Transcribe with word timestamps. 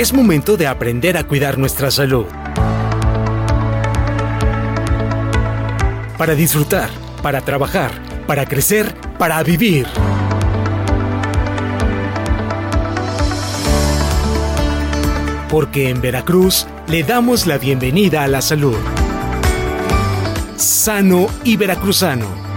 Es 0.00 0.14
momento 0.14 0.56
de 0.56 0.66
aprender 0.66 1.18
a 1.18 1.24
cuidar 1.24 1.58
nuestra 1.58 1.90
salud. 1.90 2.24
Para 6.16 6.34
disfrutar, 6.34 6.88
para 7.22 7.42
trabajar, 7.42 7.90
para 8.26 8.46
crecer, 8.46 8.94
para 9.18 9.42
vivir. 9.42 9.86
Porque 15.50 15.90
en 15.90 16.00
Veracruz 16.00 16.66
le 16.86 17.02
damos 17.02 17.46
la 17.46 17.58
bienvenida 17.58 18.24
a 18.24 18.26
la 18.26 18.40
salud. 18.40 18.78
Sano 20.56 21.26
y 21.44 21.58
veracruzano. 21.58 22.49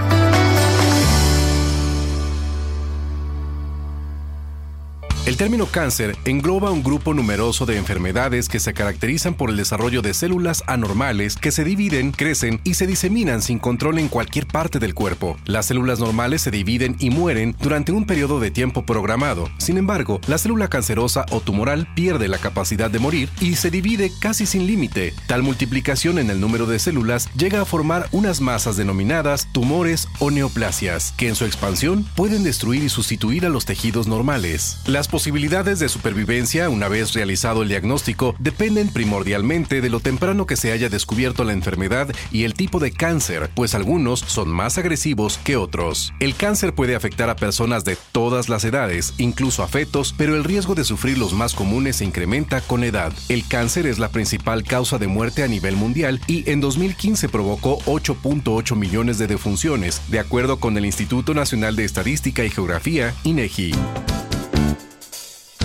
El 5.34 5.38
término 5.38 5.66
cáncer 5.66 6.16
engloba 6.26 6.70
un 6.70 6.84
grupo 6.84 7.16
numeroso 7.16 7.66
de 7.66 7.76
enfermedades 7.76 8.48
que 8.48 8.60
se 8.60 8.76
caracterizan 8.76 9.34
por 9.34 9.50
el 9.50 9.58
desarrollo 9.58 10.04
de 10.04 10.14
células 10.14 10.62
anormales 10.68 11.38
que 11.38 11.52
se 11.52 11.64
dividen, 11.64 12.12
crecen 12.12 12.62
y 12.64 12.76
se 12.76 12.86
diseminan 12.86 13.42
sin 13.42 13.58
control 13.58 13.98
en 13.98 14.10
cualquier 14.10 14.46
parte 14.46 14.78
del 14.78 14.94
cuerpo. 14.94 15.36
Las 15.46 15.66
células 15.66 15.98
normales 15.98 16.44
se 16.44 16.52
dividen 16.52 16.98
y 17.00 17.10
mueren 17.10 17.56
durante 17.60 17.92
un 17.92 18.06
periodo 18.06 18.40
de 18.40 18.52
tiempo 18.52 18.86
programado. 18.86 19.50
Sin 19.58 19.78
embargo, 19.80 20.22
la 20.28 20.38
célula 20.38 20.68
cancerosa 20.68 21.26
o 21.32 21.40
tumoral 21.40 21.92
pierde 21.96 22.28
la 22.28 22.38
capacidad 22.38 22.92
de 22.92 23.00
morir 23.00 23.28
y 23.42 23.56
se 23.56 23.72
divide 23.72 24.12
casi 24.22 24.46
sin 24.46 24.68
límite. 24.68 25.16
Tal 25.26 25.42
multiplicación 25.42 26.20
en 26.20 26.30
el 26.30 26.40
número 26.40 26.68
de 26.68 26.78
células 26.78 27.28
llega 27.36 27.60
a 27.60 27.66
formar 27.66 28.08
unas 28.12 28.40
masas 28.40 28.78
denominadas 28.78 29.48
tumores 29.52 30.08
o 30.20 30.30
neoplasias, 30.30 31.12
que 31.18 31.28
en 31.28 31.34
su 31.34 31.46
expansión 31.46 32.06
pueden 32.16 32.44
destruir 32.44 32.84
y 32.84 32.90
sustituir 32.90 33.48
a 33.48 33.50
los 33.50 33.66
tejidos 33.66 34.06
normales. 34.06 34.78
Las 34.86 35.08
posibilidades 35.24 35.80
de 35.80 35.88
supervivencia 35.88 36.70
una 36.70 36.90
vez 36.90 37.14
realizado 37.14 37.62
el 37.62 37.70
diagnóstico 37.70 38.36
dependen 38.40 38.90
primordialmente 38.90 39.80
de 39.80 39.90
lo 39.90 40.02
temprano 40.02 40.46
que 40.46 40.58
se 40.58 40.74
haya 40.74 40.90
descubierto 40.90 41.46
la 41.46 41.54
enfermedad 41.54 42.14
y 42.30 42.44
el 42.44 42.56
tipo 42.56 42.78
de 42.78 42.92
cáncer, 42.92 43.50
pues 43.56 43.74
algunos 43.74 44.20
son 44.20 44.50
más 44.50 44.78
agresivos 44.78 45.40
que 45.46 45.56
otros. 45.56 46.12
El 46.20 46.36
cáncer 46.36 46.76
puede 46.76 46.94
afectar 46.94 47.30
a 47.30 47.38
personas 47.38 47.86
de 47.86 47.98
todas 48.12 48.50
las 48.50 48.66
edades, 48.66 49.14
incluso 49.18 49.64
a 49.64 49.70
fetos, 49.70 50.14
pero 50.18 50.36
el 50.36 50.44
riesgo 50.44 50.76
de 50.76 50.84
sufrir 50.84 51.18
los 51.18 51.32
más 51.32 51.54
comunes 51.54 51.96
se 51.96 52.04
incrementa 52.04 52.60
con 52.60 52.84
edad. 52.84 53.14
El 53.30 53.48
cáncer 53.48 53.88
es 53.88 54.00
la 54.00 54.10
principal 54.10 54.66
causa 54.66 54.98
de 54.98 55.08
muerte 55.08 55.42
a 55.42 55.48
nivel 55.48 55.78
mundial 55.78 56.20
y 56.28 56.50
en 56.52 56.60
2015 56.60 57.30
provocó 57.30 57.80
8.8 57.86 58.76
millones 58.76 59.20
de 59.20 59.28
defunciones, 59.28 60.02
de 60.10 60.20
acuerdo 60.20 60.60
con 60.60 60.78
el 60.78 60.86
Instituto 60.86 61.34
Nacional 61.34 61.78
de 61.78 61.86
Estadística 61.86 62.44
y 62.44 62.50
Geografía, 62.50 63.16
INEGI. 63.24 63.72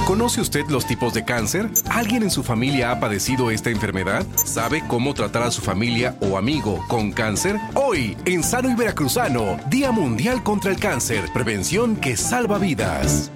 ¿Conoce 0.08 0.40
usted 0.40 0.66
los 0.70 0.86
tipos 0.86 1.12
de 1.12 1.26
cáncer? 1.26 1.68
¿Alguien 1.90 2.22
en 2.22 2.30
su 2.30 2.42
familia 2.42 2.90
ha 2.90 2.98
padecido 2.98 3.50
esta 3.50 3.68
enfermedad? 3.68 4.24
¿Sabe 4.42 4.82
cómo 4.88 5.12
tratar 5.12 5.42
a 5.42 5.50
su 5.50 5.60
familia 5.60 6.16
o 6.22 6.38
amigo 6.38 6.82
con 6.88 7.12
cáncer? 7.12 7.60
Hoy, 7.74 8.16
en 8.24 8.42
Sano 8.42 8.70
y 8.70 8.74
Veracruzano, 8.74 9.58
Día 9.68 9.92
Mundial 9.92 10.42
contra 10.42 10.70
el 10.70 10.80
Cáncer, 10.80 11.30
prevención 11.34 11.94
que 11.94 12.16
salva 12.16 12.56
vidas. 12.56 13.30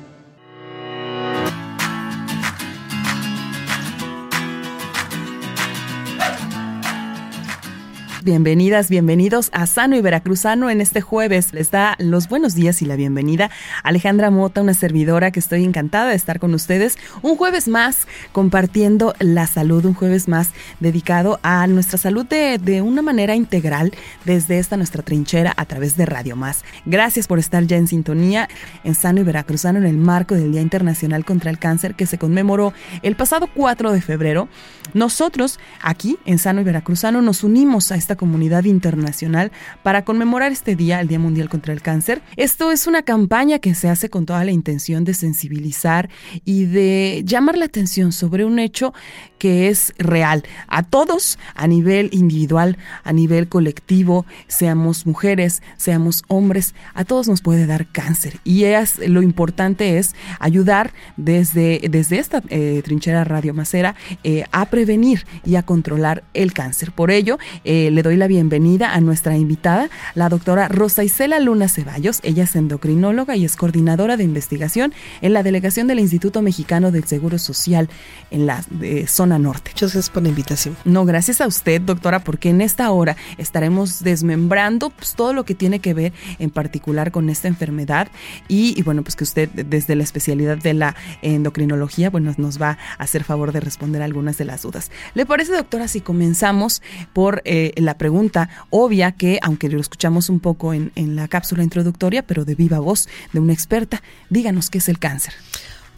Bienvenidas, 8.25 8.89
bienvenidos 8.89 9.51
a 9.53 9.67
Sano 9.67 9.97
y 9.97 10.01
Veracruzano 10.01 10.71
en 10.71 10.81
este 10.81 11.01
jueves. 11.01 11.53
Les 11.53 11.73
da 11.73 11.97
los 11.99 12.29
buenos 12.29 12.55
días 12.55 12.81
y 12.81 12.85
la 12.85 12.95
bienvenida 12.95 13.51
Alejandra 13.83 14.31
Mota, 14.31 14.63
una 14.63 14.75
servidora 14.75 15.33
que 15.33 15.41
estoy 15.41 15.65
encantada 15.65 16.11
de 16.11 16.15
estar 16.15 16.39
con 16.39 16.55
ustedes. 16.55 16.99
Un 17.23 17.37
jueves 17.37 17.67
más 17.67 18.07
compartiendo 18.31 19.15
la 19.19 19.49
salud, 19.49 19.85
un 19.85 19.95
jueves 19.95 20.29
más 20.29 20.51
dedicado 20.79 21.41
a 21.43 21.67
nuestra 21.67 21.99
salud 21.99 22.25
de, 22.25 22.59
de 22.59 22.81
una 22.81 23.03
manera 23.03 23.35
integral 23.35 23.93
desde 24.25 24.61
esta 24.61 24.77
nuestra 24.77 25.03
trinchera 25.03 25.53
a 25.57 25.65
través 25.65 25.97
de 25.97 26.07
Radio 26.07 26.37
Más. 26.37 26.65
Gracias 26.87 27.27
por 27.27 27.41
estar 27.41 27.65
ya 27.65 27.77
en 27.77 27.89
sintonía 27.89 28.49
en 28.85 28.95
Sano 28.95 29.21
y 29.21 29.25
Veracruzano 29.25 29.81
en 29.81 29.87
el 29.87 29.97
marco 29.97 30.37
del 30.37 30.53
Día 30.53 30.61
Internacional 30.61 31.25
contra 31.25 31.51
el 31.51 31.59
Cáncer 31.59 31.97
que 31.97 32.07
se 32.07 32.19
conmemoró 32.19 32.73
el 33.03 33.17
pasado 33.17 33.49
4 33.53 33.91
de 33.91 34.01
febrero. 34.01 34.49
Nosotros 34.95 35.59
aquí 35.83 36.19
en 36.25 36.39
Sano 36.39 36.61
y 36.61 36.65
Veracruzano 36.65 37.21
nos 37.21 37.43
unimos 37.43 37.91
a 37.91 37.97
esta 37.97 38.12
comunidad 38.17 38.65
internacional 38.65 39.53
para 39.83 40.05
conmemorar 40.05 40.53
este 40.53 40.77
día, 40.77 41.01
el 41.01 41.09
Día 41.09 41.19
Mundial 41.19 41.49
contra 41.49 41.73
el 41.73 41.83
Cáncer. 41.83 42.23
Esto 42.37 42.73
es 42.73 42.87
una 42.87 43.03
campaña 43.03 43.59
que 43.59 43.75
se 43.75 43.89
hace 43.89 44.11
con 44.11 44.27
toda 44.27 44.45
la 44.45 44.53
intención 44.53 45.05
de 45.05 45.15
sensibilizar 45.15 46.09
y 46.45 46.65
de 46.65 47.23
llamar 47.25 47.59
la 47.59 47.67
atención 47.67 48.13
sobre 48.13 48.45
un 48.45 48.59
hecho 48.59 48.93
que 49.39 49.69
es 49.69 49.93
real 49.99 50.45
a 50.69 50.83
todos 50.83 51.39
a 51.55 51.67
nivel 51.67 52.11
individual, 52.13 52.79
a 53.05 53.13
nivel 53.13 53.49
colectivo, 53.49 54.25
seamos 54.47 55.07
mujeres, 55.07 55.63
seamos 55.77 56.23
hombres, 56.29 56.75
a 56.95 57.05
todos 57.05 57.29
nos 57.29 57.43
puede 57.43 57.67
dar 57.67 57.87
cáncer 57.87 58.39
y 58.45 58.65
lo 59.07 59.23
importante 59.23 59.99
es 59.99 60.15
ayudar 60.39 60.93
desde, 61.17 61.81
desde 61.91 62.19
esta 62.19 62.43
eh, 62.49 62.83
trinchera 62.85 63.25
radio 63.25 63.55
macera 63.55 63.95
eh, 64.25 64.45
a 64.53 64.67
prevenir 64.67 65.27
y 65.45 65.57
a 65.57 65.63
controlar 65.63 66.25
el 66.35 66.53
cáncer. 66.53 66.93
Por 66.93 67.11
ello, 67.11 67.39
eh, 67.65 67.91
le 68.03 68.09
doy 68.09 68.17
la 68.17 68.27
bienvenida 68.27 68.95
a 68.95 69.01
nuestra 69.01 69.37
invitada, 69.37 69.89
la 70.17 70.29
doctora 70.29 70.67
Rosa 70.67 71.05
Isela 71.05 71.39
Luna 71.39 71.69
Ceballos. 71.69 72.19
Ella 72.25 72.43
es 72.43 72.57
endocrinóloga 72.57 73.37
y 73.37 73.45
es 73.45 73.55
coordinadora 73.55 74.17
de 74.17 74.25
investigación 74.25 74.93
en 75.21 75.33
la 75.33 75.45
delegación 75.45 75.87
del 75.87 76.01
Instituto 76.01 76.43
Mexicano 76.43 76.91
del 76.91 77.05
Seguro 77.05 77.39
Social 77.39 77.89
en 78.33 78.47
la 78.47 78.65
zona 79.07 79.39
Norte. 79.39 79.71
Muchas 79.71 79.93
gracias 79.93 80.11
por 80.11 80.25
la 80.25 80.31
invitación. 80.31 80.77
No, 80.85 81.05
gracias 81.05 81.41
a 81.41 81.47
usted, 81.47 81.81
doctora, 81.81 82.25
porque 82.25 82.49
en 82.49 82.61
esta 82.61 82.91
hora 82.91 83.17
estaremos 83.39 84.03
desmembrando 84.03 84.91
pues, 84.91 85.15
todo 85.15 85.33
lo 85.33 85.45
que 85.45 85.55
tiene 85.55 85.79
que 85.79 85.95
ver 85.95 86.13
en 86.41 86.51
particular 86.51 87.13
con 87.13 87.31
esta 87.31 87.47
enfermedad 87.47 88.09
y, 88.49 88.83
bueno, 88.83 89.05
pues 89.05 89.15
que 89.15 89.23
usted 89.23 89.49
desde 89.49 89.95
la 89.95 90.03
especialidad 90.03 90.59
de 90.59 90.75
la 90.75 90.97
endocrinología, 91.23 92.11
bueno, 92.11 92.35
nos 92.37 92.61
va 92.61 92.79
a 92.99 93.05
hacer 93.05 93.23
favor 93.23 93.53
de 93.53 93.61
responder 93.61 94.03
algunas 94.03 94.39
de 94.39 94.45
las 94.45 94.63
dudas. 94.63 94.91
¿Le 95.15 95.25
parece, 95.25 95.53
doctora, 95.53 95.87
si 95.87 96.01
comenzamos 96.01 96.83
por 97.13 97.43
eh, 97.45 97.73
la 97.77 97.92
pregunta 97.99 98.49
obvia 98.71 99.13
que, 99.13 99.39
aunque 99.43 99.69
lo 99.69 99.81
escuchamos 99.81 100.29
un 100.29 100.41
poco 100.41 100.75
en, 100.75 100.93
en 100.95 101.17
la 101.17 101.29
cápsula 101.29 101.63
introductoria, 101.63 102.23
pero 102.27 102.45
de 102.45 102.55
viva 102.55 102.79
voz 102.79 103.09
de 103.33 103.41
una 103.41 103.53
experta, 103.53 104.03
díganos 104.31 104.71
qué 104.71 104.79
es 104.79 104.89
el 104.89 104.99
cáncer? 104.99 105.35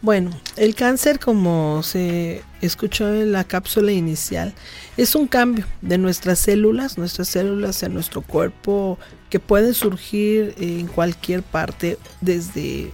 Bueno, 0.01 0.29
el 0.55 0.75
cáncer, 0.75 1.19
como 1.19 1.81
se 1.81 2.43
escuchó 2.61 3.11
en 3.13 3.31
la 3.31 3.43
cápsula 3.43 3.91
inicial, 3.91 4.53
es 4.97 5.15
un 5.15 5.25
cambio 5.25 5.65
de 5.81 5.97
nuestras 5.97 6.37
células, 6.37 6.99
nuestras 6.99 7.29
células 7.29 7.81
en 7.81 7.95
nuestro 7.95 8.21
cuerpo 8.21 8.99
que 9.31 9.39
pueden 9.39 9.73
surgir 9.73 10.53
en 10.59 10.85
cualquier 10.87 11.41
parte, 11.41 11.97
desde 12.21 12.91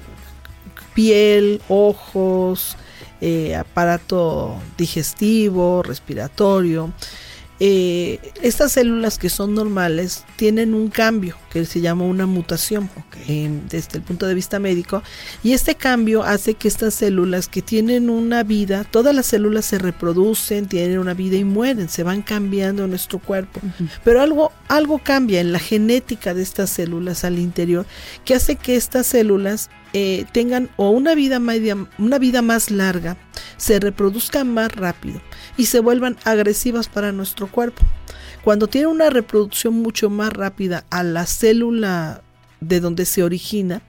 piel, 0.93 1.61
ojos, 1.67 2.77
eh, 3.19 3.55
aparato 3.55 4.55
digestivo, 4.77 5.83
respiratorio. 5.83 6.93
Eh, 7.63 8.19
estas 8.41 8.71
células 8.71 9.19
que 9.19 9.29
son 9.29 9.53
normales 9.53 10.23
tienen 10.35 10.73
un 10.73 10.89
cambio 10.89 11.37
que 11.51 11.63
se 11.65 11.79
llama 11.79 12.05
una 12.05 12.25
mutación 12.25 12.89
desde 13.69 13.99
el 13.99 14.01
punto 14.01 14.25
de 14.25 14.33
vista 14.33 14.57
médico 14.57 15.03
y 15.43 15.53
este 15.53 15.75
cambio 15.75 16.23
hace 16.23 16.55
que 16.55 16.67
estas 16.67 16.95
células 16.95 17.47
que 17.47 17.61
tienen 17.61 18.09
una 18.09 18.41
vida, 18.41 18.83
todas 18.83 19.13
las 19.13 19.27
células 19.27 19.65
se 19.65 19.77
reproducen, 19.77 20.67
tienen 20.67 20.97
una 20.97 21.13
vida 21.13 21.37
y 21.37 21.43
mueren, 21.43 21.87
se 21.87 22.01
van 22.01 22.23
cambiando 22.23 22.85
en 22.85 22.89
nuestro 22.89 23.19
cuerpo, 23.19 23.61
pero 24.03 24.21
algo 24.21 24.51
algo 24.67 24.97
cambia 24.97 25.39
en 25.39 25.51
la 25.51 25.59
genética 25.59 26.33
de 26.33 26.41
estas 26.41 26.71
células 26.71 27.23
al 27.23 27.37
interior 27.37 27.85
que 28.25 28.33
hace 28.33 28.55
que 28.55 28.75
estas 28.75 29.05
células 29.05 29.69
eh, 29.93 30.25
tengan 30.31 30.69
o 30.77 30.89
una 30.89 31.15
vida, 31.15 31.39
media, 31.39 31.77
una 31.97 32.19
vida 32.19 32.41
más 32.41 32.71
larga, 32.71 33.17
se 33.57 33.79
reproduzcan 33.79 34.53
más 34.53 34.71
rápido 34.73 35.21
y 35.57 35.65
se 35.65 35.79
vuelvan 35.79 36.17
agresivas 36.23 36.87
para 36.87 37.11
nuestro 37.11 37.47
cuerpo. 37.47 37.83
Cuando 38.43 38.67
tiene 38.67 38.87
una 38.87 39.09
reproducción 39.09 39.75
mucho 39.75 40.09
más 40.09 40.33
rápida 40.33 40.85
a 40.89 41.03
la 41.03 41.25
célula 41.25 42.23
de 42.59 42.79
donde 42.79 43.05
se 43.05 43.23
origina, 43.23 43.81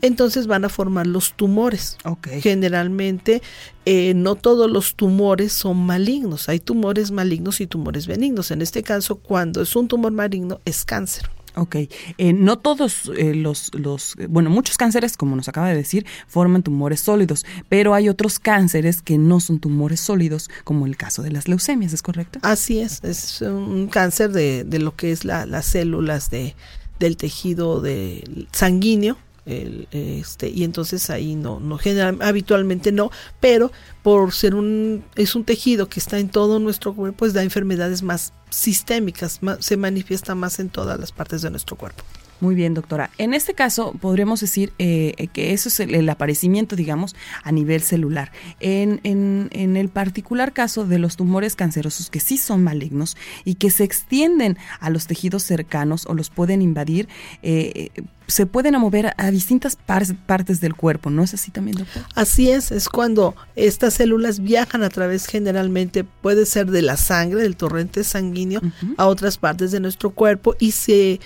entonces 0.00 0.46
van 0.46 0.64
a 0.64 0.70
formar 0.70 1.06
los 1.06 1.34
tumores. 1.34 1.98
Generalmente 2.40 3.42
eh, 3.84 4.14
no 4.14 4.34
todos 4.34 4.70
los 4.70 4.94
tumores 4.94 5.52
son 5.52 5.76
malignos, 5.84 6.48
hay 6.48 6.58
tumores 6.58 7.10
malignos 7.10 7.60
y 7.60 7.66
tumores 7.66 8.06
benignos. 8.06 8.50
En 8.50 8.62
este 8.62 8.82
caso, 8.82 9.16
cuando 9.16 9.62
es 9.62 9.76
un 9.76 9.88
tumor 9.88 10.12
maligno, 10.12 10.60
es 10.64 10.84
cáncer. 10.84 11.30
Ok, 11.56 11.76
eh, 11.76 12.32
no 12.32 12.58
todos 12.58 13.10
eh, 13.16 13.34
los, 13.34 13.72
los, 13.74 14.16
bueno, 14.28 14.50
muchos 14.50 14.76
cánceres, 14.76 15.16
como 15.16 15.36
nos 15.36 15.48
acaba 15.48 15.68
de 15.68 15.76
decir, 15.76 16.04
forman 16.26 16.62
tumores 16.64 17.00
sólidos, 17.00 17.46
pero 17.68 17.94
hay 17.94 18.08
otros 18.08 18.40
cánceres 18.40 19.02
que 19.02 19.18
no 19.18 19.38
son 19.38 19.60
tumores 19.60 20.00
sólidos, 20.00 20.50
como 20.64 20.86
el 20.86 20.96
caso 20.96 21.22
de 21.22 21.30
las 21.30 21.46
leucemias, 21.46 21.92
¿es 21.92 22.02
correcto? 22.02 22.40
Así 22.42 22.80
es, 22.80 23.02
es 23.04 23.40
un 23.40 23.86
cáncer 23.86 24.32
de, 24.32 24.64
de 24.64 24.78
lo 24.80 24.96
que 24.96 25.12
es 25.12 25.24
la, 25.24 25.46
las 25.46 25.66
células 25.66 26.28
de, 26.30 26.56
del 26.98 27.16
tejido 27.16 27.80
de 27.80 28.46
sanguíneo 28.52 29.16
El, 29.46 29.88
este, 29.90 30.48
y 30.48 30.64
entonces 30.64 31.10
ahí 31.10 31.34
no, 31.34 31.60
no 31.60 31.76
general, 31.76 32.18
habitualmente 32.22 32.92
no, 32.92 33.10
pero 33.40 33.70
por 34.02 34.32
ser 34.32 34.54
un, 34.54 35.04
es 35.16 35.34
un 35.34 35.44
tejido 35.44 35.88
que 35.88 36.00
está 36.00 36.18
en 36.18 36.30
todo 36.30 36.58
nuestro 36.58 36.94
cuerpo, 36.94 37.18
pues 37.18 37.34
da 37.34 37.42
enfermedades 37.42 38.02
más 38.02 38.32
sistémicas, 38.48 39.40
se 39.58 39.76
manifiesta 39.76 40.34
más 40.34 40.60
en 40.60 40.70
todas 40.70 40.98
las 40.98 41.12
partes 41.12 41.42
de 41.42 41.50
nuestro 41.50 41.76
cuerpo. 41.76 42.04
Muy 42.40 42.54
bien, 42.54 42.74
doctora. 42.74 43.10
En 43.18 43.32
este 43.32 43.54
caso, 43.54 43.92
podríamos 44.00 44.40
decir 44.40 44.72
eh, 44.78 45.28
que 45.32 45.52
eso 45.52 45.68
es 45.68 45.80
el, 45.80 46.08
aparecimiento, 46.08 46.76
digamos, 46.76 47.14
a 47.42 47.52
nivel 47.52 47.82
celular. 47.82 48.32
En, 48.60 49.00
en, 49.04 49.76
el 49.76 49.88
particular 49.88 50.52
caso 50.52 50.84
de 50.84 50.98
los 50.98 51.16
tumores 51.16 51.56
cancerosos 51.56 52.10
que 52.10 52.20
sí 52.20 52.36
son 52.36 52.62
malignos 52.62 53.16
y 53.44 53.54
que 53.54 53.70
se 53.70 53.84
extienden 53.84 54.58
a 54.80 54.90
los 54.90 55.06
tejidos 55.06 55.42
cercanos 55.42 56.06
o 56.06 56.14
los 56.14 56.30
pueden 56.30 56.62
invadir, 56.62 57.08
eh, 57.42 57.90
se 58.26 58.46
pueden 58.46 58.78
mover 58.78 59.12
a 59.16 59.30
distintas 59.30 59.76
partes 59.76 60.60
del 60.60 60.74
cuerpo, 60.74 61.10
¿no 61.10 61.22
es 61.22 61.34
así 61.34 61.50
también, 61.50 61.78
doctor? 61.78 62.02
Así 62.14 62.50
es, 62.50 62.72
es 62.72 62.88
cuando 62.88 63.34
estas 63.54 63.94
células 63.94 64.40
viajan 64.40 64.82
a 64.82 64.88
través 64.88 65.26
generalmente, 65.26 66.04
puede 66.04 66.46
ser 66.46 66.70
de 66.70 66.82
la 66.82 66.96
sangre, 66.96 67.42
del 67.42 67.56
torrente 67.56 68.02
sanguíneo, 68.02 68.60
a 68.96 69.06
otras 69.06 69.38
partes 69.38 69.72
de 69.72 69.80
nuestro 69.80 70.10
cuerpo 70.10 70.56
y 70.58 70.72
se 70.72 71.20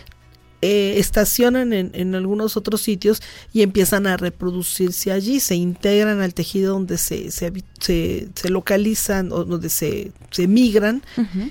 eh, 0.61 0.95
estacionan 0.99 1.73
en, 1.73 1.93
en, 1.95 2.17
algunos 2.17 2.57
otros 2.57 2.83
sitios 2.83 3.23
y 3.53 3.63
empiezan 3.63 4.09
a 4.09 4.17
reproducirse 4.17 5.13
allí, 5.13 5.39
se 5.39 5.55
integran 5.55 6.21
al 6.21 6.35
tejido 6.35 6.73
donde 6.73 6.99
se, 6.99 7.31
se, 7.31 7.53
se, 7.79 8.49
localizan 8.49 9.31
o 9.31 9.45
donde 9.45 9.69
se, 9.69 10.11
se 10.33 10.49
migran 10.49 11.03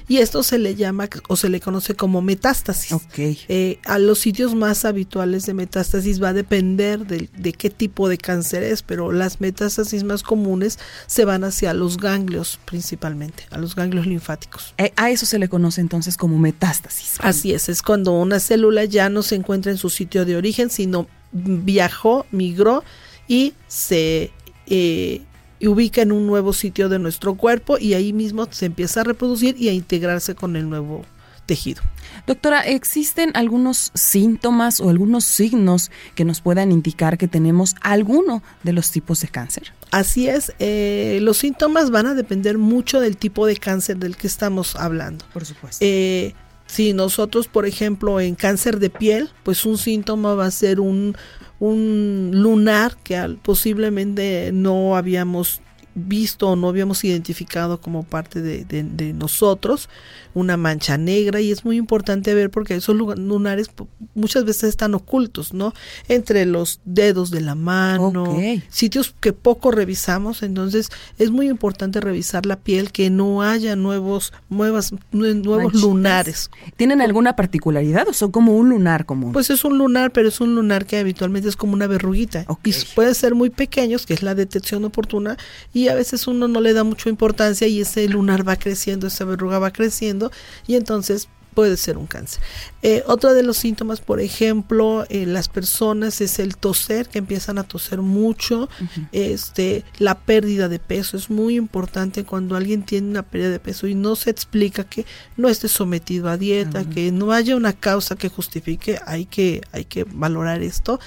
y 0.10 0.18
esto 0.18 0.44
se 0.44 0.58
le 0.58 0.76
llama 0.76 1.08
o 1.30 1.38
se 1.38 1.48
le 1.48 1.62
conoce 1.62 1.96
como 1.96 2.22
metástasis. 2.22 2.98
Eh, 3.18 3.80
a 3.86 3.98
los 3.98 4.20
sitios 4.20 4.54
más 4.56 4.84
habituales 4.84 5.46
de 5.46 5.54
metástasis 5.54 6.22
va 6.22 6.30
a 6.30 6.34
depender 6.34 7.08
de, 7.08 7.30
de, 7.34 7.54
qué 7.54 7.70
tipo 7.70 8.10
de 8.10 8.18
cáncer 8.18 8.64
es, 8.64 8.82
pero 8.82 9.14
las 9.14 9.40
metástasis 9.40 10.04
más 10.04 10.22
comunes 10.22 10.80
se 11.06 11.24
van 11.24 11.46
hacia 11.46 11.74
los 11.74 11.96
ganglios 11.96 12.60
principalmente, 12.66 13.46
a 13.52 13.58
los 13.58 13.74
ganglios 13.74 14.06
linfáticos. 14.06 14.74
Eh, 14.78 14.92
a 14.98 15.12
eso 15.12 15.26
se 15.26 15.40
le 15.40 15.48
conoce 15.48 15.80
entonces 15.80 16.18
como 16.18 16.38
metástasis. 16.38 17.16
Así 17.20 17.54
es, 17.54 17.70
es 17.70 17.82
cuando 17.82 18.12
una 18.12 18.42
célula 18.42 18.84
ya 18.84 18.97
ya 18.98 19.10
no 19.10 19.22
se 19.22 19.36
encuentra 19.36 19.72
en 19.72 19.78
su 19.78 19.92
sitio 19.92 20.26
de 20.26 20.36
origen, 20.36 20.72
sino 20.72 21.06
viajó, 21.32 22.26
migró 22.32 22.84
y 23.28 23.54
se 23.68 24.32
eh, 24.66 25.22
ubica 25.62 26.02
en 26.02 26.12
un 26.12 26.26
nuevo 26.26 26.52
sitio 26.52 26.90
de 26.90 26.98
nuestro 26.98 27.36
cuerpo 27.36 27.78
y 27.78 27.94
ahí 27.94 28.12
mismo 28.12 28.48
se 28.50 28.66
empieza 28.66 29.02
a 29.02 29.04
reproducir 29.04 29.56
y 29.60 29.70
a 29.70 29.72
integrarse 29.72 30.34
con 30.34 30.56
el 30.56 30.68
nuevo 30.68 31.06
tejido. 31.46 31.84
Doctora, 32.26 32.62
¿existen 32.62 33.30
algunos 33.36 33.92
síntomas 33.94 34.80
o 34.80 34.90
algunos 34.90 35.26
signos 35.26 35.92
que 36.16 36.26
nos 36.26 36.42
puedan 36.42 36.72
indicar 36.72 37.20
que 37.20 37.28
tenemos 37.28 37.76
alguno 37.82 38.42
de 38.64 38.74
los 38.74 38.90
tipos 38.90 39.22
de 39.22 39.28
cáncer? 39.28 39.74
Así 39.92 40.28
es, 40.28 40.54
eh, 40.58 41.20
los 41.22 41.38
síntomas 41.38 41.92
van 41.92 42.08
a 42.08 42.16
depender 42.16 42.58
mucho 42.58 43.00
del 43.00 43.16
tipo 43.16 43.46
de 43.46 43.58
cáncer 43.58 43.98
del 43.98 44.18
que 44.18 44.26
estamos 44.26 44.76
hablando. 44.76 45.24
Por 45.32 45.46
supuesto. 45.46 45.86
Eh, 45.86 46.34
si 46.68 46.94
nosotros, 46.94 47.48
por 47.48 47.66
ejemplo, 47.66 48.20
en 48.20 48.36
cáncer 48.36 48.80
de 48.80 48.90
piel, 48.90 49.30
pues 49.44 49.66
un 49.66 49.78
síntoma 49.78 50.36
va 50.36 50.46
a 50.46 50.52
ser 50.52 50.80
un, 50.80 51.16
un 51.60 52.32
lunar 52.34 52.98
que 53.04 53.38
posiblemente 53.42 54.52
no 54.54 54.96
habíamos 54.96 55.62
visto 55.98 56.50
o 56.50 56.56
no 56.56 56.70
habíamos 56.70 57.04
identificado 57.04 57.82
como 57.82 58.04
parte 58.04 58.42
de, 58.42 58.64
de, 58.64 59.14
nosotros, 59.14 59.90
una 60.34 60.56
mancha 60.58 60.98
negra, 60.98 61.42
y 61.42 61.52
es 61.52 61.66
muy 61.66 61.78
importante 61.78 62.34
ver 62.34 62.52
porque 62.52 62.76
esos 62.76 62.96
lunares 62.96 63.68
muchas 64.14 64.46
veces 64.46 64.66
están 64.66 64.94
ocultos, 64.94 65.54
¿no? 65.54 65.74
Entre 66.08 66.46
los 66.46 66.80
dedos 66.86 67.32
de 67.32 67.42
la 67.42 67.56
mano, 67.56 68.38
sitios 68.70 69.16
que 69.20 69.34
poco 69.34 69.72
revisamos, 69.72 70.44
entonces 70.44 70.90
es 71.18 71.32
muy 71.32 71.50
importante 71.50 72.00
revisar 72.00 72.46
la 72.46 72.58
piel, 72.58 72.92
que 72.92 73.10
no 73.10 73.42
haya 73.42 73.76
nuevos, 73.76 74.34
nuevas, 74.50 74.94
nuevos 75.12 75.74
lunares. 75.74 76.52
¿Tienen 76.76 77.02
alguna 77.02 77.36
particularidad 77.36 78.08
o 78.08 78.14
son 78.14 78.32
como 78.32 78.56
un 78.56 78.70
lunar 78.70 79.06
común? 79.06 79.32
Pues 79.32 79.50
es 79.50 79.66
un 79.66 79.78
lunar, 79.78 80.12
pero 80.12 80.30
es 80.30 80.40
un 80.42 80.54
lunar 80.56 80.86
que 80.86 80.98
habitualmente 80.98 81.50
es 81.50 81.56
como 81.56 81.74
una 81.74 81.88
verruguita. 81.88 82.46
Y 82.64 82.74
puede 82.94 83.14
ser 83.16 83.34
muy 83.34 83.50
pequeños, 83.50 84.06
que 84.06 84.14
es 84.14 84.22
la 84.22 84.36
detección 84.36 84.86
oportuna, 84.86 85.38
y 85.74 85.87
a 85.88 85.96
veces 85.96 86.28
uno 86.28 86.48
no 86.48 86.62
le 86.62 86.74
da 86.74 86.84
mucha 86.84 87.10
importancia 87.10 87.68
y 87.68 87.82
ese 87.82 88.08
lunar 88.08 88.48
va 88.48 88.56
creciendo, 88.56 89.08
esa 89.08 89.26
verruga 89.26 89.60
va 89.60 89.72
creciendo 89.72 90.32
y 90.68 90.76
entonces 90.76 91.30
puede 91.58 91.76
ser 91.76 91.98
un 91.98 92.06
cáncer. 92.06 92.40
Eh, 92.84 93.02
otro 93.08 93.34
de 93.34 93.42
los 93.42 93.58
síntomas, 93.58 94.00
por 94.00 94.22
ejemplo, 94.22 95.08
en 95.10 95.34
las 95.34 95.50
personas 95.50 96.22
es 96.22 96.38
el 96.38 96.56
toser, 96.56 97.10
que 97.10 97.18
empiezan 97.18 97.58
a 97.58 97.64
toser 97.64 98.04
mucho, 98.04 98.70
este, 99.12 99.84
la 99.98 100.20
pérdida 100.20 100.70
de 100.70 100.78
peso 100.78 101.18
es 101.18 101.32
muy 101.32 101.56
importante 101.56 102.26
cuando 102.26 102.56
alguien 102.56 102.84
tiene 102.84 103.10
una 103.10 103.24
pérdida 103.24 103.50
de 103.50 103.60
peso 103.60 103.88
y 103.88 103.96
no 103.96 104.16
se 104.16 104.30
explica 104.30 104.84
que 104.84 105.08
no 105.36 105.50
esté 105.50 105.68
sometido 105.68 106.30
a 106.30 106.38
dieta, 106.38 106.88
que 106.88 107.12
no 107.12 107.32
haya 107.32 107.56
una 107.56 107.74
causa 107.74 108.16
que 108.16 108.30
justifique, 108.30 109.00
hay 109.08 109.26
que, 109.26 109.64
hay 109.72 109.86
que 109.86 110.04
valorar 110.04 110.62
esto. 110.62 111.00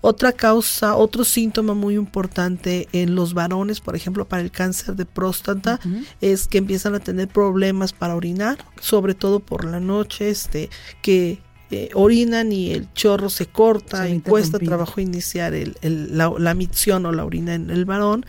Otra 0.00 0.32
causa, 0.32 0.94
otro 0.94 1.24
síntoma 1.24 1.74
muy 1.74 1.94
importante 1.94 2.88
en 2.92 3.14
los 3.14 3.34
varones, 3.34 3.80
por 3.80 3.96
ejemplo, 3.96 4.26
para 4.26 4.42
el 4.42 4.50
cáncer 4.50 4.94
de 4.94 5.04
próstata, 5.04 5.80
es 6.20 6.46
que 6.46 6.58
empiezan 6.58 6.94
a 6.94 7.00
tener 7.00 7.28
problemas 7.28 7.92
para 7.92 8.14
orinar, 8.14 8.58
sobre 8.80 9.14
todo 9.14 9.40
por 9.40 9.64
la 9.64 9.80
noche, 9.80 10.30
este, 10.30 10.70
que 11.02 11.40
eh, 11.72 11.90
orinan 11.94 12.52
y 12.52 12.70
el 12.70 12.92
chorro 12.92 13.28
se 13.28 13.46
corta 13.46 14.08
y 14.08 14.20
cuesta 14.20 14.60
trabajo 14.60 15.00
iniciar 15.00 15.52
el, 15.52 15.74
la, 15.82 16.32
la, 16.38 16.54
micción 16.54 17.04
o 17.06 17.12
la 17.12 17.24
orina 17.24 17.54
en 17.54 17.70
el 17.70 17.84
varón. 17.84 18.24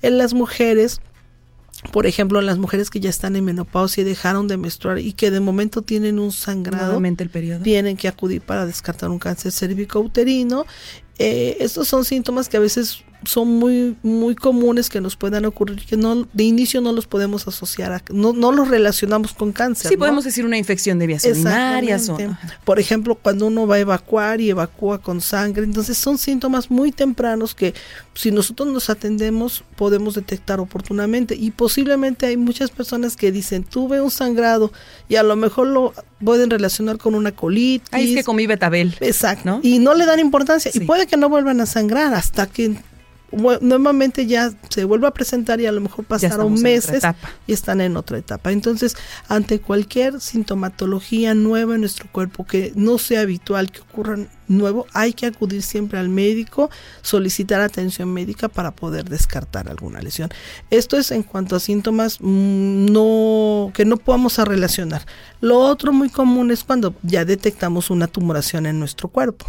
En 0.00 0.16
las 0.16 0.32
mujeres, 0.32 1.02
por 1.92 2.06
ejemplo, 2.06 2.40
las 2.40 2.56
mujeres 2.56 2.88
que 2.88 2.98
ya 2.98 3.10
están 3.10 3.36
en 3.36 3.44
menopausia 3.44 4.00
y 4.00 4.04
dejaron 4.04 4.48
de 4.48 4.56
menstruar 4.56 4.98
y 4.98 5.12
que 5.12 5.30
de 5.30 5.40
momento 5.40 5.82
tienen 5.82 6.18
un 6.18 6.32
sangrado, 6.32 6.98
el 6.98 7.30
periodo. 7.30 7.62
tienen 7.62 7.96
que 7.98 8.08
acudir 8.08 8.40
para 8.40 8.64
descartar 8.64 9.10
un 9.10 9.18
cáncer 9.18 9.52
cérvico-uterino 9.52 10.64
eh, 11.18 11.56
estos 11.60 11.88
son 11.88 12.04
síntomas 12.04 12.48
que 12.48 12.56
a 12.56 12.60
veces 12.60 13.04
son 13.24 13.48
muy 13.48 13.96
muy 14.02 14.34
comunes 14.34 14.88
que 14.88 15.00
nos 15.00 15.16
puedan 15.16 15.44
ocurrir 15.44 15.84
que 15.84 15.96
no 15.96 16.26
de 16.32 16.44
inicio 16.44 16.80
no 16.80 16.92
los 16.92 17.06
podemos 17.06 17.46
asociar 17.48 17.92
a, 17.92 18.02
no, 18.10 18.32
no 18.32 18.52
los 18.52 18.68
relacionamos 18.68 19.32
con 19.32 19.52
cáncer 19.52 19.90
sí 19.90 19.96
podemos 19.96 20.24
decir 20.24 20.44
una 20.44 20.58
infección 20.58 20.98
de 20.98 21.06
vías 21.06 21.24
urinarias 21.24 22.08
o, 22.08 22.18
por 22.64 22.78
ejemplo 22.78 23.14
cuando 23.16 23.46
uno 23.46 23.66
va 23.66 23.76
a 23.76 23.80
evacuar 23.80 24.40
y 24.40 24.50
evacúa 24.50 24.98
con 24.98 25.20
sangre 25.20 25.64
entonces 25.64 25.98
son 25.98 26.18
síntomas 26.18 26.70
muy 26.70 26.92
tempranos 26.92 27.54
que 27.54 27.74
si 28.14 28.30
nosotros 28.30 28.68
nos 28.68 28.90
atendemos 28.90 29.64
podemos 29.76 30.14
detectar 30.14 30.60
oportunamente. 30.60 31.36
Y 31.36 31.52
posiblemente 31.52 32.26
hay 32.26 32.36
muchas 32.36 32.70
personas 32.70 33.16
que 33.16 33.32
dicen 33.32 33.62
tuve 33.62 34.00
un 34.00 34.10
sangrado 34.10 34.72
y 35.08 35.16
a 35.16 35.22
lo 35.22 35.36
mejor 35.36 35.68
lo 35.68 35.94
pueden 36.22 36.50
relacionar 36.50 36.98
con 36.98 37.14
una 37.14 37.32
colitis 37.32 37.88
Ahí 37.92 38.10
es 38.10 38.16
que 38.18 38.24
comí 38.24 38.46
betabel 38.46 38.96
exacto. 39.00 39.60
y 39.62 39.78
no 39.78 39.94
le 39.94 40.04
dan 40.04 40.18
importancia. 40.18 40.70
Y 40.74 40.80
puede 40.80 41.06
que 41.06 41.16
no 41.16 41.28
vuelvan 41.28 41.60
a 41.60 41.66
sangrar 41.66 42.12
hasta 42.12 42.46
que 42.46 42.76
normalmente 43.32 44.26
ya 44.26 44.50
se 44.70 44.84
vuelve 44.84 45.06
a 45.06 45.10
presentar 45.12 45.60
y 45.60 45.66
a 45.66 45.72
lo 45.72 45.80
mejor 45.80 46.04
pasaron 46.04 46.54
meses 46.54 47.02
y 47.46 47.52
están 47.52 47.80
en 47.80 47.96
otra 47.96 48.18
etapa. 48.18 48.52
Entonces, 48.52 48.96
ante 49.28 49.60
cualquier 49.60 50.20
sintomatología 50.20 51.34
nueva 51.34 51.74
en 51.74 51.80
nuestro 51.80 52.10
cuerpo 52.10 52.46
que 52.46 52.72
no 52.74 52.98
sea 52.98 53.20
habitual 53.20 53.70
que 53.70 53.80
ocurra 53.80 54.18
nuevo, 54.48 54.86
hay 54.92 55.12
que 55.12 55.26
acudir 55.26 55.62
siempre 55.62 55.98
al 55.98 56.08
médico, 56.08 56.70
solicitar 57.02 57.60
atención 57.60 58.12
médica 58.12 58.48
para 58.48 58.70
poder 58.70 59.08
descartar 59.08 59.68
alguna 59.68 60.00
lesión. 60.00 60.30
Esto 60.70 60.96
es 60.96 61.10
en 61.10 61.22
cuanto 61.22 61.56
a 61.56 61.60
síntomas 61.60 62.18
mm, 62.20 62.86
no 62.92 63.70
que 63.74 63.84
no 63.84 63.96
podamos 63.96 64.38
relacionar. 64.38 65.02
Lo 65.40 65.58
otro 65.58 65.92
muy 65.92 66.08
común 66.08 66.50
es 66.50 66.64
cuando 66.64 66.94
ya 67.02 67.24
detectamos 67.24 67.90
una 67.90 68.08
tumoración 68.08 68.66
en 68.66 68.78
nuestro 68.78 69.08
cuerpo. 69.08 69.46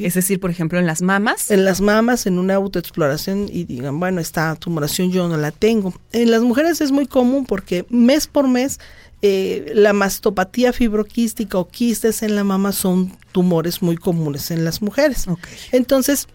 Es 0.00 0.14
decir, 0.14 0.40
por 0.40 0.50
ejemplo, 0.50 0.78
en 0.78 0.86
las 0.86 1.00
mamas. 1.00 1.50
En 1.50 1.64
las 1.64 1.80
mamas, 1.80 2.26
en 2.26 2.38
una 2.38 2.54
autoexploración 2.54 3.48
y 3.50 3.64
digan, 3.64 3.98
bueno, 3.98 4.20
esta 4.20 4.54
tumoración 4.56 5.10
yo 5.10 5.28
no 5.28 5.36
la 5.36 5.50
tengo. 5.50 5.94
En 6.12 6.30
las 6.30 6.42
mujeres 6.42 6.80
es 6.80 6.92
muy 6.92 7.06
común 7.06 7.46
porque 7.46 7.86
mes 7.88 8.26
por 8.26 8.46
mes 8.48 8.78
eh, 9.22 9.70
la 9.74 9.92
mastopatía 9.92 10.72
fibroquística 10.72 11.56
o 11.56 11.68
quistes 11.68 12.22
en 12.22 12.34
la 12.34 12.42
mama 12.42 12.72
son 12.72 13.16
tumores 13.30 13.80
muy 13.80 13.96
comunes 13.96 14.50
en 14.50 14.64
las 14.64 14.82
mujeres. 14.82 15.26
Entonces, 15.70 16.28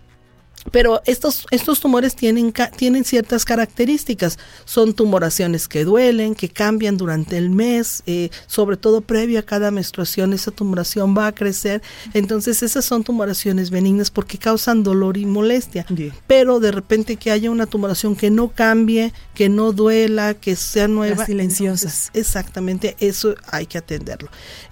pero 0.71 1.01
estos, 1.05 1.45
estos 1.51 1.79
tumores 1.79 2.15
tienen, 2.15 2.53
tienen 2.75 3.03
ciertas 3.03 3.45
características. 3.45 4.38
Son 4.65 4.93
tumoraciones 4.93 5.67
que 5.67 5.83
duelen, 5.83 6.36
que 6.36 6.50
cambian 6.50 6.97
durante 6.97 7.38
el 7.38 7.50
mes, 7.50 8.03
eh, 8.05 8.29
sobre 8.47 8.77
todo 8.77 9.01
previo 9.01 9.39
a 9.39 9.43
cada 9.43 9.71
menstruación, 9.71 10.33
esa 10.33 10.51
tumoración 10.51 11.15
va 11.17 11.27
a 11.27 11.36
crecer. 11.36 11.81
Entonces 12.13 12.63
esas 12.63 12.86
son 12.86 13.03
tumoraciones 13.03 13.69
benignas 13.69 14.12
porque 14.12 14.38
causan 14.38 14.83
dolor 14.83 15.17
y 15.17 15.25
molestia. 15.25 15.86
Pero 16.27 16.59
de 16.59 16.71
repente 16.71 17.15
que 17.15 17.31
haya 17.31 17.51
una 17.51 17.65
tumoración 17.65 18.15
que 18.15 18.29
no 18.29 18.50
cambie, 18.50 19.13
que 19.33 19.50
no 19.50 19.71
duela, 19.71 20.33
que 20.33 20.55
sea 20.55 20.88
nueva. 20.88 21.25
silenciosas. 21.25 22.12
exactamente, 22.13 22.95
eso 23.00 23.36
hay 23.51 23.65
que 23.65 23.77
atenderlo. 23.77 24.29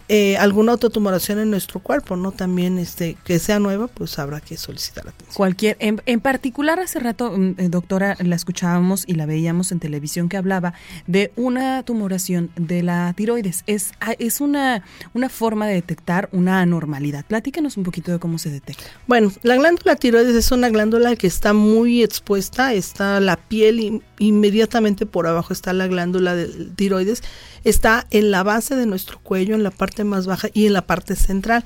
Eh, 0.08 0.38
alguna 0.38 0.74
autotumoración 0.74 1.40
en 1.40 1.50
nuestro 1.50 1.80
cuerpo, 1.80 2.16
¿no? 2.16 2.32
También 2.32 2.78
este 2.78 3.18
que 3.24 3.40
sea 3.40 3.60
nueva, 3.60 3.88
pues 3.88 4.20
habrá 4.20 4.40
que 4.40 4.56
solicitar 4.56 5.08
atención. 5.08 5.36
Cualquier, 5.36 5.78
en, 5.80 6.02
en 6.06 6.20
particular 6.20 6.80
hace 6.80 7.00
rato, 7.00 7.32
mm, 7.32 7.56
eh, 7.58 7.70
doctora, 7.70 8.16
la 8.20 8.36
escuchábamos 8.36 9.04
y 9.08 9.16
la 9.16 9.26
veíamos 9.26 9.72
en 9.72 9.80
televisión 9.80 10.30
que 10.30 10.38
hablaba 10.38 10.74
de 11.08 11.32
una 11.36 11.82
tumoración 11.84 12.52
de 12.56 12.84
la 12.84 13.14
tiroides. 13.18 13.64
Es, 13.66 13.94
ah, 14.00 14.14
es 14.20 14.42
una, 14.42 14.84
una 15.14 15.30
forma 15.30 15.66
de 15.66 15.74
detectar 15.74 16.30
una 16.32 16.62
anormalidad. 16.62 17.26
Platícanos 17.26 17.78
un 17.78 17.84
poquito 17.84 18.12
de 18.12 18.20
cómo 18.20 18.38
se 18.38 18.52
detecta. 18.52 18.84
Bueno, 19.08 19.32
la 19.42 19.56
glándula 19.56 19.96
tiroides 19.96 20.36
es 20.36 20.52
una 20.52 20.70
glándula 20.70 21.16
que 21.16 21.28
está 21.28 21.54
muy 21.54 22.04
expuesta, 22.04 22.74
está 22.74 23.20
la 23.20 23.38
piel 23.38 23.80
y 23.80 24.02
inmediatamente 24.20 25.06
por 25.06 25.26
abajo 25.28 25.52
está 25.52 25.74
la 25.74 25.88
glándula 25.88 26.36
de 26.36 26.48
tiroides, 26.76 27.24
está 27.66 28.08
en 28.12 28.32
la 28.32 28.44
base 28.44 28.76
de 28.76 28.86
nuestro 28.86 29.20
cuello, 29.20 29.56
en 29.56 29.64
la 29.64 29.72
parte 29.72 30.06
más 30.06 30.26
baja 30.26 30.48
y 30.54 30.68
en 30.68 30.74
la 30.74 30.86
parte 30.88 31.16
central. 31.16 31.66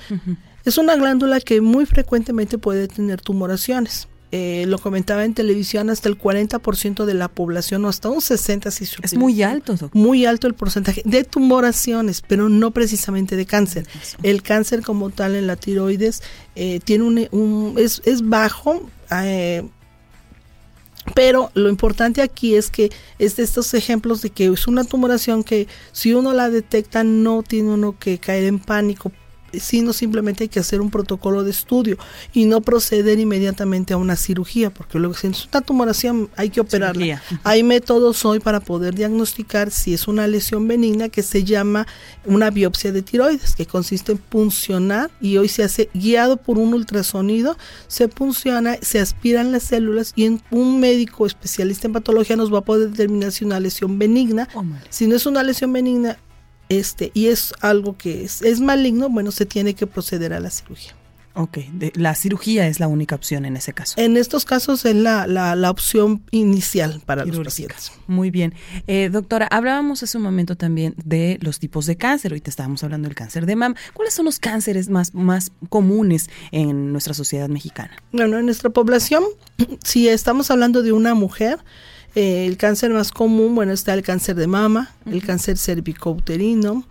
Es 0.65 0.77
una 0.77 0.95
glándula 0.95 1.39
que 1.39 1.61
muy 1.61 1.85
frecuentemente 1.85 2.57
puede 2.57 2.87
tener 2.87 3.21
tumoraciones. 3.21 4.07
Eh, 4.31 4.65
lo 4.67 4.77
comentaba 4.77 5.25
en 5.25 5.33
televisión, 5.33 5.89
hasta 5.89 6.07
el 6.07 6.15
40% 6.15 7.05
de 7.05 7.13
la 7.15 7.29
población 7.29 7.83
o 7.85 7.89
hasta 7.89 8.09
un 8.09 8.19
60% 8.19 8.69
si 8.69 8.85
Es 9.01 9.15
muy 9.15 9.41
alto, 9.41 9.71
doctor. 9.71 9.89
Muy 9.99 10.27
alto 10.27 10.45
el 10.45 10.53
porcentaje 10.53 11.01
de 11.03 11.23
tumoraciones, 11.23 12.21
pero 12.21 12.47
no 12.47 12.69
precisamente 12.69 13.35
de 13.35 13.47
cáncer. 13.47 13.87
El 14.21 14.43
cáncer 14.43 14.83
como 14.83 15.09
tal 15.09 15.35
en 15.35 15.47
la 15.47 15.55
tiroides 15.55 16.21
eh, 16.55 16.79
tiene 16.83 17.05
un, 17.05 17.27
un, 17.31 17.73
es, 17.79 18.03
es 18.05 18.27
bajo, 18.27 18.87
eh, 19.11 19.67
pero 21.13 21.51
lo 21.53 21.69
importante 21.69 22.21
aquí 22.21 22.55
es 22.55 22.69
que 22.69 22.91
es 23.17 23.35
de 23.35 23.43
estos 23.43 23.73
ejemplos 23.73 24.21
de 24.21 24.29
que 24.29 24.45
es 24.45 24.67
una 24.67 24.83
tumoración 24.83 25.43
que 25.43 25.67
si 25.91 26.13
uno 26.13 26.33
la 26.33 26.49
detecta 26.49 27.03
no 27.03 27.43
tiene 27.43 27.69
uno 27.69 27.97
que 27.97 28.17
caer 28.17 28.45
en 28.45 28.59
pánico 28.59 29.11
sino 29.53 29.93
simplemente 29.93 30.43
hay 30.45 30.49
que 30.49 30.59
hacer 30.59 30.81
un 30.81 30.89
protocolo 30.89 31.43
de 31.43 31.51
estudio 31.51 31.97
y 32.33 32.45
no 32.45 32.61
proceder 32.61 33.19
inmediatamente 33.19 33.93
a 33.93 33.97
una 33.97 34.15
cirugía, 34.15 34.69
porque 34.69 34.99
luego 34.99 35.13
si 35.13 35.27
es 35.27 35.47
una 35.47 35.61
tumoración 35.61 36.29
hay 36.35 36.49
que 36.49 36.61
operarla. 36.61 37.03
Cirugía. 37.03 37.23
Hay 37.43 37.63
métodos 37.63 38.25
hoy 38.25 38.39
para 38.39 38.59
poder 38.59 38.95
diagnosticar 38.95 39.71
si 39.71 39.93
es 39.93 40.07
una 40.07 40.27
lesión 40.27 40.67
benigna 40.67 41.09
que 41.09 41.23
se 41.23 41.43
llama 41.43 41.87
una 42.25 42.49
biopsia 42.49 42.91
de 42.91 43.01
tiroides, 43.01 43.55
que 43.55 43.65
consiste 43.65 44.11
en 44.11 44.17
puncionar 44.17 45.11
y 45.21 45.37
hoy 45.37 45.47
se 45.47 45.63
hace 45.63 45.89
guiado 45.93 46.37
por 46.37 46.57
un 46.57 46.73
ultrasonido, 46.73 47.57
se 47.87 48.07
punciona, 48.07 48.77
se 48.81 48.99
aspiran 48.99 49.51
las 49.51 49.63
células 49.63 50.13
y 50.15 50.25
en 50.25 50.41
un 50.51 50.79
médico 50.79 51.25
especialista 51.25 51.87
en 51.87 51.93
patología 51.93 52.35
nos 52.35 52.53
va 52.53 52.59
a 52.59 52.63
poder 52.63 52.89
determinar 52.89 53.31
si 53.31 53.45
una 53.45 53.59
lesión 53.59 53.99
benigna, 53.99 54.47
Oh, 54.53 54.63
si 54.89 55.07
no 55.07 55.15
es 55.15 55.25
una 55.25 55.43
lesión 55.43 55.71
benigna, 55.73 56.17
este, 56.69 57.11
y 57.13 57.27
es 57.27 57.53
algo 57.61 57.97
que 57.97 58.23
es, 58.23 58.41
es 58.41 58.59
maligno, 58.61 59.09
bueno, 59.09 59.31
se 59.31 59.45
tiene 59.45 59.73
que 59.73 59.87
proceder 59.87 60.33
a 60.33 60.39
la 60.39 60.49
cirugía. 60.51 60.95
Ok, 61.35 61.59
de- 61.73 61.93
la 61.95 62.15
cirugía 62.15 62.67
es 62.67 62.79
la 62.79 62.87
única 62.87 63.15
opción 63.15 63.45
en 63.45 63.55
ese 63.55 63.71
caso. 63.71 63.93
En 63.97 64.17
estos 64.17 64.43
casos 64.45 64.83
es 64.83 64.95
la, 64.95 65.25
la, 65.27 65.55
la 65.55 65.69
opción 65.69 66.21
inicial 66.31 67.01
para 67.05 67.23
los 67.23 67.39
pacientes. 67.39 67.91
Muy 68.07 68.29
bien. 68.29 68.53
Eh, 68.87 69.09
doctora, 69.11 69.47
hablábamos 69.49 70.03
hace 70.03 70.17
un 70.17 70.23
momento 70.23 70.57
también 70.57 70.95
de 71.05 71.37
los 71.41 71.59
tipos 71.59 71.85
de 71.85 71.95
cáncer. 71.95 72.31
Ahorita 72.33 72.49
estábamos 72.49 72.83
hablando 72.83 73.07
del 73.07 73.15
cáncer 73.15 73.45
de 73.45 73.55
mama. 73.55 73.75
¿Cuáles 73.93 74.15
son 74.15 74.25
los 74.25 74.39
cánceres 74.39 74.89
más, 74.89 75.13
más 75.13 75.51
comunes 75.69 76.29
en 76.51 76.91
nuestra 76.91 77.13
sociedad 77.13 77.47
mexicana? 77.47 77.91
Bueno, 78.11 78.37
en 78.39 78.45
nuestra 78.45 78.71
población, 78.71 79.23
si 79.83 80.09
estamos 80.09 80.51
hablando 80.51 80.81
de 80.81 80.91
una 80.91 81.13
mujer, 81.13 81.59
eh, 82.15 82.45
el 82.47 82.57
cáncer 82.57 82.91
más 82.91 83.11
común, 83.11 83.55
bueno, 83.55 83.71
está 83.71 83.93
el 83.93 84.01
cáncer 84.01 84.35
de 84.35 84.47
mama, 84.47 84.95
el 85.05 85.23
cáncer 85.23 85.57
cervicouterino, 85.57 86.83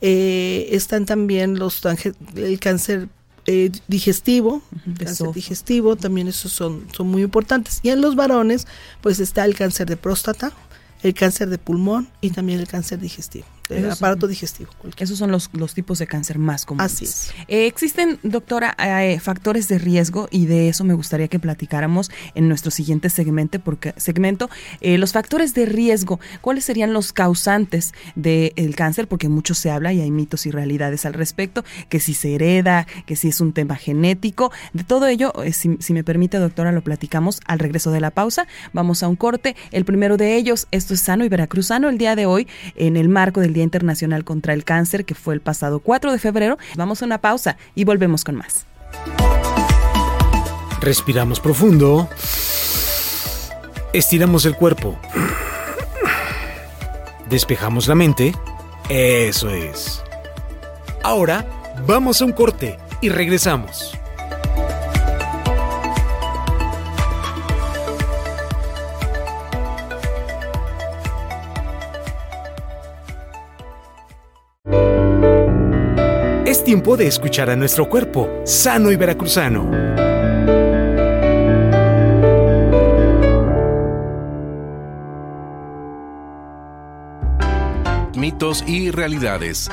eh, 0.00 0.68
están 0.72 1.06
también 1.06 1.58
los 1.58 1.82
el 2.34 2.60
cáncer 2.60 3.08
eh, 3.46 3.70
digestivo, 3.86 4.62
cáncer 4.98 5.32
digestivo, 5.32 5.96
también 5.96 6.28
esos 6.28 6.52
son, 6.52 6.86
son 6.92 7.06
muy 7.06 7.22
importantes. 7.22 7.80
Y 7.82 7.90
en 7.90 8.00
los 8.00 8.16
varones, 8.16 8.66
pues 9.00 9.20
está 9.20 9.44
el 9.44 9.54
cáncer 9.54 9.86
de 9.86 9.96
próstata, 9.96 10.52
el 11.02 11.14
cáncer 11.14 11.48
de 11.48 11.58
pulmón 11.58 12.08
y 12.20 12.30
también 12.30 12.60
el 12.60 12.66
cáncer 12.66 12.98
digestivo, 12.98 13.46
el 13.70 13.84
Esos- 13.84 13.98
aparato 13.98 14.26
digestivo. 14.28 14.70
cualquier- 14.78 15.04
Esos 15.06 15.18
son 15.18 15.30
los, 15.30 15.50
los 15.52 15.74
tipos 15.74 15.98
de 15.98 16.06
cáncer 16.06 16.38
más 16.38 16.64
comunes. 16.64 16.92
Así 16.92 17.04
es. 17.04 17.32
Eh, 17.48 17.66
existen, 17.66 18.18
doctora, 18.22 18.76
eh, 18.78 19.18
factores 19.20 19.68
de 19.68 19.78
riesgo 19.78 20.28
y 20.30 20.46
de 20.46 20.68
eso 20.68 20.84
me 20.84 20.94
gustaría 20.94 21.28
que 21.28 21.38
platicáramos 21.38 22.10
en 22.34 22.48
nuestro 22.48 22.70
siguiente 22.70 23.10
segmento, 23.10 23.58
porque 23.60 23.92
segmento, 23.96 24.48
eh, 24.80 24.98
los 24.98 25.12
factores 25.12 25.54
de 25.54 25.66
riesgo, 25.66 26.20
¿cuáles 26.40 26.64
serían 26.64 26.92
los 26.92 27.12
causantes 27.12 27.92
del 28.14 28.74
cáncer? 28.76 29.08
Porque 29.08 29.28
mucho 29.28 29.54
se 29.54 29.70
habla 29.70 29.92
y 29.92 30.00
hay 30.00 30.10
mitos 30.10 30.46
y 30.46 30.50
realidades 30.50 31.04
al 31.06 31.14
respecto, 31.14 31.64
que 31.88 32.00
si 32.00 32.14
se 32.14 32.34
hereda, 32.34 32.86
que 33.06 33.16
si 33.16 33.28
es 33.28 33.40
un 33.40 33.52
tema 33.52 33.76
genético, 33.76 34.52
de 34.72 34.84
todo 34.84 35.06
ello, 35.06 35.32
si, 35.52 35.76
si 35.80 35.92
me 35.92 36.04
permite, 36.04 36.38
doctora, 36.38 36.72
lo 36.72 36.82
platicamos 36.82 37.40
al 37.46 37.58
regreso 37.58 37.90
de 37.90 38.00
la 38.00 38.10
pausa. 38.10 38.46
Vamos 38.72 39.02
a 39.02 39.08
un 39.08 39.16
corte. 39.16 39.56
El 39.72 39.84
primero 39.84 40.16
de 40.16 40.36
ellos, 40.36 40.66
esto 40.70 40.94
es 40.94 41.00
sano 41.00 41.24
y 41.24 41.28
veracruzano, 41.28 41.88
el 41.88 41.98
día 41.98 42.16
de 42.16 42.26
hoy, 42.26 42.46
en 42.74 42.96
el 42.96 43.08
marco 43.08 43.40
del 43.40 43.52
Día 43.56 43.64
Internacional 43.64 44.22
contra 44.22 44.52
el 44.52 44.64
Cáncer, 44.64 45.06
que 45.06 45.14
fue 45.14 45.32
el 45.34 45.40
pasado 45.40 45.80
4 45.80 46.12
de 46.12 46.18
febrero. 46.18 46.58
Vamos 46.76 47.00
a 47.00 47.06
una 47.06 47.18
pausa 47.18 47.56
y 47.74 47.84
volvemos 47.84 48.22
con 48.22 48.36
más. 48.36 48.66
Respiramos 50.80 51.40
profundo. 51.40 52.08
Estiramos 53.94 54.44
el 54.44 54.54
cuerpo. 54.54 54.98
Despejamos 57.30 57.88
la 57.88 57.94
mente. 57.94 58.34
Eso 58.90 59.48
es. 59.48 60.02
Ahora 61.02 61.46
vamos 61.86 62.20
a 62.20 62.26
un 62.26 62.32
corte 62.32 62.78
y 63.00 63.08
regresamos. 63.08 63.96
Tiempo 76.66 76.96
de 76.96 77.06
escuchar 77.06 77.48
a 77.48 77.54
nuestro 77.54 77.88
cuerpo, 77.88 78.28
sano 78.44 78.90
y 78.90 78.96
veracruzano. 78.96 79.70
mitos 88.16 88.64
y 88.66 88.90
realidades. 88.90 89.68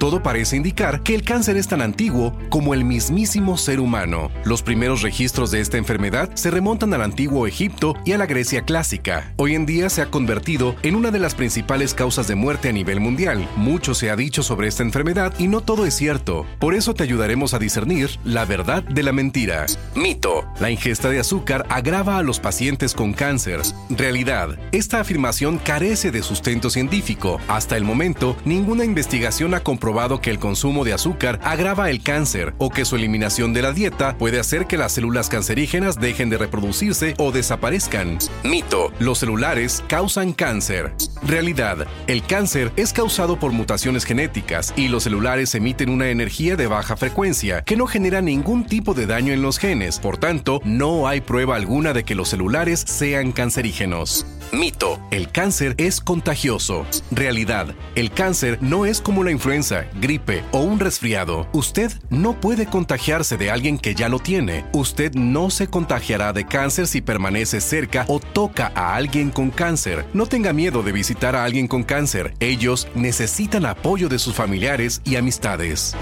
Todo 0.00 0.22
parece 0.22 0.56
indicar 0.56 1.02
que 1.02 1.14
el 1.14 1.24
cáncer 1.24 1.58
es 1.58 1.68
tan 1.68 1.82
antiguo 1.82 2.34
como 2.48 2.72
el 2.72 2.84
mismísimo 2.84 3.58
ser 3.58 3.80
humano. 3.80 4.30
Los 4.44 4.62
primeros 4.62 5.02
registros 5.02 5.50
de 5.50 5.60
esta 5.60 5.76
enfermedad 5.76 6.30
se 6.32 6.50
remontan 6.50 6.94
al 6.94 7.02
antiguo 7.02 7.46
Egipto 7.46 7.94
y 8.06 8.12
a 8.12 8.16
la 8.16 8.24
Grecia 8.24 8.62
clásica. 8.62 9.34
Hoy 9.36 9.54
en 9.54 9.66
día 9.66 9.90
se 9.90 10.00
ha 10.00 10.06
convertido 10.06 10.74
en 10.82 10.94
una 10.96 11.10
de 11.10 11.18
las 11.18 11.34
principales 11.34 11.92
causas 11.92 12.26
de 12.28 12.34
muerte 12.34 12.70
a 12.70 12.72
nivel 12.72 12.98
mundial. 12.98 13.46
Mucho 13.56 13.92
se 13.92 14.08
ha 14.08 14.16
dicho 14.16 14.42
sobre 14.42 14.68
esta 14.68 14.82
enfermedad 14.82 15.34
y 15.38 15.48
no 15.48 15.60
todo 15.60 15.84
es 15.84 15.92
cierto. 15.92 16.46
Por 16.58 16.72
eso 16.72 16.94
te 16.94 17.02
ayudaremos 17.02 17.52
a 17.52 17.58
discernir 17.58 18.08
la 18.24 18.46
verdad 18.46 18.82
de 18.82 19.02
la 19.02 19.12
mentira. 19.12 19.66
Mito. 19.94 20.46
La 20.60 20.70
ingesta 20.70 21.10
de 21.10 21.20
azúcar 21.20 21.66
agrava 21.68 22.16
a 22.16 22.22
los 22.22 22.40
pacientes 22.40 22.94
con 22.94 23.12
cáncer. 23.12 23.60
Realidad. 23.90 24.58
Esta 24.72 25.00
afirmación 25.00 25.58
carece 25.58 26.10
de 26.10 26.22
sustento 26.22 26.70
científico. 26.70 27.38
Hasta 27.48 27.76
el 27.76 27.84
momento, 27.84 28.34
ninguna 28.46 28.86
investigación 28.86 29.52
ha 29.52 29.60
comprobado 29.60 29.89
que 30.20 30.30
el 30.30 30.38
consumo 30.38 30.84
de 30.84 30.92
azúcar 30.92 31.40
agrava 31.42 31.90
el 31.90 32.02
cáncer 32.02 32.54
o 32.58 32.70
que 32.70 32.84
su 32.84 32.96
eliminación 32.96 33.52
de 33.52 33.62
la 33.62 33.72
dieta 33.72 34.16
puede 34.16 34.38
hacer 34.38 34.66
que 34.66 34.78
las 34.78 34.92
células 34.92 35.28
cancerígenas 35.28 36.00
dejen 36.00 36.30
de 36.30 36.38
reproducirse 36.38 37.14
o 37.18 37.32
desaparezcan. 37.32 38.18
Mito. 38.44 38.92
Los 38.98 39.18
celulares 39.18 39.82
causan 39.88 40.32
cáncer. 40.32 40.92
Realidad. 41.22 41.86
El 42.06 42.22
cáncer 42.22 42.72
es 42.76 42.92
causado 42.92 43.38
por 43.38 43.52
mutaciones 43.52 44.04
genéticas 44.04 44.72
y 44.76 44.88
los 44.88 45.02
celulares 45.02 45.54
emiten 45.54 45.90
una 45.90 46.08
energía 46.08 46.56
de 46.56 46.66
baja 46.66 46.96
frecuencia 46.96 47.62
que 47.62 47.76
no 47.76 47.86
genera 47.86 48.20
ningún 48.22 48.66
tipo 48.66 48.94
de 48.94 49.06
daño 49.06 49.32
en 49.32 49.42
los 49.42 49.58
genes. 49.58 49.98
Por 49.98 50.18
tanto, 50.18 50.60
no 50.64 51.08
hay 51.08 51.20
prueba 51.20 51.56
alguna 51.56 51.92
de 51.92 52.04
que 52.04 52.14
los 52.14 52.28
celulares 52.28 52.84
sean 52.86 53.32
cancerígenos. 53.32 54.24
Mito. 54.52 55.00
El 55.10 55.30
cáncer 55.30 55.74
es 55.78 56.00
contagioso. 56.00 56.86
Realidad. 57.10 57.74
El 57.94 58.10
cáncer 58.10 58.58
no 58.60 58.84
es 58.84 59.00
como 59.00 59.22
la 59.24 59.30
influenza, 59.30 59.86
gripe 60.00 60.42
o 60.50 60.60
un 60.60 60.80
resfriado. 60.80 61.48
Usted 61.52 61.92
no 62.10 62.40
puede 62.40 62.66
contagiarse 62.66 63.36
de 63.36 63.50
alguien 63.50 63.78
que 63.78 63.94
ya 63.94 64.08
lo 64.08 64.18
tiene. 64.18 64.64
Usted 64.72 65.14
no 65.14 65.50
se 65.50 65.68
contagiará 65.68 66.32
de 66.32 66.46
cáncer 66.46 66.86
si 66.86 67.00
permanece 67.00 67.60
cerca 67.60 68.04
o 68.08 68.18
toca 68.18 68.72
a 68.74 68.96
alguien 68.96 69.30
con 69.30 69.50
cáncer. 69.50 70.04
No 70.14 70.26
tenga 70.26 70.52
miedo 70.52 70.82
de 70.82 70.92
visitar 70.92 71.36
a 71.36 71.44
alguien 71.44 71.68
con 71.68 71.82
cáncer. 71.82 72.34
Ellos 72.40 72.88
necesitan 72.94 73.66
apoyo 73.66 74.08
de 74.08 74.18
sus 74.18 74.34
familiares 74.34 75.00
y 75.04 75.16
amistades. 75.16 75.96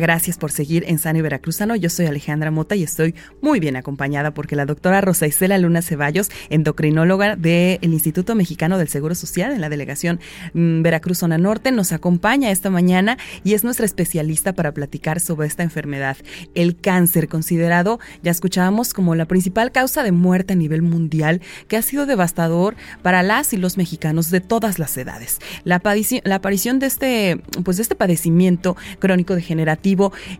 Gracias 0.00 0.38
por 0.38 0.50
seguir 0.50 0.84
en 0.86 0.98
Sano 0.98 1.18
y 1.18 1.22
Veracruzano. 1.22 1.76
Yo 1.76 1.90
soy 1.90 2.06
Alejandra 2.06 2.50
Mota 2.50 2.74
y 2.74 2.82
estoy 2.82 3.14
muy 3.42 3.60
bien 3.60 3.76
acompañada 3.76 4.32
porque 4.32 4.56
la 4.56 4.64
doctora 4.64 5.00
Rosa 5.02 5.26
Isela 5.26 5.58
Luna 5.58 5.82
Ceballos, 5.82 6.30
endocrinóloga 6.48 7.36
del 7.36 7.78
Instituto 7.82 8.34
Mexicano 8.34 8.78
del 8.78 8.88
Seguro 8.88 9.14
Social 9.14 9.52
en 9.52 9.60
la 9.60 9.68
delegación 9.68 10.18
mm, 10.54 10.82
Veracruz 10.82 11.18
Zona 11.18 11.36
Norte, 11.36 11.72
nos 11.72 11.92
acompaña 11.92 12.50
esta 12.50 12.70
mañana 12.70 13.18
y 13.44 13.52
es 13.54 13.64
nuestra 13.64 13.84
especialista 13.84 14.54
para 14.54 14.72
platicar 14.72 15.20
sobre 15.20 15.46
esta 15.46 15.62
enfermedad, 15.62 16.16
el 16.54 16.76
cáncer, 16.76 17.28
considerado, 17.28 18.00
ya 18.22 18.30
escuchábamos, 18.30 18.94
como 18.94 19.14
la 19.14 19.26
principal 19.26 19.72
causa 19.72 20.02
de 20.02 20.12
muerte 20.12 20.54
a 20.54 20.56
nivel 20.56 20.82
mundial, 20.82 21.42
que 21.68 21.76
ha 21.76 21.82
sido 21.82 22.06
devastador 22.06 22.76
para 23.02 23.22
las 23.22 23.52
y 23.52 23.58
los 23.58 23.76
mexicanos 23.76 24.30
de 24.30 24.40
todas 24.40 24.78
las 24.78 24.96
edades. 24.96 25.38
La, 25.64 25.82
la 26.24 26.34
aparición 26.34 26.78
de 26.78 26.86
este, 26.86 27.42
pues 27.62 27.76
de 27.76 27.82
este 27.82 27.94
padecimiento 27.94 28.76
crónico 28.98 29.34
degenerativo, 29.34 29.81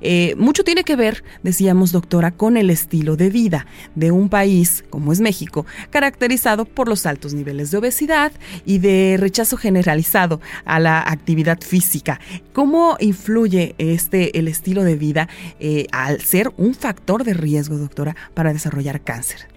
eh, 0.01 0.35
mucho 0.37 0.65
tiene 0.65 0.85
que 0.85 0.97
ver, 0.97 1.25
decíamos 1.43 1.93
doctora, 1.93 2.31
con 2.31 2.57
el 2.57 2.71
estilo 2.71 3.17
de 3.17 3.31
vida 3.31 3.67
de 3.95 4.11
un 4.11 4.29
país 4.29 4.85
como 4.91 5.13
es 5.13 5.21
México, 5.21 5.67
caracterizado 5.91 6.65
por 6.65 6.89
los 6.89 7.07
altos 7.07 7.35
niveles 7.35 7.71
de 7.71 7.79
obesidad 7.79 8.33
y 8.65 8.79
de 8.79 9.17
rechazo 9.19 9.57
generalizado 9.57 10.41
a 10.65 10.79
la 10.79 11.01
actividad 11.01 11.61
física. 11.61 12.21
¿Cómo 12.53 12.97
influye 13.01 13.75
este 13.79 14.39
el 14.39 14.49
estilo 14.49 14.85
de 14.85 14.97
vida 14.97 15.29
eh, 15.61 15.87
al 15.93 16.21
ser 16.21 16.53
un 16.57 16.75
factor 16.75 17.25
de 17.25 17.35
riesgo, 17.35 17.77
doctora, 17.77 18.17
para 18.35 18.53
desarrollar 18.53 19.03
cáncer? 19.03 19.49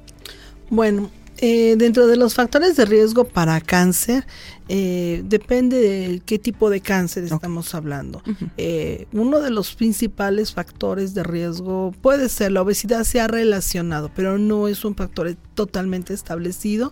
Bueno, 0.70 1.10
eh, 1.48 1.76
dentro 1.78 2.08
de 2.08 2.18
los 2.18 2.34
factores 2.34 2.76
de 2.76 2.86
riesgo 2.86 3.24
para 3.24 3.62
cáncer, 3.62 4.26
eh, 4.68 5.22
depende 5.26 5.78
de 5.78 6.22
qué 6.26 6.40
tipo 6.40 6.72
de 6.72 6.82
cáncer 6.82 7.26
estamos 7.26 7.76
hablando. 7.76 8.24
Eh, 8.58 9.06
uno 9.14 9.40
de 9.40 9.52
los 9.52 9.76
principales 9.76 10.54
factores 10.54 11.14
de 11.14 11.22
riesgo 11.22 11.94
puede 12.02 12.30
ser 12.30 12.52
la 12.52 12.64
obesidad, 12.64 13.04
se 13.04 13.20
ha 13.20 13.28
relacionado, 13.28 14.10
pero 14.16 14.40
no 14.40 14.68
es 14.68 14.84
un 14.86 14.96
factor 14.96 15.36
totalmente 15.54 16.16
establecido. 16.16 16.92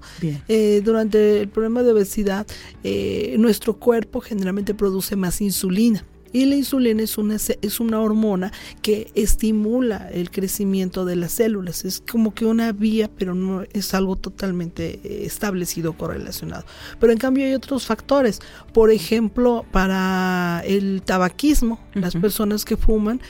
durante 0.84 1.42
el 1.42 1.50
problema 1.50 1.82
de 1.82 1.92
obesidad, 1.94 2.46
nuestro 3.40 3.74
cuerpo 3.80 4.22
generalmente 4.22 4.76
produce 4.76 5.16
más 5.16 5.42
insulina. 5.42 6.06
Y 6.34 6.46
la 6.46 6.56
insulina 6.56 7.04
es 7.04 7.18
una, 7.18 7.36
es 7.36 7.80
una 7.80 8.02
hormona 8.02 8.52
que 8.82 9.12
estimula 9.16 10.10
el 10.12 10.32
crecimiento 10.32 11.06
de 11.06 11.16
las 11.16 11.34
células. 11.34 11.86
Es 11.86 12.02
como 12.02 12.34
que 12.34 12.46
una 12.46 12.72
vía, 12.72 13.10
pero 13.18 13.36
no 13.36 13.64
es 13.72 13.94
algo 13.94 14.16
totalmente 14.16 15.00
eh, 15.04 15.26
establecido 15.26 15.94
correlacionado. 15.94 16.66
Pero 17.00 17.14
en 17.14 17.20
cambio 17.20 17.46
hay 17.46 17.54
otros 17.54 17.86
factores. 17.86 18.40
Por 18.74 18.92
ejemplo, 18.92 19.66
para 19.72 20.64
el 20.66 21.04
tabaquismo, 21.06 21.80
las 21.94 22.16
personas 22.16 22.66
que 22.66 22.78
fuman, 22.78 23.22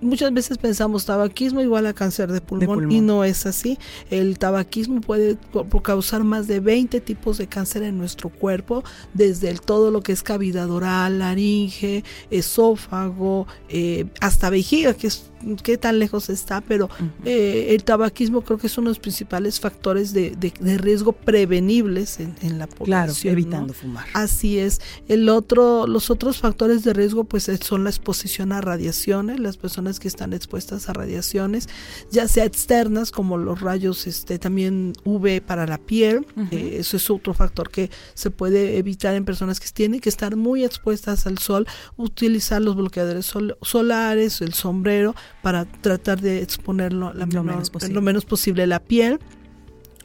muchas 0.00 0.32
veces 0.32 0.58
pensamos 0.58 1.04
tabaquismo 1.04 1.60
igual 1.60 1.86
a 1.86 1.92
cáncer 1.92 2.30
de 2.30 2.40
pulmón, 2.40 2.90
y 2.90 3.00
no 3.00 3.24
es 3.24 3.44
así. 3.46 3.78
El 4.10 4.38
tabaquismo 4.38 5.00
puede 5.00 5.36
causar 5.82 6.22
más 6.22 6.46
de 6.46 6.60
20 6.60 7.00
tipos 7.00 7.38
de 7.38 7.48
cáncer 7.48 7.82
en 7.82 7.98
nuestro 7.98 8.28
cuerpo, 8.28 8.84
desde 9.14 9.50
el, 9.50 9.60
todo 9.60 9.90
lo 9.90 10.02
que 10.02 10.12
es 10.12 10.22
cavidad 10.22 10.70
oral, 10.70 11.18
laringe, 11.18 12.04
es 12.30 12.51
esófago, 12.52 13.46
eh, 13.68 14.06
hasta 14.20 14.50
vejiga, 14.50 14.94
que 14.94 15.06
es 15.06 15.31
qué 15.62 15.78
tan 15.78 15.98
lejos 15.98 16.30
está, 16.30 16.60
pero 16.60 16.88
eh, 17.24 17.68
el 17.70 17.84
tabaquismo 17.84 18.42
creo 18.42 18.58
que 18.58 18.66
es 18.66 18.78
uno 18.78 18.88
de 18.88 18.90
los 18.90 18.98
principales 18.98 19.60
factores 19.60 20.12
de, 20.12 20.52
riesgo 20.78 21.12
prevenibles 21.12 22.20
en, 22.20 22.58
la 22.58 22.66
población. 22.66 22.84
Claro, 22.86 23.12
evitando 23.24 23.74
fumar. 23.74 24.06
Así 24.14 24.58
es. 24.58 24.80
El 25.08 25.28
otro, 25.28 25.86
los 25.86 26.10
otros 26.10 26.38
factores 26.38 26.84
de 26.84 26.92
riesgo 26.92 27.24
pues 27.24 27.50
son 27.62 27.84
la 27.84 27.90
exposición 27.90 28.52
a 28.52 28.60
radiaciones, 28.60 29.40
las 29.40 29.56
personas 29.56 30.00
que 30.00 30.08
están 30.08 30.32
expuestas 30.32 30.88
a 30.88 30.92
radiaciones, 30.92 31.68
ya 32.10 32.28
sea 32.28 32.44
externas 32.44 33.10
como 33.10 33.38
los 33.38 33.60
rayos 33.60 34.06
este 34.06 34.38
también 34.38 34.92
UV 35.04 35.40
para 35.40 35.66
la 35.66 35.78
piel, 35.78 36.26
eh, 36.50 36.76
eso 36.78 36.96
es 36.96 37.10
otro 37.10 37.34
factor 37.34 37.70
que 37.70 37.90
se 38.14 38.30
puede 38.30 38.78
evitar 38.78 39.14
en 39.14 39.24
personas 39.24 39.60
que 39.60 39.68
tienen 39.72 40.00
que 40.00 40.08
estar 40.08 40.36
muy 40.36 40.64
expuestas 40.64 41.26
al 41.26 41.38
sol, 41.38 41.66
utilizar 41.96 42.60
los 42.60 42.76
bloqueadores 42.76 43.32
solares, 43.62 44.40
el 44.40 44.54
sombrero 44.54 45.14
para 45.40 45.64
tratar 45.64 46.20
de 46.20 46.42
exponerlo 46.42 47.12
lo, 47.14 47.26
menos 47.42 47.70
posible. 47.70 47.94
lo 47.94 48.02
menos 48.02 48.24
posible 48.24 48.66
la 48.66 48.80
piel 48.80 49.20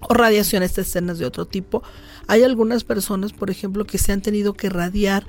o 0.01 0.13
radiaciones 0.13 0.77
externas 0.77 1.19
de 1.19 1.25
otro 1.25 1.45
tipo. 1.45 1.83
Hay 2.27 2.43
algunas 2.43 2.83
personas, 2.83 3.33
por 3.33 3.49
ejemplo, 3.49 3.85
que 3.85 3.97
se 3.97 4.11
han 4.11 4.21
tenido 4.21 4.53
que 4.53 4.69
radiar 4.69 5.25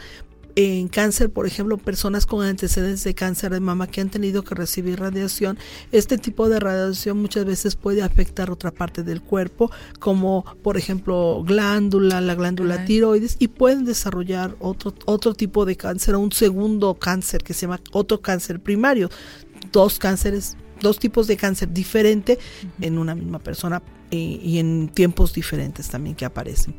en 0.60 0.88
cáncer, 0.88 1.30
por 1.30 1.46
ejemplo, 1.46 1.78
personas 1.78 2.26
con 2.26 2.44
antecedentes 2.44 3.04
de 3.04 3.14
cáncer 3.14 3.52
de 3.52 3.60
mama 3.60 3.86
que 3.86 4.00
han 4.00 4.10
tenido 4.10 4.42
que 4.42 4.56
recibir 4.56 4.98
radiación, 4.98 5.56
este 5.92 6.18
tipo 6.18 6.48
de 6.48 6.58
radiación 6.58 7.22
muchas 7.22 7.44
veces 7.44 7.76
puede 7.76 8.02
afectar 8.02 8.50
otra 8.50 8.72
parte 8.72 9.04
del 9.04 9.22
cuerpo, 9.22 9.70
como 10.00 10.44
por 10.64 10.76
ejemplo 10.76 11.44
glándula, 11.46 12.20
la 12.20 12.34
glándula 12.34 12.84
tiroides, 12.84 13.36
y 13.38 13.46
pueden 13.46 13.84
desarrollar 13.84 14.56
otro, 14.58 14.94
otro 15.04 15.32
tipo 15.32 15.64
de 15.64 15.76
cáncer, 15.76 16.16
un 16.16 16.32
segundo 16.32 16.94
cáncer 16.94 17.44
que 17.44 17.54
se 17.54 17.62
llama 17.66 17.80
otro 17.92 18.20
cáncer 18.20 18.60
primario 18.60 19.10
dos 19.72 19.98
cánceres, 19.98 20.56
dos 20.80 20.98
tipos 20.98 21.26
de 21.26 21.36
cáncer 21.36 21.72
diferente 21.72 22.38
en 22.80 22.98
una 22.98 23.14
misma 23.14 23.38
persona 23.38 23.82
y, 24.10 24.58
en 24.58 24.88
tiempos 24.88 25.34
diferentes 25.34 25.88
también 25.88 26.16
que 26.16 26.24
aparecen. 26.24 26.74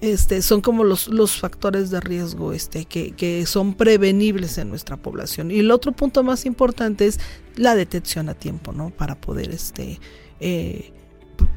Este, 0.00 0.42
son 0.42 0.60
como 0.60 0.84
los, 0.84 1.08
los 1.08 1.40
factores 1.40 1.90
de 1.90 2.00
riesgo 2.00 2.52
este, 2.52 2.84
que, 2.84 3.12
que, 3.12 3.46
son 3.46 3.74
prevenibles 3.74 4.58
en 4.58 4.68
nuestra 4.68 4.98
población. 4.98 5.50
Y 5.50 5.60
el 5.60 5.70
otro 5.70 5.92
punto 5.92 6.22
más 6.22 6.44
importante 6.44 7.06
es 7.06 7.18
la 7.54 7.74
detección 7.74 8.28
a 8.28 8.34
tiempo, 8.34 8.72
¿no? 8.72 8.90
Para 8.90 9.14
poder 9.18 9.50
este, 9.50 9.98
eh, 10.38 10.92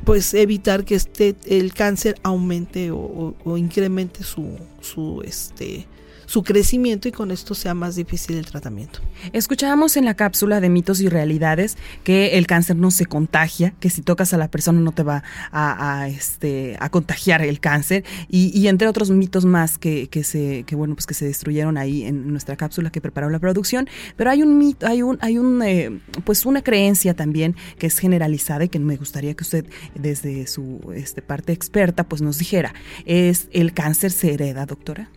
pues 0.05 0.33
evitar 0.33 0.85
que 0.85 0.95
este, 0.95 1.35
el 1.45 1.73
cáncer 1.73 2.15
aumente 2.23 2.91
o, 2.91 3.35
o 3.43 3.57
incremente 3.57 4.23
su, 4.23 4.57
su, 4.79 5.21
este, 5.25 5.85
su 6.29 6.43
crecimiento 6.43 7.07
y 7.07 7.11
con 7.11 7.31
esto 7.31 7.55
sea 7.55 7.73
más 7.73 7.95
difícil 7.95 8.37
el 8.37 8.45
tratamiento. 8.45 8.99
Escuchábamos 9.33 9.97
en 9.97 10.05
la 10.05 10.13
cápsula 10.13 10.61
de 10.61 10.69
mitos 10.69 11.01
y 11.01 11.09
realidades 11.09 11.75
que 12.03 12.37
el 12.37 12.45
cáncer 12.45 12.75
no 12.75 12.91
se 12.91 13.07
contagia, 13.07 13.73
que 13.79 13.89
si 13.89 14.03
tocas 14.03 14.31
a 14.35 14.37
la 14.37 14.47
persona 14.47 14.79
no 14.79 14.91
te 14.91 15.01
va 15.01 15.23
a, 15.51 16.07
este, 16.07 16.77
a 16.79 16.89
contagiar 16.89 17.41
el 17.41 17.59
cáncer 17.59 18.03
y, 18.29 18.67
entre 18.67 18.87
otros 18.87 19.09
mitos 19.09 19.45
más 19.45 19.79
que, 19.79 20.07
que, 20.07 20.23
se, 20.23 20.65
que, 20.67 20.75
bueno, 20.75 20.93
pues 20.93 21.07
que 21.07 21.15
se 21.15 21.25
destruyeron 21.25 21.79
ahí 21.79 22.03
en 22.03 22.27
nuestra 22.27 22.55
cápsula 22.55 22.91
que 22.91 23.01
preparó 23.01 23.31
la 23.31 23.39
producción. 23.39 23.89
Pero 24.15 24.29
hay 24.29 24.43
un 24.43 24.55
mito, 24.59 24.85
hay 24.85 25.01
un, 25.01 25.17
hay 25.21 25.39
un, 25.39 25.63
eh, 25.63 25.99
pues 26.25 26.45
una 26.45 26.61
creencia 26.61 27.15
también 27.15 27.55
que 27.79 27.87
es 27.87 27.97
generalizada 27.97 28.65
y 28.65 28.69
que 28.69 28.77
me 28.77 28.97
gustaría 28.97 29.33
que 29.33 29.43
usted 29.43 29.65
desde 29.95 30.45
su 30.45 30.91
este, 30.93 31.23
parte 31.23 31.53
experta 31.53 32.03
pues 32.03 32.21
nos 32.21 32.37
dijera. 32.37 32.75
¿Es 33.05 33.47
el 33.51 33.73
cáncer 33.73 34.11
se 34.11 34.31
hereda, 34.31 34.67
doctora? 34.67 35.09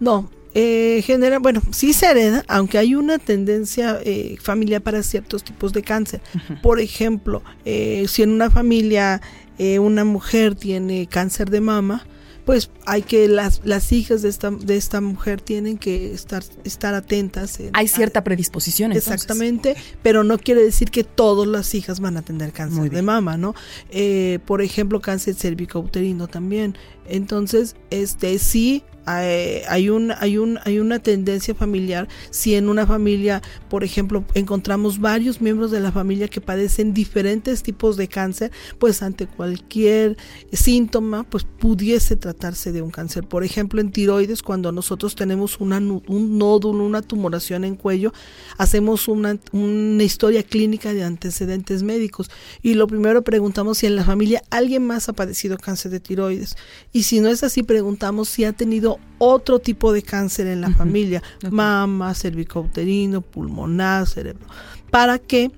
No, 0.00 0.30
eh, 0.54 1.02
genera, 1.04 1.40
bueno, 1.40 1.60
sí 1.72 1.92
se 1.92 2.06
hereda, 2.06 2.44
aunque 2.46 2.78
hay 2.78 2.94
una 2.94 3.18
tendencia 3.18 3.98
eh, 4.04 4.36
familiar 4.40 4.80
para 4.82 5.02
ciertos 5.02 5.42
tipos 5.42 5.72
de 5.72 5.82
cáncer. 5.82 6.20
Por 6.62 6.80
ejemplo, 6.80 7.42
eh, 7.64 8.06
si 8.08 8.22
en 8.22 8.30
una 8.30 8.50
familia 8.50 9.20
eh, 9.58 9.80
una 9.80 10.04
mujer 10.04 10.54
tiene 10.54 11.08
cáncer 11.08 11.50
de 11.50 11.60
mama, 11.60 12.06
pues 12.44 12.70
hay 12.86 13.02
que 13.02 13.26
las, 13.26 13.62
las 13.64 13.90
hijas 13.90 14.22
de 14.22 14.28
esta, 14.28 14.50
de 14.50 14.76
esta 14.76 15.00
mujer 15.00 15.40
tienen 15.40 15.76
que 15.76 16.12
estar, 16.12 16.44
estar 16.62 16.94
atentas. 16.94 17.58
hay 17.72 17.88
cierta 17.88 18.22
predisposición. 18.22 18.92
Exactamente, 18.92 19.74
pero 20.02 20.22
no 20.22 20.38
quiere 20.38 20.62
decir 20.62 20.90
que 20.90 21.02
todas 21.04 21.48
las 21.48 21.74
hijas 21.74 21.98
van 22.00 22.16
a 22.16 22.22
tener 22.22 22.52
cáncer 22.52 22.90
de 22.90 23.02
mama, 23.02 23.36
¿no? 23.38 23.54
por 24.44 24.62
ejemplo, 24.62 25.00
cáncer 25.00 25.34
cervicouterino 25.34 26.28
también. 26.28 26.76
Entonces, 27.08 27.76
este 27.90 28.38
sí 28.38 28.84
hay, 29.06 29.88
un, 29.88 30.12
hay, 30.18 30.38
un, 30.38 30.58
hay 30.64 30.78
una 30.78 30.98
tendencia 30.98 31.54
familiar. 31.54 32.08
Si 32.30 32.54
en 32.54 32.68
una 32.68 32.86
familia, 32.86 33.42
por 33.68 33.84
ejemplo, 33.84 34.24
encontramos 34.34 35.00
varios 35.00 35.40
miembros 35.40 35.70
de 35.70 35.80
la 35.80 35.92
familia 35.92 36.28
que 36.28 36.40
padecen 36.40 36.94
diferentes 36.94 37.62
tipos 37.62 37.96
de 37.96 38.08
cáncer, 38.08 38.50
pues 38.78 39.02
ante 39.02 39.26
cualquier 39.26 40.16
síntoma, 40.52 41.24
pues 41.24 41.44
pudiese 41.44 42.16
tratarse 42.16 42.72
de 42.72 42.82
un 42.82 42.90
cáncer. 42.90 43.26
Por 43.26 43.44
ejemplo, 43.44 43.80
en 43.80 43.90
tiroides, 43.90 44.42
cuando 44.42 44.72
nosotros 44.72 45.14
tenemos 45.14 45.60
una, 45.60 45.78
un 45.78 46.38
nódulo, 46.38 46.84
una 46.84 47.02
tumoración 47.02 47.64
en 47.64 47.76
cuello, 47.76 48.12
hacemos 48.58 49.08
una, 49.08 49.38
una 49.52 50.02
historia 50.02 50.42
clínica 50.42 50.94
de 50.94 51.04
antecedentes 51.04 51.82
médicos 51.82 52.30
y 52.62 52.74
lo 52.74 52.86
primero 52.86 53.22
preguntamos 53.22 53.78
si 53.78 53.86
en 53.86 53.96
la 53.96 54.04
familia 54.04 54.42
alguien 54.50 54.86
más 54.86 55.08
ha 55.08 55.12
padecido 55.12 55.58
cáncer 55.58 55.90
de 55.90 56.00
tiroides. 56.00 56.56
Y 56.92 57.04
si 57.04 57.20
no 57.20 57.28
es 57.28 57.42
así, 57.42 57.62
preguntamos 57.62 58.28
si 58.28 58.44
ha 58.44 58.52
tenido 58.52 58.93
otro 59.18 59.58
tipo 59.58 59.92
de 59.92 60.02
cáncer 60.02 60.46
en 60.46 60.60
la 60.60 60.70
familia, 60.70 61.22
mama, 61.50 62.14
cervicouterino, 62.14 63.20
pulmonar, 63.20 64.06
cerebro, 64.06 64.46
para 64.90 65.18
que 65.18 65.50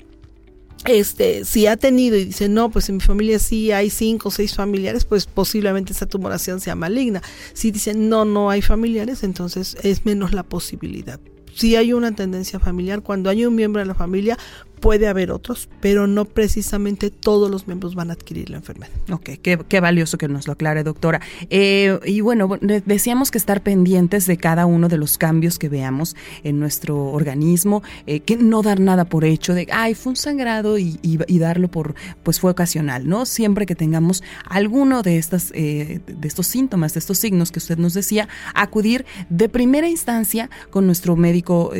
este, 0.84 1.44
si 1.44 1.66
ha 1.66 1.76
tenido 1.76 2.16
y 2.16 2.26
dice, 2.26 2.48
no, 2.48 2.70
pues 2.70 2.88
en 2.88 2.96
mi 2.96 3.00
familia 3.00 3.38
sí 3.38 3.72
hay 3.72 3.90
cinco 3.90 4.28
o 4.28 4.30
seis 4.30 4.54
familiares, 4.54 5.04
pues 5.04 5.26
posiblemente 5.26 5.92
esa 5.92 6.06
tumoración 6.06 6.60
sea 6.60 6.74
maligna. 6.74 7.22
Si 7.54 7.70
dice, 7.70 7.94
no, 7.94 8.24
no 8.24 8.50
hay 8.50 8.62
familiares, 8.62 9.24
entonces 9.24 9.76
es 9.82 10.06
menos 10.06 10.32
la 10.32 10.42
posibilidad. 10.42 11.18
Si 11.54 11.74
hay 11.74 11.92
una 11.92 12.14
tendencia 12.14 12.60
familiar, 12.60 13.02
cuando 13.02 13.30
hay 13.30 13.46
un 13.46 13.54
miembro 13.54 13.80
de 13.80 13.86
la 13.86 13.94
familia, 13.94 14.38
puede 14.80 15.08
haber 15.08 15.30
otros, 15.30 15.68
pero 15.80 16.06
no 16.06 16.24
precisamente 16.24 17.10
todos 17.10 17.50
los 17.50 17.66
miembros 17.66 17.94
van 17.94 18.10
a 18.10 18.12
adquirir 18.12 18.50
la 18.50 18.58
enfermedad. 18.58 18.92
Ok, 19.10 19.30
qué, 19.42 19.80
valioso 19.80 20.18
que 20.18 20.28
nos 20.28 20.46
lo 20.46 20.52
aclare, 20.52 20.84
doctora. 20.84 21.20
Eh, 21.50 21.98
y 22.04 22.20
bueno, 22.20 22.48
decíamos 22.60 23.30
que 23.30 23.38
estar 23.38 23.62
pendientes 23.62 24.26
de 24.26 24.36
cada 24.36 24.66
uno 24.66 24.88
de 24.88 24.98
los 24.98 25.18
cambios 25.18 25.58
que 25.58 25.68
veamos 25.68 26.14
en 26.44 26.60
nuestro 26.60 27.10
organismo, 27.12 27.82
eh, 28.06 28.20
que 28.20 28.36
no 28.36 28.62
dar 28.62 28.80
nada 28.80 29.04
por 29.06 29.24
hecho 29.24 29.54
de, 29.54 29.66
ay, 29.72 29.94
fue 29.94 30.10
un 30.10 30.16
sangrado 30.16 30.78
y, 30.78 30.98
darlo 31.38 31.68
por, 31.68 31.94
pues 32.22 32.40
fue 32.40 32.50
ocasional, 32.50 33.08
¿no? 33.08 33.26
Siempre 33.26 33.66
que 33.66 33.74
tengamos 33.74 34.22
alguno 34.48 35.02
de, 35.02 35.18
estas, 35.18 35.52
eh, 35.54 36.00
de 36.06 36.28
estos 36.28 36.46
síntomas, 36.46 36.94
de 36.94 37.00
estos 37.00 37.18
signos 37.18 37.50
que 37.50 37.58
usted 37.58 37.78
nos 37.78 37.94
decía, 37.94 38.28
acudir 38.54 39.04
de 39.28 39.48
primera 39.48 39.88
instancia 39.88 40.48
con 40.70 40.86
nuestro 40.86 41.16
médico, 41.16 41.72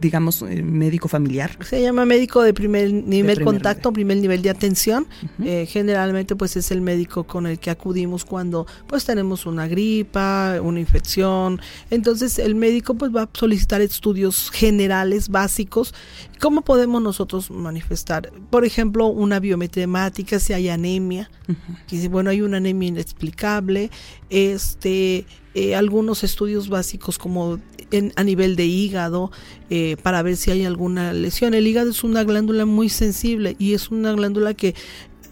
digamos, 0.00 0.42
médico 0.42 1.08
familiar. 1.08 1.56
Se 1.64 1.82
llama 1.82 2.04
médico 2.04 2.17
de 2.18 2.54
primer 2.54 2.92
nivel 2.92 3.38
de 3.38 3.44
contacto, 3.44 3.92
primer 3.92 4.16
nivel 4.18 4.42
de 4.42 4.50
atención. 4.50 5.06
Eh, 5.42 5.66
generalmente 5.66 6.36
pues 6.36 6.56
es 6.56 6.70
el 6.70 6.80
médico 6.80 7.24
con 7.24 7.46
el 7.46 7.58
que 7.58 7.70
acudimos 7.70 8.24
cuando 8.24 8.66
pues 8.86 9.04
tenemos 9.04 9.46
una 9.46 9.66
gripa, 9.68 10.58
una 10.62 10.80
infección. 10.80 11.60
Entonces 11.90 12.38
el 12.38 12.54
médico 12.54 12.94
pues 12.94 13.14
va 13.14 13.22
a 13.22 13.28
solicitar 13.32 13.80
estudios 13.80 14.50
generales 14.50 15.28
básicos. 15.28 15.94
¿Cómo 16.40 16.62
podemos 16.62 17.02
nosotros 17.02 17.50
manifestar? 17.50 18.30
Por 18.50 18.64
ejemplo, 18.64 19.06
una 19.06 19.40
biometría 19.40 19.84
hemática, 19.84 20.38
si 20.38 20.52
hay 20.52 20.68
anemia, 20.68 21.30
que 21.86 22.08
bueno, 22.08 22.30
hay 22.30 22.42
una 22.42 22.58
anemia 22.58 22.88
inexplicable, 22.88 23.90
este, 24.30 25.26
eh, 25.58 25.74
algunos 25.74 26.22
estudios 26.22 26.68
básicos 26.68 27.18
como 27.18 27.58
a 28.14 28.22
nivel 28.22 28.54
de 28.54 28.66
hígado 28.66 29.32
eh, 29.70 29.96
para 30.04 30.22
ver 30.22 30.36
si 30.36 30.52
hay 30.52 30.64
alguna 30.64 31.12
lesión. 31.12 31.52
El 31.52 31.66
hígado 31.66 31.90
es 31.90 32.04
una 32.04 32.22
glándula 32.22 32.64
muy 32.64 32.88
sensible 32.88 33.56
y 33.58 33.74
es 33.74 33.90
una 33.90 34.12
glándula 34.12 34.54
que 34.54 34.76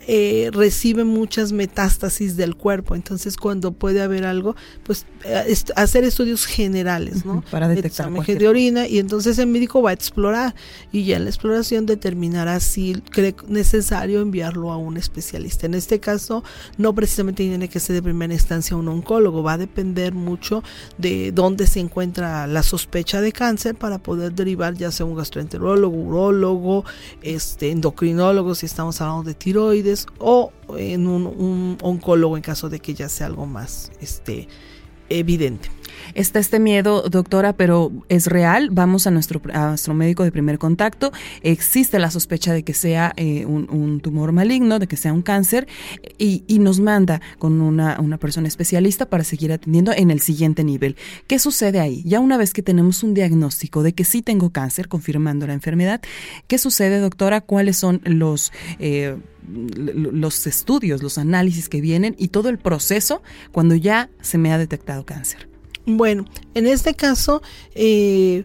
eh, 0.09 0.51
recibe 0.53 1.03
muchas 1.03 1.51
metástasis 1.51 2.37
del 2.37 2.55
cuerpo. 2.55 2.95
Entonces, 2.95 3.37
cuando 3.37 3.73
puede 3.73 4.03
haber 4.03 4.25
algo, 4.25 4.55
pues 4.85 5.05
eh, 5.25 5.57
hacer 5.75 6.05
estudios 6.05 6.47
generales, 6.47 7.25
¿no? 7.25 7.43
Para 7.51 7.67
detectar 7.67 8.11
cualquier... 8.11 8.39
de 8.39 8.47
orina 8.47 8.87
y 8.87 8.99
entonces 8.99 9.37
el 9.39 9.49
médico 9.49 9.83
va 9.83 9.91
a 9.91 9.93
explorar 9.95 10.55
y 10.93 11.05
ya 11.05 11.17
en 11.17 11.25
la 11.25 11.31
exploración 11.31 11.87
determinará 11.87 12.61
si 12.61 12.95
cree 13.11 13.35
necesario 13.49 14.21
enviarlo 14.21 14.71
a 14.71 14.77
un 14.77 14.97
especialista. 14.97 15.67
En 15.67 15.75
este 15.75 15.99
caso, 15.99 16.45
no 16.79 16.95
precisamente 16.95 17.43
tiene 17.43 17.69
que 17.69 17.81
ser 17.81 17.95
de 17.95 18.03
primera 18.03 18.33
instancia 18.33 18.77
un 18.77 18.87
oncólogo, 18.87 19.43
va 19.43 19.55
a 19.55 19.59
depender 19.59 20.15
mucho 20.15 20.63
de 20.99 21.33
dónde 21.33 21.67
se 21.67 21.81
encuentra 21.81 22.47
la 22.47 22.63
sospecha 22.63 23.21
de 23.21 23.33
cáncer 23.33 23.75
para 23.75 23.99
poder 23.99 24.35
derivar 24.35 24.75
ya 24.75 24.93
sea 24.93 25.05
un 25.05 25.17
gastroenterólogo, 25.17 25.97
urólogo, 25.97 26.85
este 27.23 27.73
endocrinólogo 27.73 28.55
si 28.55 28.67
estamos 28.67 29.01
hablando 29.01 29.25
de 29.25 29.35
tiroides 29.35 29.96
o 30.19 30.53
en 30.77 31.07
un, 31.07 31.79
oncólogo 31.83 32.37
en 32.37 32.43
caso 32.43 32.69
de 32.69 32.81
que 32.81 32.95
ya 32.95 33.09
sea 33.09 33.29
algo 33.29 33.47
más 33.47 33.93
este, 34.01 34.49
evidente. 35.09 35.71
Está 36.17 36.39
este 36.39 36.59
miedo, 36.59 37.03
doctora, 37.11 37.53
pero 37.53 37.93
es 38.09 38.27
real. 38.27 38.71
Vamos 38.73 39.07
a 39.07 39.11
nuestro, 39.11 39.43
nuestro 39.45 39.93
médico 39.93 40.25
de 40.25 40.33
primer 40.33 40.59
contacto. 40.59 41.13
Existe 41.43 41.99
la 41.99 42.11
sospecha 42.11 42.55
de 42.55 42.63
que 42.63 42.73
sea 42.73 43.13
eh, 43.19 43.45
un, 43.45 44.01
tumor 44.01 44.33
maligno, 44.33 44.79
de 44.79 44.87
que 44.87 44.97
sea 44.97 45.13
un 45.13 45.21
cáncer, 45.21 45.69
y, 46.17 46.43
nos 46.59 46.81
manda 46.81 47.21
con 47.39 47.61
una, 47.61 48.01
una, 48.01 48.17
persona 48.17 48.49
especialista 48.49 49.05
para 49.11 49.25
seguir 49.25 49.53
atendiendo 49.53 49.93
en 49.93 50.11
el 50.11 50.21
siguiente 50.21 50.65
nivel. 50.65 50.97
¿Qué 51.27 51.39
sucede 51.39 51.81
ahí? 51.81 52.03
Ya 52.07 52.19
una 52.21 52.39
vez 52.39 52.55
que 52.55 52.63
tenemos 52.63 53.03
un 53.03 53.13
diagnóstico 53.13 53.83
de 53.83 53.93
que 53.93 54.05
sí 54.05 54.23
tengo 54.23 54.49
cáncer, 54.49 54.89
confirmando 54.89 55.47
la 55.47 55.53
enfermedad, 55.53 56.01
¿qué 56.47 56.57
sucede, 56.57 56.99
doctora? 56.99 57.43
¿Cuáles 57.43 57.77
son 57.77 58.01
los... 58.05 58.53
Eh, 58.79 59.17
los 59.49 60.49
estudios, 60.49 61.05
los 61.05 61.19
análisis 61.19 61.69
que 61.69 61.81
vienen 61.81 62.17
y 62.19 62.29
todo 62.29 62.49
el 62.49 62.59
proceso 62.59 63.23
cuando 63.53 63.77
ya 63.77 64.11
se 64.21 64.39
me 64.39 64.53
ha 64.53 64.59
detectado 64.59 65.07
cáncer. 65.07 65.49
Bueno, 65.87 66.25
en 66.55 66.67
este 66.67 66.95
caso, 66.95 67.43
eh, 67.75 68.45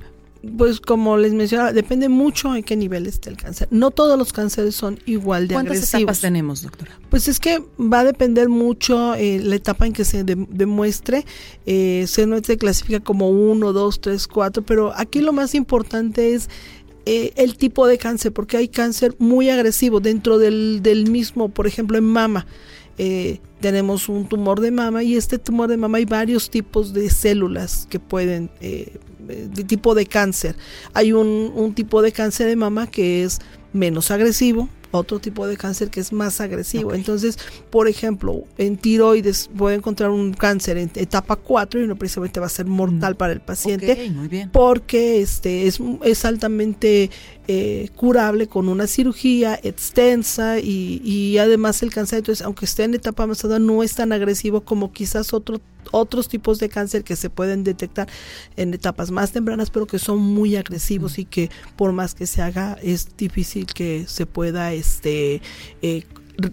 pues 0.58 0.80
como 0.80 1.17
les 1.17 1.34
mencionaba, 1.34 1.71
depende 1.71 2.10
mucho 2.10 2.56
en 2.56 2.63
qué 2.63 2.75
nivel 2.75 3.06
esté 3.06 3.30
el 3.30 3.38
cáncer. 3.38 3.67
No 3.71 3.91
todos 3.91 4.17
los 4.17 4.34
cánceres 4.34 4.75
son 4.75 4.99
igual 5.06 5.47
de 5.47 5.54
¿Cuántas 5.54 5.77
agresivos. 5.77 6.01
etapas 6.01 6.21
tenemos, 6.21 6.62
doctora? 6.63 6.99
Pues 7.10 7.27
es 7.27 7.39
que 7.39 7.63
va 7.80 7.99
a 7.99 8.04
depender 8.04 8.49
mucho 8.49 9.13
eh, 9.15 9.39
la 9.39 9.56
etapa 9.56 9.86
en 9.86 9.93
que 9.93 10.04
se 10.04 10.23
demuestre. 10.23 11.25
Eh, 11.65 12.06
se, 12.08 12.25
se 12.43 12.58
clasifica 12.58 12.99
como 12.99 13.30
1, 13.30 13.71
2, 13.71 14.01
3, 14.01 14.27
4, 14.27 14.63
pero 14.63 14.93
aquí 14.95 15.21
lo 15.21 15.32
más 15.32 15.54
importante 15.54 16.34
es 16.34 16.49
eh, 17.06 17.34
el 17.36 17.58
tipo 17.58 17.88
de 17.88 17.97
cáncer, 17.97 18.32
porque 18.32 18.58
hay 18.58 18.67
cáncer 18.67 19.15
muy 19.19 19.49
agresivo 19.49 19.99
dentro 19.99 20.39
del, 20.39 20.82
del 20.82 21.10
mismo, 21.10 21.49
por 21.49 21.67
ejemplo, 21.67 21.97
en 21.97 22.06
mama. 22.06 22.47
Eh, 22.97 23.39
tenemos 23.60 24.10
un 24.10 24.27
tumor 24.27 24.60
de 24.60 24.71
mama 24.71 25.04
y 25.04 25.15
este 25.15 25.38
tumor 25.38 25.69
de 25.69 25.77
mama 25.77 25.97
hay 25.97 26.06
varios 26.06 26.49
tipos 26.49 26.93
de 26.93 27.10
células 27.10 27.88
que 27.89 27.99
pueden, 27.99 28.49
eh, 28.60 28.97
de 29.19 29.63
tipo 29.63 29.95
de 29.95 30.06
cáncer. 30.06 30.56
Hay 30.93 31.13
un, 31.13 31.51
un 31.56 31.73
tipo 31.73 32.01
de 32.01 32.12
cáncer 32.12 32.47
de 32.47 32.56
mama 32.56 32.88
que 32.88 33.23
es 33.23 33.39
menos 33.73 34.12
agresivo, 34.12 34.67
otro 34.91 35.19
tipo 35.19 35.47
de 35.47 35.58
cáncer 35.58 35.89
que 35.89 35.99
es 35.99 36.12
más 36.13 36.41
agresivo. 36.41 36.93
Entonces, 36.93 37.38
por 37.69 37.88
ejemplo, 37.88 38.43
en 38.58 38.77
tiroides 38.77 39.49
puede 39.58 39.77
encontrar 39.77 40.10
un 40.10 40.34
cáncer 40.34 40.77
en 40.77 40.91
etapa 40.95 41.38
4 41.38 41.82
y 41.82 41.88
no 41.88 41.95
precisamente 41.95 42.39
va 42.39 42.45
a 42.45 42.49
ser 42.49 42.65
mortal 42.65 43.13
mm. 43.13 43.17
para 43.17 43.34
el 43.34 43.41
paciente 43.41 44.12
porque 44.51 45.21
este 45.21 45.67
es, 45.67 45.80
es 46.04 46.25
altamente 46.25 47.10
eh, 47.53 47.89
curable 47.97 48.47
con 48.47 48.69
una 48.69 48.87
cirugía 48.87 49.59
extensa 49.61 50.59
y, 50.59 51.01
y, 51.03 51.37
además 51.37 51.83
el 51.83 51.91
cáncer, 51.91 52.19
entonces, 52.19 52.45
aunque 52.45 52.63
esté 52.63 52.85
en 52.85 52.93
etapa 52.93 53.23
avanzada, 53.23 53.59
no 53.59 53.83
es 53.83 53.93
tan 53.93 54.13
agresivo 54.13 54.61
como 54.61 54.93
quizás 54.93 55.33
otro, 55.33 55.59
otros 55.91 56.29
tipos 56.29 56.59
de 56.59 56.69
cáncer 56.69 57.03
que 57.03 57.17
se 57.17 57.29
pueden 57.29 57.65
detectar 57.65 58.07
en 58.55 58.73
etapas 58.73 59.11
más 59.11 59.33
tempranas, 59.33 59.69
pero 59.69 59.85
que 59.85 59.99
son 59.99 60.19
muy 60.19 60.55
agresivos 60.55 61.19
y 61.19 61.25
que 61.25 61.49
por 61.75 61.91
más 61.91 62.15
que 62.15 62.25
se 62.25 62.41
haga, 62.41 62.77
es 62.81 63.17
difícil 63.17 63.65
que 63.65 64.05
se 64.07 64.25
pueda 64.25 64.71
este, 64.71 65.41
eh, 65.81 66.05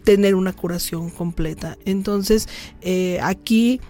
tener 0.02 0.34
una 0.34 0.52
curación 0.52 1.10
completa. 1.10 1.78
Entonces, 1.84 2.48
eh, 2.80 3.20
aquí 3.22 3.80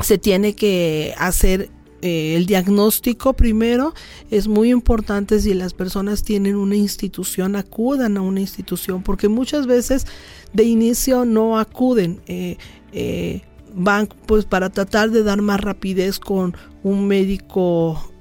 se 0.00 0.16
tiene 0.16 0.54
que 0.54 1.14
hacer 1.18 1.68
eh, 2.04 2.36
el 2.36 2.44
diagnóstico 2.44 3.32
primero 3.32 3.94
es 4.30 4.46
muy 4.46 4.70
importante 4.70 5.40
si 5.40 5.54
las 5.54 5.72
personas 5.72 6.22
tienen 6.22 6.54
una 6.54 6.76
institución, 6.76 7.56
acudan 7.56 8.18
a 8.18 8.20
una 8.20 8.40
institución, 8.40 9.02
porque 9.02 9.28
muchas 9.28 9.66
veces 9.66 10.06
de 10.52 10.64
inicio 10.64 11.24
no 11.24 11.58
acuden. 11.58 12.20
Eh, 12.26 12.58
eh, 12.92 13.40
van 13.72 14.06
pues 14.26 14.44
para 14.44 14.68
tratar 14.68 15.12
de 15.12 15.22
dar 15.22 15.40
más 15.40 15.58
rapidez 15.62 16.20
con 16.20 16.54
un 16.82 17.08
médico 17.08 18.12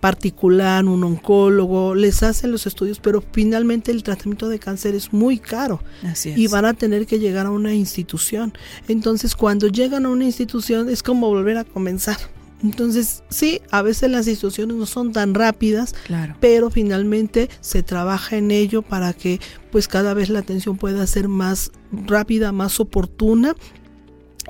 particular, 0.00 0.84
un 0.84 1.02
oncólogo, 1.02 1.94
les 1.94 2.22
hacen 2.22 2.52
los 2.52 2.66
estudios, 2.66 3.00
pero 3.00 3.24
finalmente 3.32 3.90
el 3.90 4.02
tratamiento 4.02 4.48
de 4.50 4.58
cáncer 4.58 4.94
es 4.94 5.12
muy 5.12 5.38
caro 5.38 5.82
y 6.24 6.46
van 6.48 6.66
a 6.66 6.74
tener 6.74 7.06
que 7.06 7.18
llegar 7.18 7.46
a 7.46 7.50
una 7.50 7.74
institución. 7.74 8.52
Entonces 8.88 9.34
cuando 9.34 9.68
llegan 9.68 10.04
a 10.04 10.10
una 10.10 10.26
institución 10.26 10.90
es 10.90 11.02
como 11.02 11.28
volver 11.28 11.56
a 11.56 11.64
comenzar. 11.64 12.18
Entonces, 12.62 13.22
sí, 13.30 13.60
a 13.70 13.82
veces 13.82 14.10
las 14.10 14.26
instituciones 14.26 14.76
no 14.76 14.86
son 14.86 15.12
tan 15.12 15.34
rápidas, 15.34 15.94
pero 16.40 16.70
finalmente 16.70 17.48
se 17.60 17.82
trabaja 17.82 18.36
en 18.36 18.50
ello 18.50 18.82
para 18.82 19.12
que 19.12 19.40
pues 19.72 19.88
cada 19.88 20.14
vez 20.14 20.28
la 20.28 20.40
atención 20.40 20.76
pueda 20.76 21.06
ser 21.06 21.28
más 21.28 21.72
rápida, 21.90 22.52
más 22.52 22.78
oportuna 22.80 23.54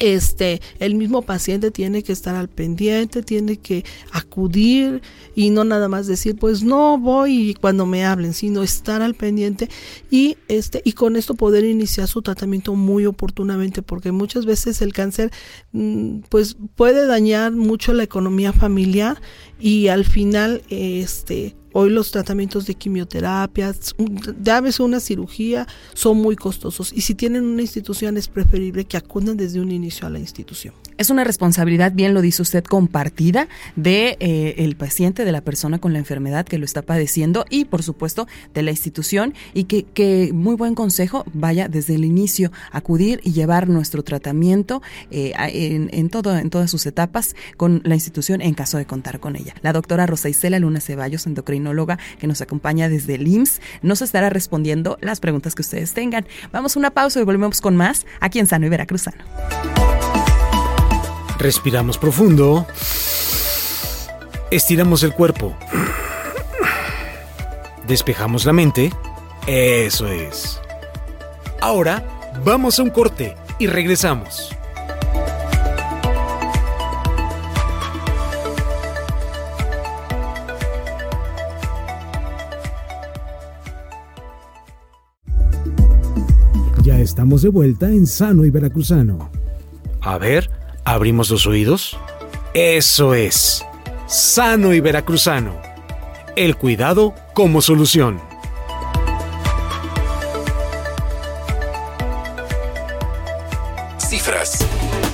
este, 0.01 0.61
el 0.79 0.95
mismo 0.95 1.23
paciente 1.23 1.71
tiene 1.71 2.03
que 2.03 2.13
estar 2.13 2.35
al 2.35 2.49
pendiente, 2.49 3.23
tiene 3.23 3.59
que 3.59 3.85
acudir 4.13 5.03
y 5.37 5.51
no 5.51 5.63
nada 5.63 5.89
más 5.89 6.07
decir, 6.07 6.37
pues 6.37 6.63
no 6.63 6.99
voy 6.99 7.55
cuando 7.61 7.87
me 7.87 8.05
hablen, 8.05 8.33
sino 8.33 8.63
estar 8.63 9.03
al 9.03 9.15
pendiente 9.15 9.69
y 10.11 10.39
este 10.49 10.81
y 10.85 10.93
con 10.93 11.17
esto 11.17 11.35
poder 11.35 11.65
iniciar 11.65 12.09
su 12.09 12.23
tratamiento 12.23 12.75
muy 12.75 13.05
oportunamente, 13.07 13.83
porque 13.83 14.11
muchas 14.11 14.47
veces 14.47 14.81
el 14.81 14.95
cáncer 14.95 15.31
mm, 15.73 16.21
pues 16.31 16.57
puede 16.75 17.07
dañar 17.07 17.53
mucho 17.53 17.93
la 17.93 18.03
economía 18.03 18.53
familiar 18.55 19.21
y 19.61 19.89
al 19.89 20.07
final 20.07 20.63
este 20.71 21.57
Hoy 21.72 21.90
los 21.90 22.11
tratamientos 22.11 22.66
de 22.66 22.74
quimioterapia, 22.74 23.72
llámese 24.42 24.83
una 24.83 24.98
cirugía, 24.98 25.66
son 25.94 26.18
muy 26.18 26.35
costosos 26.35 26.92
y 26.92 27.02
si 27.02 27.14
tienen 27.14 27.44
una 27.44 27.62
institución 27.62 28.16
es 28.16 28.28
preferible 28.28 28.85
que 28.85 28.96
acudan 28.96 29.37
desde 29.37 29.61
un 29.61 29.70
inicio 29.70 30.06
a 30.06 30.11
la 30.11 30.18
institución. 30.18 30.74
Es 30.98 31.09
una 31.09 31.24
responsabilidad, 31.24 31.92
bien 31.92 32.12
lo 32.12 32.20
dice 32.20 32.42
usted, 32.42 32.62
compartida 32.64 33.48
de 33.74 34.16
eh, 34.20 34.56
el 34.59 34.76
paciente, 34.76 35.24
de 35.24 35.33
la 35.33 35.40
persona 35.40 35.78
con 35.78 35.92
la 35.92 35.98
enfermedad 35.98 36.44
que 36.44 36.59
lo 36.59 36.64
está 36.64 36.83
padeciendo 36.83 37.46
y, 37.48 37.64
por 37.64 37.83
supuesto, 37.83 38.26
de 38.52 38.62
la 38.62 38.70
institución 38.70 39.33
y 39.54 39.64
que, 39.64 40.30
muy 40.35 40.56
buen 40.56 40.74
consejo 40.74 41.24
vaya 41.33 41.68
desde 41.68 41.94
el 41.94 42.04
inicio 42.04 42.52
acudir 42.72 43.20
y 43.24 43.33
llevar 43.33 43.68
nuestro 43.68 44.02
tratamiento 44.02 44.83
eh, 45.11 45.33
en, 45.37 45.88
en, 45.92 46.11
todo, 46.11 46.37
en 46.37 46.50
todas 46.50 46.70
sus 46.70 46.85
etapas 46.85 47.35
con 47.56 47.80
la 47.85 47.94
institución 47.94 48.42
en 48.42 48.54
caso 48.54 48.76
de 48.76 48.87
contar 48.87 49.20
con 49.20 49.37
ella. 49.37 49.54
La 49.62 49.72
doctora 49.72 50.06
Rosa 50.06 50.28
Isela 50.28 50.59
Luna 50.59 50.80
Ceballos, 50.80 51.26
que 52.18 52.27
nos 52.27 52.40
acompaña 52.40 52.88
desde 52.88 53.14
el 53.14 53.27
IMSS, 53.27 53.61
nos 53.83 54.03
estará 54.03 54.31
respondiendo 54.31 54.99
las 55.01 55.20
preguntas 55.20 55.55
que 55.55 55.62
ustedes 55.62 55.92
tengan. 55.92 56.27
Vamos 56.53 56.77
a 56.77 56.79
una 56.79 56.90
pausa 56.90 57.20
y 57.20 57.25
volvemos 57.25 57.61
con 57.61 57.77
más 57.77 58.07
aquí 58.20 58.38
en 58.38 58.46
Sano 58.46 58.66
y 58.66 58.68
Veracruzano. 58.68 59.25
Respiramos 61.38 61.96
profundo. 61.96 62.66
Estiramos 64.51 65.03
el 65.03 65.14
cuerpo. 65.14 65.57
Despejamos 67.87 68.44
la 68.44 68.53
mente. 68.53 68.92
Eso 69.46 70.09
es. 70.09 70.61
Ahora 71.61 72.05
vamos 72.44 72.79
a 72.79 72.83
un 72.83 72.90
corte 72.90 73.37
y 73.59 73.66
regresamos. 73.66 74.55
Estamos 87.01 87.43
de 87.43 87.49
vuelta 87.49 87.89
en 87.89 88.07
Sano 88.07 88.45
y 88.45 88.51
Veracruzano. 88.51 89.31
A 90.03 90.17
ver, 90.19 90.51
¿Abrimos 90.85 91.31
los 91.31 91.47
oídos? 91.47 91.97
Eso 92.55 93.15
es. 93.15 93.65
Sano 94.07 94.73
y 94.75 94.81
veracruzano. 94.81 95.55
El 96.37 96.57
cuidado 96.57 97.15
como 97.35 97.61
solución. 97.61 98.21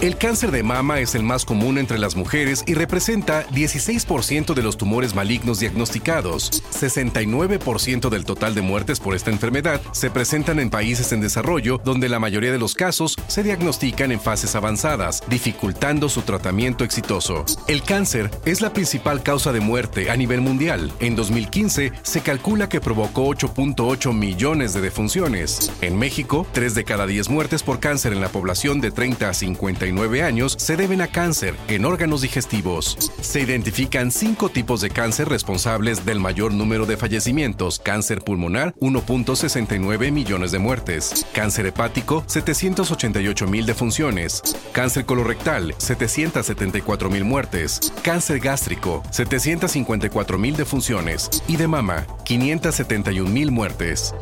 El 0.06 0.16
cáncer 0.16 0.52
de 0.52 0.62
mama 0.62 1.00
es 1.00 1.16
el 1.16 1.24
más 1.24 1.44
común 1.44 1.78
entre 1.78 1.98
las 1.98 2.14
mujeres 2.14 2.62
y 2.64 2.74
representa 2.74 3.44
16% 3.48 4.54
de 4.54 4.62
los 4.62 4.76
tumores 4.76 5.16
malignos 5.16 5.58
diagnosticados. 5.58 6.62
69% 6.70 8.08
del 8.08 8.24
total 8.24 8.54
de 8.54 8.62
muertes 8.62 9.00
por 9.00 9.16
esta 9.16 9.32
enfermedad 9.32 9.80
se 9.90 10.08
presentan 10.08 10.60
en 10.60 10.70
países 10.70 11.10
en 11.10 11.20
desarrollo 11.20 11.80
donde 11.84 12.08
la 12.08 12.20
mayoría 12.20 12.52
de 12.52 12.58
los 12.60 12.76
casos 12.76 13.16
se 13.26 13.42
diagnostican 13.42 14.12
en 14.12 14.20
fases 14.20 14.54
avanzadas, 14.54 15.24
dificultando 15.28 16.08
su 16.08 16.22
tratamiento 16.22 16.84
exitoso. 16.84 17.44
El 17.66 17.82
cáncer 17.82 18.30
es 18.44 18.60
la 18.60 18.72
principal 18.72 19.24
causa 19.24 19.50
de 19.50 19.58
muerte 19.58 20.08
a 20.12 20.16
nivel 20.16 20.40
mundial. 20.40 20.92
En 21.00 21.16
2015 21.16 21.90
se 22.04 22.20
calcula 22.20 22.68
que 22.68 22.80
provocó 22.80 23.26
8.8 23.26 24.14
millones 24.14 24.72
de 24.72 24.82
defunciones. 24.82 25.72
En 25.80 25.98
México, 25.98 26.46
3 26.52 26.76
de 26.76 26.84
cada 26.84 27.08
10 27.08 27.28
muertes 27.28 27.64
por 27.64 27.80
cáncer 27.80 28.12
en 28.12 28.20
la 28.20 28.28
población 28.28 28.80
de 28.80 28.92
30 28.92 29.30
a 29.30 29.34
50 29.96 30.26
años 30.26 30.54
se 30.58 30.76
deben 30.76 31.00
a 31.00 31.06
cáncer 31.06 31.54
en 31.68 31.86
órganos 31.86 32.20
digestivos. 32.20 32.98
Se 33.22 33.40
identifican 33.40 34.10
cinco 34.10 34.50
tipos 34.50 34.82
de 34.82 34.90
cáncer 34.90 35.28
responsables 35.28 36.04
del 36.04 36.20
mayor 36.20 36.52
número 36.52 36.84
de 36.84 36.98
fallecimientos. 36.98 37.78
Cáncer 37.78 38.20
pulmonar, 38.20 38.74
1.69 38.80 40.12
millones 40.12 40.52
de 40.52 40.58
muertes. 40.58 41.26
Cáncer 41.32 41.66
hepático, 41.66 42.22
788 42.26 43.46
mil 43.46 43.64
defunciones. 43.64 44.42
Cáncer 44.72 45.06
colorectal, 45.06 45.74
774 45.78 47.08
mil 47.08 47.24
muertes. 47.24 47.92
Cáncer 48.02 48.40
gástrico, 48.40 49.02
754 49.10 50.38
mil 50.38 50.56
defunciones. 50.56 51.30
Y 51.48 51.56
de 51.56 51.68
mama, 51.68 52.06
571 52.24 53.30
mil 53.30 53.50
muertes. 53.50 54.14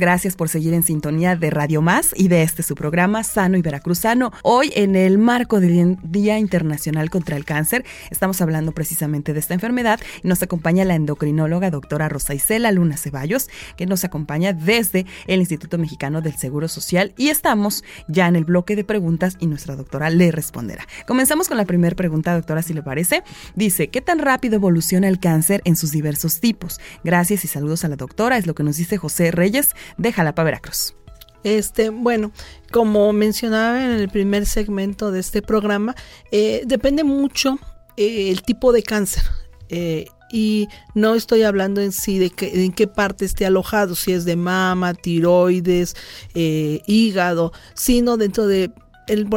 Gracias 0.00 0.34
por 0.34 0.48
seguir 0.48 0.72
en 0.72 0.82
sintonía 0.82 1.36
de 1.36 1.50
Radio 1.50 1.82
Más 1.82 2.14
y 2.16 2.28
de 2.28 2.42
este 2.42 2.62
su 2.62 2.74
programa 2.74 3.22
Sano 3.22 3.58
y 3.58 3.60
Veracruzano. 3.60 4.32
Hoy 4.42 4.72
en 4.74 4.96
el 4.96 5.18
marco 5.18 5.60
del 5.60 5.98
Día 6.02 6.38
Internacional 6.38 7.10
contra 7.10 7.36
el 7.36 7.44
Cáncer 7.44 7.84
estamos 8.08 8.40
hablando 8.40 8.72
precisamente 8.72 9.34
de 9.34 9.40
esta 9.40 9.52
enfermedad 9.52 10.00
nos 10.22 10.42
acompaña 10.42 10.86
la 10.86 10.94
endocrinóloga 10.94 11.70
doctora 11.70 12.08
Rosa 12.08 12.32
Isela 12.32 12.72
Luna 12.72 12.96
Ceballos 12.96 13.50
que 13.76 13.84
nos 13.84 14.02
acompaña 14.02 14.54
desde 14.54 15.04
el 15.26 15.40
Instituto 15.40 15.76
Mexicano 15.76 16.22
del 16.22 16.34
Seguro 16.34 16.68
Social 16.68 17.12
y 17.18 17.28
estamos 17.28 17.84
ya 18.08 18.26
en 18.26 18.36
el 18.36 18.46
bloque 18.46 18.76
de 18.76 18.84
preguntas 18.84 19.36
y 19.38 19.48
nuestra 19.48 19.76
doctora 19.76 20.08
le 20.08 20.32
responderá. 20.32 20.86
Comenzamos 21.06 21.46
con 21.46 21.58
la 21.58 21.66
primera 21.66 21.94
pregunta, 21.94 22.32
doctora, 22.32 22.62
si 22.62 22.72
le 22.72 22.82
parece. 22.82 23.22
Dice, 23.54 23.88
¿qué 23.88 24.00
tan 24.00 24.18
rápido 24.18 24.54
evoluciona 24.54 25.08
el 25.08 25.20
cáncer 25.20 25.60
en 25.66 25.76
sus 25.76 25.90
diversos 25.90 26.40
tipos? 26.40 26.80
Gracias 27.04 27.44
y 27.44 27.48
saludos 27.48 27.84
a 27.84 27.88
la 27.88 27.96
doctora, 27.96 28.38
es 28.38 28.46
lo 28.46 28.54
que 28.54 28.62
nos 28.62 28.78
dice 28.78 28.96
José 28.96 29.30
Reyes 29.30 29.74
de 29.96 30.12
Jalapa, 30.12 30.42
Veracruz. 30.42 30.94
Este, 31.42 31.88
bueno, 31.90 32.32
como 32.70 33.12
mencionaba 33.12 33.82
en 33.82 33.92
el 33.92 34.08
primer 34.08 34.46
segmento 34.46 35.10
de 35.10 35.20
este 35.20 35.42
programa, 35.42 35.94
eh, 36.30 36.62
depende 36.66 37.02
mucho 37.02 37.58
eh, 37.96 38.30
el 38.30 38.42
tipo 38.42 38.72
de 38.72 38.82
cáncer. 38.82 39.24
Eh, 39.68 40.06
y 40.32 40.68
no 40.94 41.14
estoy 41.14 41.42
hablando 41.42 41.80
en 41.80 41.92
sí 41.92 42.18
de 42.18 42.30
que, 42.30 42.64
en 42.64 42.72
qué 42.72 42.86
parte 42.86 43.24
esté 43.24 43.46
alojado, 43.46 43.96
si 43.96 44.12
es 44.12 44.24
de 44.24 44.36
mama, 44.36 44.94
tiroides, 44.94 45.96
hígado, 46.34 47.52
sino 47.74 48.16
dentro 48.16 48.46
de 48.46 48.70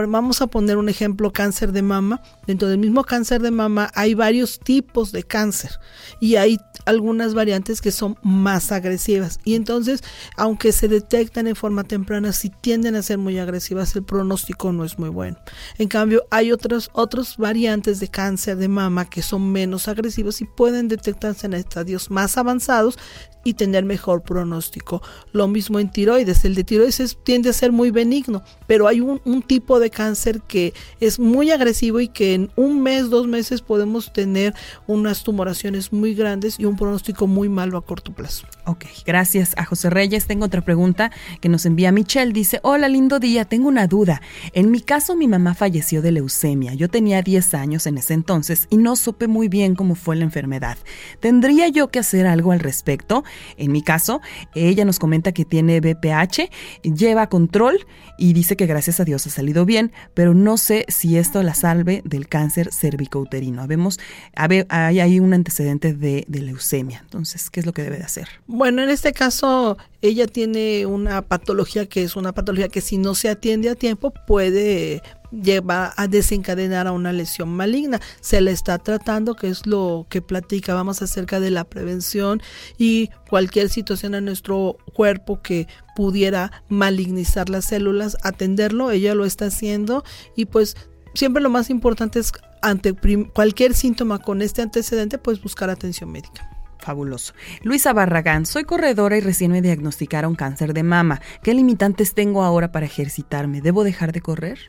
vamos 0.08 0.42
a 0.42 0.48
poner 0.48 0.78
un 0.78 0.90
ejemplo, 0.90 1.32
cáncer 1.32 1.72
de 1.72 1.82
mama. 1.82 2.22
Dentro 2.46 2.68
del 2.68 2.78
mismo 2.78 3.04
cáncer 3.04 3.42
de 3.42 3.52
mama 3.52 3.90
hay 3.96 4.14
varios 4.14 4.60
tipos 4.60 5.12
de 5.12 5.24
cáncer 5.24 5.72
y 6.20 6.36
hay 6.36 6.60
algunas 6.86 7.34
variantes 7.34 7.82
que 7.82 7.92
son 7.92 8.18
más 8.24 8.72
agresivas. 8.72 9.40
Y 9.44 9.56
entonces, 9.56 10.04
aunque 10.38 10.72
se 10.72 10.88
detectan 10.88 11.48
en 11.48 11.56
forma 11.56 11.84
temprana, 11.84 12.34
si 12.34 12.50
tienden 12.50 12.96
a 12.96 13.02
ser 13.02 13.18
muy 13.18 13.40
agresivas, 13.40 13.96
el 13.96 14.04
pronóstico 14.04 14.72
no 14.72 14.84
es 14.84 15.00
muy 15.00 15.10
bueno. 15.10 15.38
En 15.78 15.88
cambio, 15.88 16.24
hay 16.30 16.52
otras 16.52 16.90
otros 16.94 17.38
variantes 17.38 18.00
de 18.00 18.08
cáncer 18.08 18.58
de 18.58 18.68
mama 18.68 19.10
que 19.10 19.22
son 19.22 19.52
menos 19.52 19.88
agresivos 19.88 20.42
y 20.42 20.46
pueden 20.46 20.88
detectarse 20.88 21.48
en 21.48 21.54
estadios 21.54 22.12
más 22.12 22.38
avanzados 22.38 22.98
y 23.44 23.54
tener 23.56 23.84
mejor 23.84 24.22
pronóstico. 24.24 25.02
Lo 25.32 25.48
mismo 25.48 25.80
en 25.80 25.92
tiroides. 25.92 26.46
El 26.46 26.56
de 26.56 26.64
tiroides 26.64 27.18
tiende 27.24 27.50
a 27.50 27.54
ser 27.54 27.72
muy 27.72 27.92
benigno, 27.92 28.42
pero 28.68 28.88
hay 28.88 29.02
un, 29.02 29.22
un, 29.26 29.42
tipo 29.42 29.80
de 29.80 29.90
cáncer 29.90 30.42
que 30.42 30.74
es 31.00 31.20
muy 31.20 31.52
agresivo 31.52 32.00
y 32.00 32.08
que 32.08 32.34
en 32.34 32.52
un 32.56 32.82
mes, 32.82 33.10
dos 33.10 33.28
meses 33.28 33.62
podemos 33.62 34.14
tener 34.14 34.54
unas 34.88 35.24
tumoraciones 35.24 35.92
muy 35.92 36.16
grandes 36.16 36.60
y 36.60 36.66
un 36.66 36.73
pronóstico 36.76 37.28
muy 37.28 37.50
malo 37.50 37.78
a 37.78 37.86
corto 37.86 38.14
plazo. 38.14 38.48
Ok, 38.66 38.86
gracias 39.06 39.54
a 39.58 39.66
José 39.66 39.90
Reyes. 39.90 40.28
Tengo 40.28 40.46
otra 40.46 40.62
pregunta 40.62 41.12
que 41.42 41.50
nos 41.50 41.66
envía 41.66 41.92
Michelle. 41.92 42.34
Dice, 42.34 42.60
hola, 42.64 42.88
lindo 42.88 43.20
día, 43.20 43.46
tengo 43.46 43.68
una 43.68 43.88
duda. 43.88 44.22
En 44.54 44.72
mi 44.72 44.82
caso, 44.82 45.16
mi 45.16 45.28
mamá 45.28 45.54
falleció 45.54 46.02
de 46.02 46.12
leucemia. 46.12 46.74
Yo 46.74 46.90
tenía 46.90 47.22
10 47.22 47.54
años 47.54 47.88
en 47.88 47.98
ese 47.98 48.14
entonces 48.14 48.68
y 48.70 48.78
no 48.78 48.96
supe 48.96 49.28
muy 49.28 49.48
bien 49.48 49.76
cómo 49.76 49.96
fue 49.96 50.16
la 50.16 50.24
enfermedad. 50.24 50.78
¿Tendría 51.20 51.68
yo 51.68 51.90
que 51.90 52.00
hacer 52.00 52.28
algo 52.28 52.52
al 52.52 52.60
respecto? 52.60 53.24
En 53.58 53.72
mi 53.72 53.82
caso, 53.82 54.22
ella 54.56 54.86
nos 54.86 55.00
comenta 55.00 55.32
que 55.32 55.46
tiene 55.46 55.80
BPH, 55.80 56.50
lleva 56.84 57.28
control 57.28 57.86
y 58.18 58.34
dice 58.34 58.56
que 58.56 58.66
gracias 58.66 59.00
a 59.00 59.06
Dios 59.06 59.26
ha 59.28 59.30
salido 59.30 59.66
bien, 59.66 59.92
pero 60.14 60.34
no 60.34 60.58
sé 60.58 60.86
si 60.88 61.18
esto 61.18 61.44
la 61.44 61.54
salve 61.54 62.02
del 62.06 62.28
cáncer 62.28 62.70
cervicouterino. 62.72 63.68
Vemos, 63.68 64.00
hay 64.36 65.00
ahí 65.00 65.20
un 65.20 65.34
antecedente 65.34 65.94
de, 65.94 66.26
de 66.28 66.42
leucemia. 66.42 66.63
Entonces, 67.02 67.50
¿qué 67.50 67.60
es 67.60 67.66
lo 67.66 67.74
que 67.74 67.84
debe 67.84 67.98
de 67.98 68.04
hacer? 68.04 68.28
Bueno, 68.48 68.82
en 68.82 68.90
este 68.90 69.14
caso, 69.14 69.78
ella 70.02 70.28
tiene 70.28 70.86
una 70.86 71.22
patología 71.22 71.86
que 71.86 72.04
es 72.04 72.16
una 72.16 72.34
patología 72.34 72.70
que 72.70 72.82
si 72.82 72.98
no 72.98 73.16
se 73.16 73.30
atiende 73.30 73.70
a 73.70 73.76
tiempo 73.76 74.12
puede 74.28 75.02
lleva 75.42 75.94
a 75.98 76.08
desencadenar 76.08 76.88
a 76.88 76.92
una 76.92 77.12
lesión 77.12 77.50
maligna. 77.50 78.00
Se 78.22 78.40
le 78.42 78.52
está 78.52 78.78
tratando, 78.78 79.36
que 79.36 79.50
es 79.50 79.66
lo 79.66 80.06
que 80.10 80.22
platicábamos 80.22 81.02
acerca 81.02 81.40
de 81.40 81.52
la 81.52 81.64
prevención 81.64 82.42
y 82.78 83.10
cualquier 83.30 83.70
situación 83.70 84.16
en 84.16 84.26
nuestro 84.26 84.78
cuerpo 84.94 85.42
que 85.42 85.68
pudiera 85.96 86.64
malignizar 86.70 87.50
las 87.50 87.66
células, 87.66 88.18
atenderlo, 88.24 88.92
ella 88.92 89.16
lo 89.16 89.26
está 89.26 89.46
haciendo 89.46 90.04
y 90.36 90.46
pues 90.46 90.76
siempre 91.14 91.42
lo 91.42 91.50
más 91.50 91.70
importante 91.70 92.20
es 92.20 92.32
ante 92.62 92.94
cualquier 93.34 93.74
síntoma 93.74 94.20
con 94.20 94.42
este 94.42 94.62
antecedente, 94.62 95.18
pues 95.18 95.42
buscar 95.42 95.70
atención 95.70 96.12
médica. 96.12 96.53
Fabuloso. 96.84 97.34
Luisa 97.62 97.94
Barragán, 97.94 98.46
soy 98.46 98.66
corredora 98.66 99.16
y 99.18 99.22
recién 99.22 99.52
me 99.52 99.62
diagnosticaron 99.62 100.36
cáncer 100.36 100.74
de 100.74 100.84
mama. 100.84 101.22
¿Qué 101.42 101.54
limitantes 101.54 102.14
tengo 102.14 102.44
ahora 102.44 102.74
para 102.74 102.86
ejercitarme? 102.86 103.62
¿Debo 103.62 103.86
dejar 103.86 104.12
de 104.12 104.20
correr? 104.20 104.60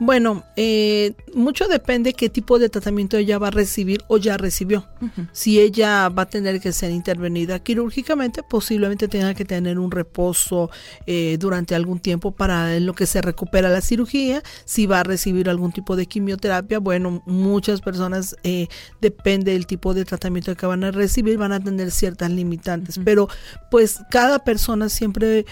Bueno, 0.00 0.44
eh, 0.56 1.14
mucho 1.34 1.66
depende 1.66 2.12
qué 2.12 2.28
tipo 2.28 2.58
de 2.58 2.68
tratamiento 2.68 3.16
ella 3.16 3.38
va 3.38 3.48
a 3.48 3.50
recibir 3.50 4.02
o 4.06 4.16
ya 4.16 4.36
recibió. 4.36 4.86
Si 5.32 5.60
ella 5.60 6.08
va 6.08 6.22
a 6.22 6.26
tener 6.26 6.60
que 6.60 6.72
ser 6.72 6.90
intervenida 6.90 7.58
quirúrgicamente, 7.58 8.42
posiblemente 8.42 9.08
tenga 9.08 9.34
que 9.34 9.44
tener 9.44 9.78
un 9.78 9.90
reposo 9.90 10.70
eh, 11.06 11.36
durante 11.40 11.74
algún 11.74 11.98
tiempo 11.98 12.30
para 12.30 12.78
lo 12.78 12.94
que 12.94 13.06
se 13.06 13.20
recupera 13.22 13.70
la 13.70 13.80
cirugía. 13.80 14.42
Si 14.64 14.86
va 14.86 15.00
a 15.00 15.02
recibir 15.02 15.48
algún 15.50 15.72
tipo 15.72 15.96
de 15.96 16.06
quimioterapia, 16.06 16.78
bueno, 16.78 17.22
muchas 17.26 17.80
personas, 17.80 18.36
eh, 18.44 18.68
depende 19.00 19.52
del 19.52 19.66
tipo 19.66 19.94
de 19.94 20.04
tratamiento 20.04 20.56
que 20.56 20.66
van 20.66 20.84
a 20.84 20.92
recibir, 20.92 21.38
van 21.38 21.52
a 21.52 21.60
tener 21.60 21.90
ciertas 21.90 22.30
limitantes. 22.30 23.00
Pero 23.04 23.28
pues 23.70 24.00
cada 24.10 24.38
persona 24.44 24.88
siempre 24.88 25.44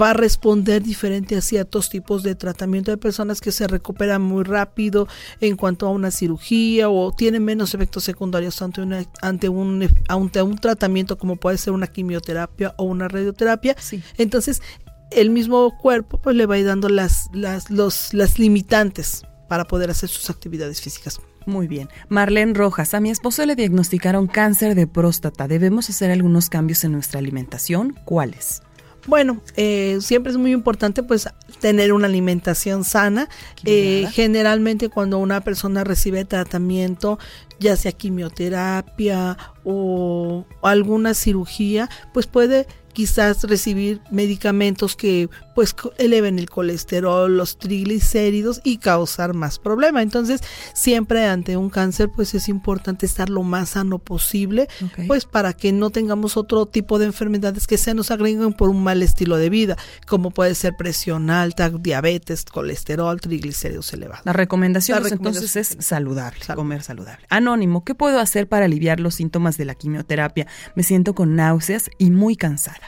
va 0.00 0.10
a 0.10 0.12
responder 0.12 0.82
diferente 0.82 1.36
a 1.36 1.40
ciertos 1.40 1.88
tipos 1.88 2.22
de 2.22 2.34
tratamiento. 2.34 2.90
de 2.90 2.96
personas 2.96 3.40
que 3.40 3.52
se 3.52 3.66
recuperan 3.66 4.22
muy 4.22 4.44
rápido 4.44 5.08
en 5.40 5.56
cuanto 5.56 5.86
a 5.86 5.90
una 5.90 6.10
cirugía 6.10 6.88
o 6.88 7.12
tienen 7.12 7.44
menos 7.44 7.74
efectos 7.74 8.04
secundarios 8.04 8.60
ante, 8.62 8.82
ante, 9.22 9.48
un, 9.48 9.88
ante 10.08 10.42
un 10.42 10.58
tratamiento 10.58 11.18
como 11.18 11.36
puede 11.36 11.58
ser 11.58 11.72
una 11.72 11.86
quimioterapia 11.86 12.74
o 12.76 12.84
una 12.84 13.08
radioterapia. 13.08 13.76
Entonces, 14.18 14.62
el 15.10 15.30
mismo 15.30 15.76
cuerpo 15.78 16.20
pues 16.20 16.36
le 16.36 16.46
va 16.46 16.56
a 16.56 16.58
ir 16.58 16.66
dando 16.66 16.88
las, 16.88 17.28
las, 17.32 17.70
los, 17.70 18.12
las 18.14 18.38
limitantes 18.38 19.22
para 19.48 19.64
poder 19.64 19.90
hacer 19.90 20.08
sus 20.08 20.30
actividades 20.30 20.80
físicas. 20.80 21.20
Muy 21.46 21.68
bien. 21.68 21.88
Marlene 22.08 22.54
Rojas, 22.54 22.94
a 22.94 23.00
mi 23.00 23.10
esposo 23.10 23.44
le 23.44 23.54
diagnosticaron 23.54 24.26
cáncer 24.26 24.74
de 24.74 24.86
próstata. 24.86 25.46
¿Debemos 25.46 25.90
hacer 25.90 26.10
algunos 26.10 26.48
cambios 26.48 26.84
en 26.84 26.92
nuestra 26.92 27.18
alimentación? 27.18 27.94
¿Cuáles? 28.04 28.62
Bueno, 29.06 29.40
eh, 29.56 29.98
siempre 30.00 30.32
es 30.32 30.38
muy 30.38 30.52
importante 30.52 31.02
pues 31.02 31.28
tener 31.60 31.92
una 31.92 32.06
alimentación 32.06 32.84
sana. 32.84 33.28
Eh, 33.64 34.06
generalmente 34.12 34.88
cuando 34.88 35.18
una 35.18 35.42
persona 35.42 35.84
recibe 35.84 36.24
tratamiento, 36.24 37.18
ya 37.60 37.76
sea 37.76 37.92
quimioterapia 37.92 39.36
o 39.64 40.46
alguna 40.62 41.14
cirugía, 41.14 41.88
pues 42.12 42.26
puede 42.26 42.66
quizás 42.94 43.42
recibir 43.42 44.00
medicamentos 44.10 44.96
que 44.96 45.28
pues 45.54 45.76
eleven 45.98 46.38
el 46.38 46.48
colesterol, 46.50 47.36
los 47.36 47.58
triglicéridos 47.58 48.60
y 48.64 48.78
causar 48.78 49.34
más 49.34 49.58
problema. 49.58 50.02
Entonces, 50.02 50.40
siempre 50.72 51.26
ante 51.26 51.56
un 51.56 51.70
cáncer 51.70 52.10
pues 52.14 52.34
es 52.34 52.48
importante 52.48 53.06
estar 53.06 53.28
lo 53.28 53.42
más 53.42 53.70
sano 53.70 53.98
posible, 53.98 54.68
pues 55.06 55.26
para 55.26 55.52
que 55.52 55.72
no 55.72 55.90
tengamos 55.90 56.36
otro 56.36 56.66
tipo 56.66 56.98
de 56.98 57.06
enfermedades 57.06 57.66
que 57.66 57.78
se 57.78 57.94
nos 57.94 58.10
agreguen 58.10 58.52
por 58.52 58.70
un 58.70 58.82
mal 58.82 59.02
estilo 59.02 59.36
de 59.36 59.50
vida, 59.50 59.76
como 60.06 60.30
puede 60.30 60.54
ser 60.54 60.74
presión 60.76 61.30
alta, 61.30 61.70
diabetes, 61.70 62.44
colesterol, 62.44 63.20
triglicéridos 63.20 63.92
elevados. 63.92 64.24
La 64.24 64.32
recomendación, 64.32 65.04
entonces 65.06 65.56
es 65.56 65.76
saludable, 65.80 66.40
comer 66.54 66.82
saludable. 66.82 67.26
Anónimo, 67.28 67.84
¿qué 67.84 67.94
puedo 67.94 68.20
hacer 68.20 68.48
para 68.48 68.64
aliviar 68.64 69.00
los 69.00 69.16
síntomas 69.16 69.56
de 69.56 69.64
la 69.64 69.74
quimioterapia? 69.74 70.46
Me 70.74 70.82
siento 70.82 71.14
con 71.14 71.36
náuseas 71.36 71.90
y 71.98 72.10
muy 72.10 72.36
cansada. 72.36 72.83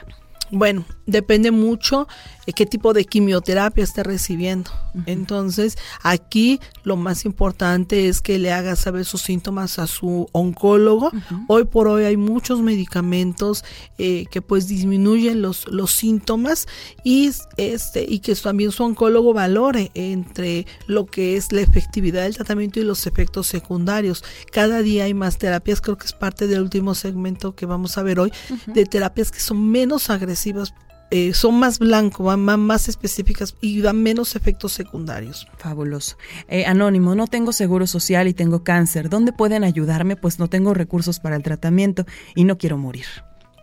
Bueno, 0.50 0.84
depende 1.06 1.50
mucho 1.50 2.08
de 2.46 2.52
qué 2.52 2.66
tipo 2.66 2.92
de 2.92 3.04
quimioterapia 3.04 3.82
esté 3.82 4.02
recibiendo. 4.02 4.70
Entonces, 5.04 5.76
aquí 6.02 6.60
lo 6.84 6.96
más 6.96 7.24
importante 7.24 8.08
es 8.08 8.22
que 8.22 8.38
le 8.38 8.52
haga 8.52 8.76
saber 8.76 9.04
sus 9.04 9.22
síntomas 9.22 9.78
a 9.78 9.86
su 9.86 10.28
oncólogo. 10.32 11.10
Hoy 11.48 11.64
por 11.64 11.88
hoy 11.88 12.04
hay 12.04 12.16
muchos 12.16 12.60
medicamentos 12.60 13.64
eh, 13.98 14.26
que 14.30 14.42
pues 14.42 14.68
disminuyen 14.68 15.42
los, 15.42 15.66
los 15.68 15.90
síntomas 15.90 16.66
y, 17.02 17.30
este, 17.56 18.06
y 18.08 18.20
que 18.20 18.34
también 18.36 18.70
su 18.70 18.84
oncólogo 18.84 19.34
valore 19.34 19.90
entre 19.94 20.66
lo 20.86 21.06
que 21.06 21.36
es 21.36 21.52
la 21.52 21.62
efectividad 21.62 22.22
del 22.22 22.36
tratamiento 22.36 22.80
y 22.80 22.84
los 22.84 23.06
efectos 23.06 23.48
secundarios. 23.48 24.22
Cada 24.52 24.82
día 24.82 25.04
hay 25.04 25.14
más 25.14 25.36
terapias, 25.38 25.80
creo 25.80 25.98
que 25.98 26.06
es 26.06 26.12
parte 26.12 26.46
del 26.46 26.62
último 26.62 26.94
segmento 26.94 27.54
que 27.54 27.66
vamos 27.66 27.98
a 27.98 28.02
ver 28.02 28.20
hoy, 28.20 28.32
de 28.66 28.86
terapias 28.86 29.32
que 29.32 29.40
son 29.40 29.68
menos 29.68 30.10
agresivas 30.10 30.74
eh, 31.10 31.34
son 31.34 31.58
más 31.58 31.78
blancos, 31.78 32.36
más, 32.36 32.58
más 32.58 32.88
específicas 32.88 33.54
y 33.60 33.80
dan 33.80 34.02
menos 34.02 34.36
efectos 34.36 34.72
secundarios. 34.72 35.46
Fabuloso. 35.58 36.16
Eh, 36.48 36.66
anónimo, 36.66 37.14
no 37.14 37.26
tengo 37.26 37.52
seguro 37.52 37.86
social 37.86 38.28
y 38.28 38.34
tengo 38.34 38.64
cáncer. 38.64 39.08
¿Dónde 39.08 39.32
pueden 39.32 39.64
ayudarme? 39.64 40.16
Pues 40.16 40.38
no 40.38 40.48
tengo 40.48 40.74
recursos 40.74 41.20
para 41.20 41.36
el 41.36 41.42
tratamiento 41.42 42.06
y 42.34 42.44
no 42.44 42.58
quiero 42.58 42.78
morir. 42.78 43.06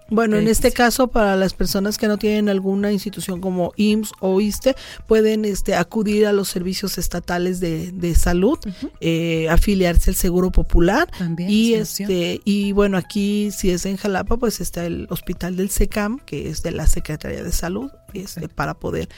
Bueno, 0.10 0.38
en 0.38 0.48
este 0.48 0.72
caso, 0.72 1.08
para 1.08 1.36
las 1.36 1.54
personas 1.54 1.98
que 1.98 2.08
no 2.08 2.18
tienen 2.18 2.50
alguna 2.50 2.92
institución 2.92 3.42
como 3.42 3.74
IMSS 3.76 4.12
o 4.20 4.42
ISTE, 4.42 4.76
pueden 5.08 5.46
este, 5.46 5.76
acudir 5.76 6.26
a 6.26 6.34
los 6.34 6.50
servicios 6.50 6.98
estatales 6.98 7.60
de, 7.60 7.92
de 7.92 8.16
salud, 8.16 8.60
eh, 9.00 9.48
afiliarse 9.50 10.12
al 10.12 10.16
Seguro 10.16 10.52
Popular. 10.52 11.10
y, 11.38 11.74
este, 11.74 12.42
y 12.46 12.72
bueno, 12.72 12.98
aquí, 12.98 13.52
si 13.52 13.70
es 13.72 13.86
en 13.86 13.98
Jalapa, 13.98 14.38
pues 14.38 14.62
está 14.62 14.86
el 14.86 15.08
Hospital 15.10 15.56
del 15.56 15.70
SECAM, 15.70 16.20
que 16.20 16.50
es 16.50 16.64
de 16.64 16.72
la 16.72 16.88
Secretaría 16.88 17.44
de 17.44 17.52
Salud, 17.52 17.92
este, 18.14 18.48
para 18.48 18.74
poder 18.74 19.10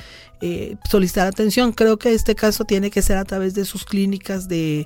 eh, 0.42 0.76
solicitar 0.90 1.28
atención. 1.28 1.72
Creo 1.72 1.98
que 1.98 2.14
este 2.14 2.36
caso 2.36 2.66
tiene 2.66 2.92
que 2.92 3.02
ser 3.02 3.18
a 3.18 3.26
través 3.26 3.54
de 3.54 3.66
sus 3.66 3.86
clínicas 3.86 4.48
de, 4.48 4.86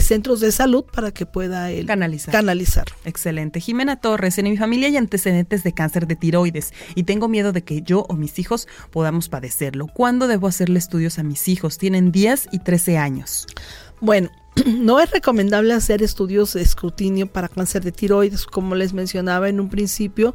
centros 0.00 0.40
de 0.40 0.52
salud 0.52 0.84
para 0.84 1.10
que 1.10 1.26
pueda 1.26 1.68
canalizar. 1.86 2.32
canalizar. 2.32 2.86
Excelente. 3.04 3.60
Jimena 3.60 3.96
Torres, 4.00 4.38
en 4.38 4.50
mi 4.50 4.56
familia 4.56 4.88
hay 4.88 4.96
antecedentes 4.96 5.62
de 5.62 5.72
cáncer 5.72 6.06
de 6.06 6.16
tiroides 6.16 6.72
y 6.94 7.04
tengo 7.04 7.28
miedo 7.28 7.52
de 7.52 7.62
que 7.62 7.82
yo 7.82 8.06
o 8.08 8.14
mis 8.14 8.38
hijos 8.38 8.68
podamos 8.90 9.28
padecerlo. 9.28 9.86
¿Cuándo 9.86 10.28
debo 10.28 10.48
hacerle 10.48 10.78
estudios 10.78 11.18
a 11.18 11.22
mis 11.22 11.48
hijos? 11.48 11.78
Tienen 11.78 12.12
10 12.12 12.48
y 12.52 12.58
13 12.60 12.98
años. 12.98 13.46
Bueno, 14.00 14.30
no 14.66 15.00
es 15.00 15.10
recomendable 15.10 15.74
hacer 15.74 16.02
estudios 16.02 16.54
de 16.54 16.62
escrutinio 16.62 17.26
para 17.26 17.48
cáncer 17.48 17.82
de 17.82 17.92
tiroides, 17.92 18.46
como 18.46 18.74
les 18.74 18.92
mencionaba 18.92 19.48
en 19.48 19.60
un 19.60 19.68
principio. 19.68 20.34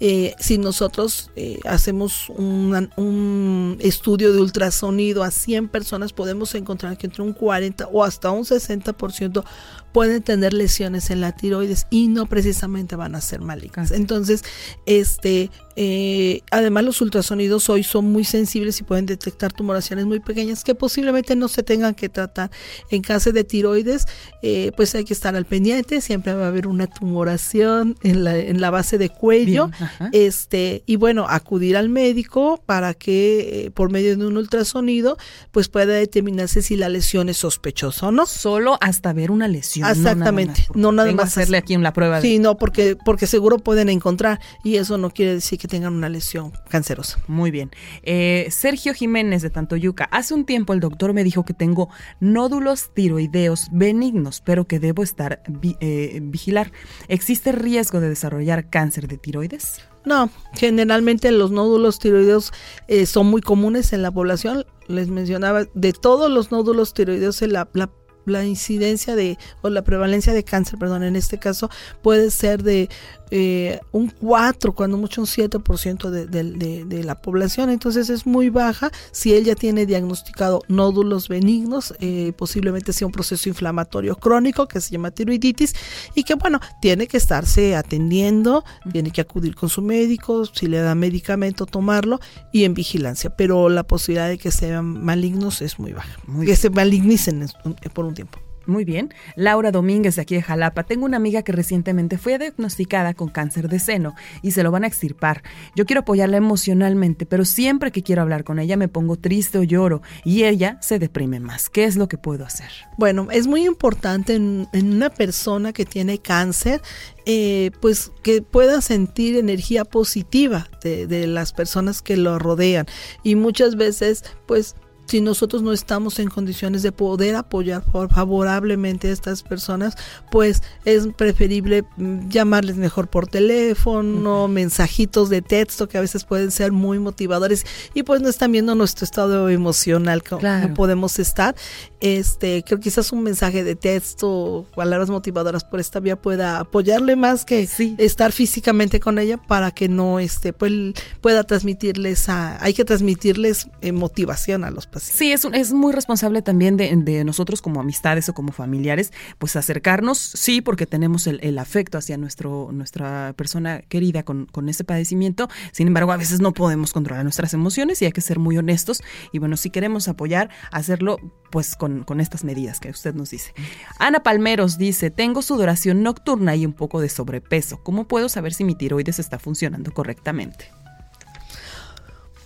Eh, 0.00 0.34
si 0.38 0.58
nosotros 0.58 1.30
eh, 1.34 1.58
hacemos 1.64 2.28
un, 2.28 2.90
un, 2.96 3.76
estudio 3.80 4.32
de 4.32 4.40
ultrasonido 4.40 5.24
a 5.24 5.30
100 5.30 5.68
personas, 5.68 6.12
podemos 6.12 6.54
encontrar 6.54 6.96
que 6.96 7.06
entre 7.06 7.22
un 7.22 7.32
40 7.32 7.88
o 7.88 8.04
hasta 8.04 8.30
un 8.30 8.44
60% 8.44 9.44
pueden 9.92 10.22
tener 10.22 10.52
lesiones 10.52 11.10
en 11.10 11.20
la 11.20 11.32
tiroides 11.32 11.86
y 11.90 12.08
no 12.08 12.26
precisamente 12.26 12.94
van 12.96 13.14
a 13.14 13.20
ser 13.20 13.40
malignas. 13.40 13.90
Entonces, 13.90 14.44
este, 14.86 15.50
eh, 15.76 16.42
además 16.50 16.84
los 16.84 17.00
ultrasonidos 17.00 17.68
hoy 17.70 17.82
son 17.82 18.04
muy 18.12 18.24
sensibles 18.24 18.80
y 18.80 18.84
pueden 18.84 19.06
detectar 19.06 19.52
tumoraciones 19.52 20.06
muy 20.06 20.20
pequeñas 20.20 20.62
que 20.62 20.74
posiblemente 20.74 21.36
no 21.36 21.48
se 21.48 21.62
tengan 21.62 21.94
que 21.94 22.08
tratar. 22.08 22.50
En 22.90 23.02
caso 23.02 23.32
de 23.32 23.44
tiroides, 23.44 24.06
eh, 24.42 24.72
pues 24.76 24.94
hay 24.94 25.04
que 25.04 25.14
estar 25.14 25.34
al 25.34 25.46
pendiente, 25.46 26.00
siempre 26.00 26.34
va 26.34 26.44
a 26.44 26.48
haber 26.48 26.66
una 26.66 26.86
tumoración 26.86 27.96
en 28.02 28.24
la, 28.24 28.36
en 28.36 28.60
la 28.60 28.70
base 28.70 28.98
de 28.98 29.08
cuello, 29.08 29.70
este, 30.12 30.82
y 30.86 30.96
bueno, 30.96 31.26
acudir 31.28 31.76
al 31.76 31.88
médico 31.88 32.60
para 32.64 32.94
que 32.94 33.66
eh, 33.66 33.70
por 33.70 33.90
medio 33.90 34.16
de 34.16 34.26
un 34.26 34.36
ultrasonido, 34.36 35.16
pues 35.50 35.68
pueda 35.68 35.94
determinarse 35.94 36.62
si 36.62 36.76
la 36.76 36.88
lesión 36.88 37.28
es 37.28 37.38
sospechosa 37.38 38.08
o 38.08 38.12
no. 38.12 38.26
Solo 38.26 38.78
hasta 38.80 39.12
ver 39.12 39.30
una 39.30 39.48
lesión. 39.48 39.88
Exactamente, 39.88 40.66
no 40.74 40.92
nada 40.92 41.12
más, 41.12 41.26
hacerle 41.26 41.58
aquí 41.58 41.74
en 41.74 41.82
la 41.82 41.92
prueba. 41.92 42.20
Sí, 42.20 42.38
no, 42.38 42.56
porque, 42.56 42.96
porque 43.04 43.26
seguro 43.26 43.58
pueden 43.58 43.88
encontrar 43.88 44.40
y 44.64 44.76
eso 44.76 44.98
no 44.98 45.10
quiere 45.10 45.34
decir 45.34 45.58
que 45.58 45.68
tengan 45.68 45.94
una 45.94 46.08
lesión 46.08 46.52
cancerosa. 46.68 47.18
Muy 47.26 47.50
bien. 47.50 47.70
Eh, 48.02 48.48
Sergio 48.50 48.94
Jiménez 48.94 49.42
de 49.42 49.50
Tantoyuca, 49.50 50.04
hace 50.10 50.34
un 50.34 50.44
tiempo 50.44 50.72
el 50.72 50.80
doctor 50.80 51.12
me 51.12 51.24
dijo 51.24 51.44
que 51.44 51.54
tengo 51.54 51.88
nódulos 52.20 52.92
tiroideos 52.94 53.68
benignos, 53.72 54.42
pero 54.44 54.66
que 54.66 54.78
debo 54.78 55.02
estar 55.02 55.42
eh, 55.80 56.20
vigilar. 56.22 56.72
¿Existe 57.08 57.52
riesgo 57.52 58.00
de 58.00 58.08
desarrollar 58.08 58.68
cáncer 58.68 59.08
de 59.08 59.18
tiroides? 59.18 59.77
No, 60.04 60.30
generalmente 60.54 61.30
los 61.32 61.50
nódulos 61.50 61.98
tiroideos 61.98 62.52
eh, 62.86 63.06
son 63.06 63.26
muy 63.26 63.42
comunes 63.42 63.92
en 63.92 64.02
la 64.02 64.10
población. 64.10 64.64
Les 64.86 65.08
mencionaba, 65.08 65.64
de 65.74 65.92
todos 65.92 66.30
los 66.30 66.50
nódulos 66.50 66.94
tiroideos, 66.94 67.42
la, 67.42 67.68
la 67.74 67.90
la 68.28 68.44
incidencia 68.44 69.16
de, 69.16 69.38
o 69.62 69.70
la 69.70 69.82
prevalencia 69.82 70.32
de 70.32 70.44
cáncer, 70.44 70.78
perdón, 70.78 71.02
en 71.02 71.16
este 71.16 71.38
caso, 71.38 71.70
puede 72.02 72.30
ser 72.30 72.62
de 72.62 72.88
eh, 73.30 73.80
un 73.92 74.08
4, 74.08 74.74
cuando 74.74 74.96
mucho 74.96 75.20
un 75.20 75.26
7% 75.26 76.10
de, 76.10 76.26
de, 76.26 76.84
de, 76.84 77.04
la 77.04 77.20
población, 77.20 77.70
entonces 77.70 78.10
es 78.10 78.26
muy 78.26 78.48
baja. 78.48 78.90
Si 79.12 79.34
él 79.34 79.44
ya 79.44 79.54
tiene 79.54 79.86
diagnosticado 79.86 80.62
nódulos 80.68 81.28
benignos, 81.28 81.94
eh, 82.00 82.32
posiblemente 82.36 82.92
sea 82.92 83.06
un 83.06 83.12
proceso 83.12 83.48
inflamatorio 83.48 84.16
crónico 84.16 84.66
que 84.66 84.80
se 84.80 84.90
llama 84.90 85.10
tiroiditis 85.10 85.74
y 86.14 86.24
que 86.24 86.34
bueno, 86.34 86.60
tiene 86.80 87.06
que 87.06 87.16
estarse 87.16 87.76
atendiendo, 87.76 88.64
tiene 88.92 89.10
que 89.10 89.20
acudir 89.20 89.54
con 89.54 89.68
su 89.68 89.82
médico, 89.82 90.46
si 90.46 90.66
le 90.66 90.78
da 90.78 90.94
medicamento, 90.94 91.66
tomarlo 91.66 92.20
y 92.52 92.64
en 92.64 92.74
vigilancia, 92.74 93.30
pero 93.30 93.68
la 93.68 93.84
posibilidad 93.84 94.28
de 94.28 94.38
que 94.38 94.50
sean 94.50 95.04
malignos 95.04 95.62
es 95.62 95.78
muy 95.78 95.92
baja, 95.92 96.18
que 96.44 96.56
se 96.56 96.70
malignicen 96.70 97.46
por 97.92 98.04
un 98.04 98.14
tiempo. 98.14 98.47
Muy 98.68 98.84
bien. 98.84 99.14
Laura 99.34 99.72
Domínguez 99.72 100.16
de 100.16 100.22
aquí 100.22 100.34
de 100.34 100.42
Jalapa. 100.42 100.84
Tengo 100.84 101.06
una 101.06 101.16
amiga 101.16 101.40
que 101.40 101.52
recientemente 101.52 102.18
fue 102.18 102.38
diagnosticada 102.38 103.14
con 103.14 103.30
cáncer 103.30 103.66
de 103.70 103.78
seno 103.78 104.14
y 104.42 104.50
se 104.50 104.62
lo 104.62 104.70
van 104.70 104.84
a 104.84 104.86
extirpar. 104.86 105.42
Yo 105.74 105.86
quiero 105.86 106.00
apoyarla 106.00 106.36
emocionalmente, 106.36 107.24
pero 107.24 107.46
siempre 107.46 107.90
que 107.92 108.02
quiero 108.02 108.20
hablar 108.20 108.44
con 108.44 108.58
ella 108.58 108.76
me 108.76 108.88
pongo 108.88 109.16
triste 109.16 109.56
o 109.56 109.62
lloro 109.62 110.02
y 110.22 110.44
ella 110.44 110.76
se 110.82 110.98
deprime 110.98 111.40
más. 111.40 111.70
¿Qué 111.70 111.84
es 111.84 111.96
lo 111.96 112.08
que 112.08 112.18
puedo 112.18 112.44
hacer? 112.44 112.68
Bueno, 112.98 113.28
es 113.30 113.46
muy 113.46 113.64
importante 113.64 114.34
en, 114.34 114.68
una 114.74 115.08
persona 115.08 115.72
que 115.72 115.86
tiene 115.86 116.18
cáncer, 116.18 116.82
eh, 117.24 117.70
pues 117.80 118.12
que 118.22 118.42
pueda 118.42 118.82
sentir 118.82 119.36
energía 119.36 119.86
positiva 119.86 120.68
de, 120.82 121.06
de 121.06 121.26
las 121.26 121.54
personas 121.54 122.02
que 122.02 122.18
lo 122.18 122.38
rodean. 122.38 122.84
Y 123.22 123.34
muchas 123.34 123.76
veces, 123.76 124.24
pues 124.44 124.76
si 125.08 125.22
nosotros 125.22 125.62
no 125.62 125.72
estamos 125.72 126.18
en 126.18 126.28
condiciones 126.28 126.82
de 126.82 126.92
poder 126.92 127.34
apoyar 127.34 127.82
favorablemente 127.82 129.08
a 129.08 129.12
estas 129.12 129.42
personas, 129.42 129.96
pues 130.30 130.62
es 130.84 131.06
preferible 131.16 131.84
mm, 131.96 132.28
llamarles 132.28 132.76
mejor 132.76 133.08
por 133.08 133.26
teléfono, 133.26 134.48
mensajitos 134.48 135.30
de 135.30 135.40
texto 135.40 135.88
que 135.88 135.96
a 135.96 136.02
veces 136.02 136.24
pueden 136.24 136.50
ser 136.50 136.72
muy 136.72 136.98
motivadores 136.98 137.64
y 137.94 138.02
pues 138.02 138.20
no 138.20 138.28
están 138.28 138.52
viendo 138.52 138.74
nuestro 138.74 139.04
estado 139.04 139.48
emocional 139.48 140.22
como 140.22 140.74
podemos 140.74 141.18
estar. 141.18 141.56
Este, 142.00 142.62
creo 142.62 142.78
que 142.78 142.84
quizás 142.84 143.12
un 143.12 143.24
mensaje 143.24 143.64
de 143.64 143.74
texto, 143.74 144.66
palabras 144.76 145.10
motivadoras 145.10 145.64
por 145.64 145.80
esta 145.80 145.98
vía 145.98 146.14
pueda 146.14 146.60
apoyarle 146.60 147.16
más 147.16 147.44
que 147.44 147.68
estar 147.98 148.30
físicamente 148.30 149.00
con 149.00 149.18
ella 149.18 149.36
para 149.36 149.72
que 149.72 149.88
no 149.88 150.20
este 150.20 150.52
pues, 150.52 150.72
pueda 151.20 151.42
transmitirles 151.42 152.28
a, 152.28 152.62
hay 152.62 152.72
que 152.72 152.84
transmitirles 152.84 153.68
eh, 153.80 153.90
motivación 153.90 154.62
a 154.62 154.70
los 154.70 154.86
pacientes. 154.86 155.18
Sí, 155.18 155.32
es, 155.32 155.44
es 155.52 155.72
muy 155.72 155.92
responsable 155.92 156.40
también 156.40 156.76
de, 156.76 157.24
nosotros 157.24 157.60
como 157.60 157.80
amistades 157.80 158.28
o 158.28 158.34
como 158.34 158.52
familiares, 158.52 159.12
pues 159.38 159.56
acercarnos, 159.56 160.18
sí, 160.18 160.60
porque 160.60 160.86
tenemos 160.86 161.26
el, 161.26 161.58
afecto 161.58 161.98
hacia 161.98 162.16
nuestro, 162.16 162.70
nuestra 162.70 163.32
persona 163.36 163.80
querida 163.80 164.22
con, 164.22 164.46
con 164.46 164.68
ese 164.68 164.84
padecimiento. 164.84 165.48
Sin 165.72 165.88
embargo, 165.88 166.12
a 166.12 166.16
veces 166.16 166.40
no 166.40 166.52
podemos 166.52 166.92
controlar 166.92 167.24
nuestras 167.24 167.54
emociones 167.54 168.00
y 168.00 168.04
hay 168.04 168.12
que 168.12 168.20
ser 168.20 168.38
muy 168.38 168.56
honestos. 168.56 169.02
Y 169.32 169.40
bueno, 169.40 169.56
si 169.56 169.70
queremos 169.70 170.06
apoyar, 170.06 170.50
hacerlo 170.70 171.18
pues 171.50 171.74
con, 171.74 171.87
con 172.04 172.20
estas 172.20 172.44
medidas 172.44 172.80
que 172.80 172.90
usted 172.90 173.14
nos 173.14 173.30
dice. 173.30 173.52
Ana 173.98 174.20
Palmeros 174.20 174.78
dice, 174.78 175.10
tengo 175.10 175.42
sudoración 175.42 176.02
nocturna 176.02 176.56
y 176.56 176.66
un 176.66 176.72
poco 176.72 177.00
de 177.00 177.08
sobrepeso. 177.08 177.82
¿Cómo 177.82 178.06
puedo 178.08 178.28
saber 178.28 178.54
si 178.54 178.64
mi 178.64 178.74
tiroides 178.74 179.18
está 179.18 179.38
funcionando 179.38 179.92
correctamente? 179.92 180.70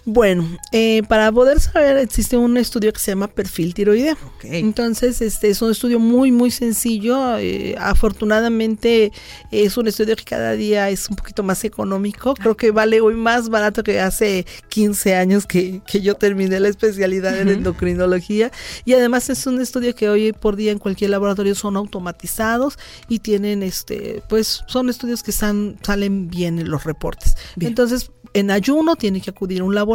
Bueno, 0.05 0.49
eh, 0.73 1.03
para 1.09 1.31
poder 1.31 1.61
saber 1.61 1.97
existe 1.97 2.37
un 2.37 2.57
estudio 2.57 2.93
que 2.93 2.99
se 2.99 3.13
llama 3.13 3.29
perfil 3.29 3.73
tiroideo. 3.73 4.17
Entonces, 4.43 5.23
este 5.23 5.49
es 5.49 5.63
un 5.63 5.71
estudio 5.71 6.01
muy, 6.01 6.33
muy 6.33 6.51
sencillo. 6.51 7.39
Eh, 7.39 7.77
afortunadamente 7.79 9.13
es 9.53 9.77
un 9.77 9.87
estudio 9.87 10.17
que 10.17 10.25
cada 10.25 10.53
día 10.53 10.91
es 10.91 11.09
un 11.09 11.15
poquito 11.15 11.45
más 11.45 11.63
económico. 11.63 12.35
Creo 12.35 12.57
que 12.57 12.73
vale 12.73 13.01
hoy 13.01 13.15
más 13.15 13.49
barato 13.49 13.85
que 13.85 14.01
hace 14.01 14.45
15 14.71 15.15
años 15.15 15.47
que, 15.47 15.81
que 15.87 16.01
yo 16.01 16.17
terminé 16.17 16.59
la 16.59 16.69
especialidad 16.69 17.39
en 17.39 17.49
endocrinología. 17.49 18.51
Y 18.85 18.95
además 18.95 19.31
es 19.31 19.47
un 19.47 19.61
estudio 19.61 19.95
que 19.95 20.09
hoy 20.09 20.33
por 20.33 20.57
día 20.57 20.73
en 20.73 20.79
cualquier 20.79 21.11
laboratorio 21.11 21.55
son 21.55 21.77
automatizados 21.77 22.77
y 23.09 23.21
tienen, 23.21 23.63
este, 23.63 24.21
pues 24.29 24.65
son 24.67 24.91
estudios 24.91 25.23
que 25.23 25.31
salen 25.31 26.29
bien 26.29 26.59
en 26.59 26.71
los 26.71 26.83
reportes. 26.83 27.37
Entonces, 27.61 28.11
en 28.35 28.51
ayuno 28.51 28.97
tiene 28.97 29.21
que 29.21 29.31
acudir 29.31 29.61
a 29.61 29.65
un 29.65 29.75
laboratorio 29.75 29.92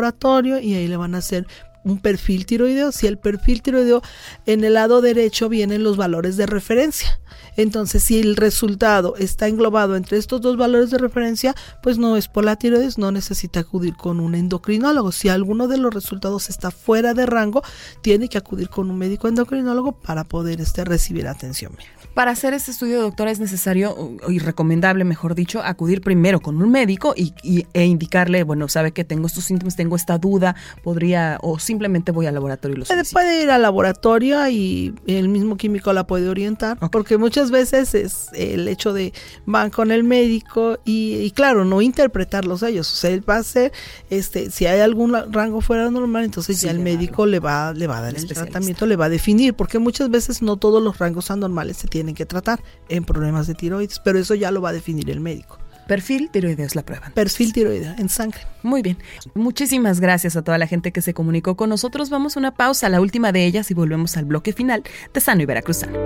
y 0.62 0.76
ahí 0.76 0.88
le 0.88 0.98
van 0.98 1.16
a 1.16 1.20
hacer 1.20 1.48
un 1.84 2.00
perfil 2.00 2.46
tiroideo. 2.46 2.92
Si 2.92 3.08
el 3.08 3.18
perfil 3.18 3.62
tiroideo 3.62 4.02
en 4.46 4.64
el 4.64 4.74
lado 4.74 5.02
derecho 5.02 5.50
vienen 5.50 5.84
los 5.84 5.98
valores 5.98 6.38
de 6.38 6.46
referencia. 6.46 7.20
Entonces, 7.56 8.04
si 8.04 8.20
el 8.20 8.36
resultado 8.36 9.16
está 9.18 9.48
englobado 9.48 9.96
entre 9.96 10.18
estos 10.18 10.42
dos 10.42 10.58
valores 10.58 10.92
de 10.92 11.00
referencia, 11.00 11.56
pues 11.82 11.98
no 11.98 12.16
es 12.16 12.28
por 12.28 12.46
la 12.46 12.56
tiroides, 12.56 13.00
no 13.00 13.12
necesita 13.12 13.62
acudir 13.62 13.96
con 13.96 14.20
un 14.20 14.36
endocrinólogo. 14.36 15.12
Si 15.12 15.30
alguno 15.30 15.68
de 15.68 15.78
los 15.78 15.94
resultados 15.94 16.50
está 16.50 16.70
fuera 16.70 17.16
de 17.16 17.26
rango, 17.26 17.64
tiene 18.02 18.30
que 18.30 18.38
acudir 18.38 18.70
con 18.70 18.92
un 18.92 18.98
médico 18.98 19.28
endocrinólogo 19.28 19.94
para 19.94 20.24
poder 20.24 20.62
este, 20.62 20.86
recibir 20.86 21.28
atención 21.28 21.74
para 22.18 22.32
hacer 22.32 22.56
este 22.56 22.72
estudio, 22.72 23.00
doctora, 23.00 23.30
es 23.30 23.40
necesario 23.40 23.96
y 24.28 24.40
recomendable, 24.40 25.04
mejor 25.04 25.36
dicho, 25.36 25.62
acudir 25.64 26.02
primero 26.02 26.40
con 26.40 26.60
un 26.60 26.72
médico 26.72 27.14
y, 27.16 27.36
e 27.74 27.86
indicarle, 27.86 28.42
bueno, 28.42 28.68
sabe 28.70 28.92
que 28.92 29.04
tengo 29.04 29.28
estos 29.28 29.44
síntomas, 29.44 29.76
tengo 29.76 29.96
esta 29.96 30.18
duda, 30.18 30.56
podría, 30.84 31.38
o 31.44 31.60
simplemente 31.60 32.12
voy 32.12 32.26
al 32.26 32.34
laboratorio 32.34 32.76
y 32.76 32.80
lo 32.80 32.86
puede, 32.86 33.04
puede 33.04 33.44
ir 33.44 33.52
al 33.52 33.62
laboratorio 33.62 34.50
y 34.50 34.96
el 35.06 35.30
mismo 35.30 35.58
químico 35.58 35.94
la 35.94 36.08
puede 36.08 36.28
orientar, 36.28 36.80
porque 36.90 37.20
muchas 37.20 37.52
veces 37.52 37.94
es 37.94 38.30
el 38.34 38.68
hecho 38.68 38.94
de 38.94 39.14
van 39.46 39.70
con 39.70 39.92
el 39.92 40.04
médico 40.04 40.80
y, 40.86 41.30
claro, 41.36 41.66
no 41.66 41.84
interpretarlos 41.84 42.64
ellos. 42.64 42.92
O 42.92 42.96
sea, 42.96 43.12
él 43.12 43.24
va 43.30 43.36
a 43.36 43.42
hacer, 43.42 43.72
este, 44.10 44.50
si 44.50 44.66
hay 44.66 44.80
algún 44.80 45.16
rango 45.32 45.62
fuera 45.62 45.92
normal, 45.92 46.24
entonces 46.24 46.62
ya 46.62 46.72
el 46.72 46.80
médico 46.80 47.28
le 47.28 47.40
va, 47.40 47.76
le 47.76 47.86
va 47.86 48.00
a 48.00 48.02
dar 48.02 48.16
el 48.16 48.26
tratamiento, 48.26 48.88
le 48.88 48.96
va 48.96 49.06
a 49.06 49.10
definir, 49.10 49.54
porque 49.54 49.78
muchas 49.78 50.10
veces 50.10 50.42
no 50.42 50.58
todos 50.58 50.82
los 50.82 50.98
rangos 50.98 51.30
anormales 51.30 51.78
se 51.78 51.88
tienen 51.88 52.07
que 52.14 52.26
tratar 52.26 52.62
en 52.90 53.04
problemas 53.04 53.48
de 53.48 53.56
tiroides, 53.56 54.00
pero 54.00 54.20
eso 54.20 54.36
ya 54.36 54.52
lo 54.52 54.62
va 54.62 54.70
a 54.70 54.74
definir 54.74 55.10
el 55.10 55.20
médico. 55.20 55.60
Perfil 55.88 56.30
tiroideo 56.30 56.66
es 56.66 56.76
la 56.76 56.84
prueba. 56.84 57.12
Perfil 57.14 57.54
tiroideo 57.54 57.96
en 57.98 58.10
sangre. 58.10 58.42
Muy 58.62 58.82
bien. 58.82 58.98
Muchísimas 59.36 60.02
gracias 60.02 60.36
a 60.36 60.44
toda 60.44 60.58
la 60.58 60.68
gente 60.68 60.92
que 60.92 61.02
se 61.02 61.14
comunicó 61.14 61.56
con 61.56 61.70
nosotros. 61.70 62.10
Vamos 62.10 62.36
a 62.36 62.40
una 62.40 62.54
pausa, 62.56 62.90
la 62.90 63.00
última 63.00 63.32
de 63.32 63.46
ellas, 63.46 63.72
y 63.72 63.74
volvemos 63.74 64.18
al 64.18 64.26
bloque 64.26 64.52
final 64.52 64.84
de 65.14 65.22
Sano 65.22 65.42
y 65.42 65.46
Veracruzano. 65.46 65.98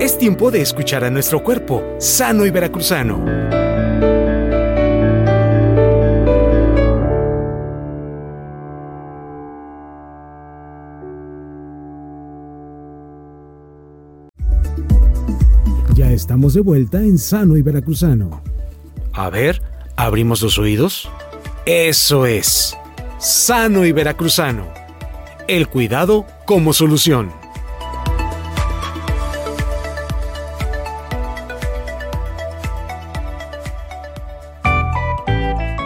Es 0.00 0.16
tiempo 0.16 0.50
de 0.50 0.62
escuchar 0.62 1.04
a 1.04 1.10
nuestro 1.10 1.42
cuerpo, 1.44 1.84
sano 1.98 2.46
y 2.46 2.50
veracruzano. 2.50 3.59
Estamos 16.20 16.52
de 16.52 16.60
vuelta 16.60 16.98
en 16.98 17.16
Sano 17.16 17.56
y 17.56 17.62
Veracruzano. 17.62 18.42
A 19.14 19.30
ver, 19.30 19.62
¿abrimos 19.96 20.42
los 20.42 20.58
oídos? 20.58 21.10
Eso 21.64 22.26
es. 22.26 22.76
Sano 23.18 23.86
y 23.86 23.92
Veracruzano. 23.92 24.66
El 25.48 25.68
cuidado 25.68 26.26
como 26.44 26.74
solución. 26.74 27.32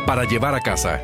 Para 0.05 0.25
llevar 0.25 0.57
a 0.57 0.61
casa. 0.61 1.01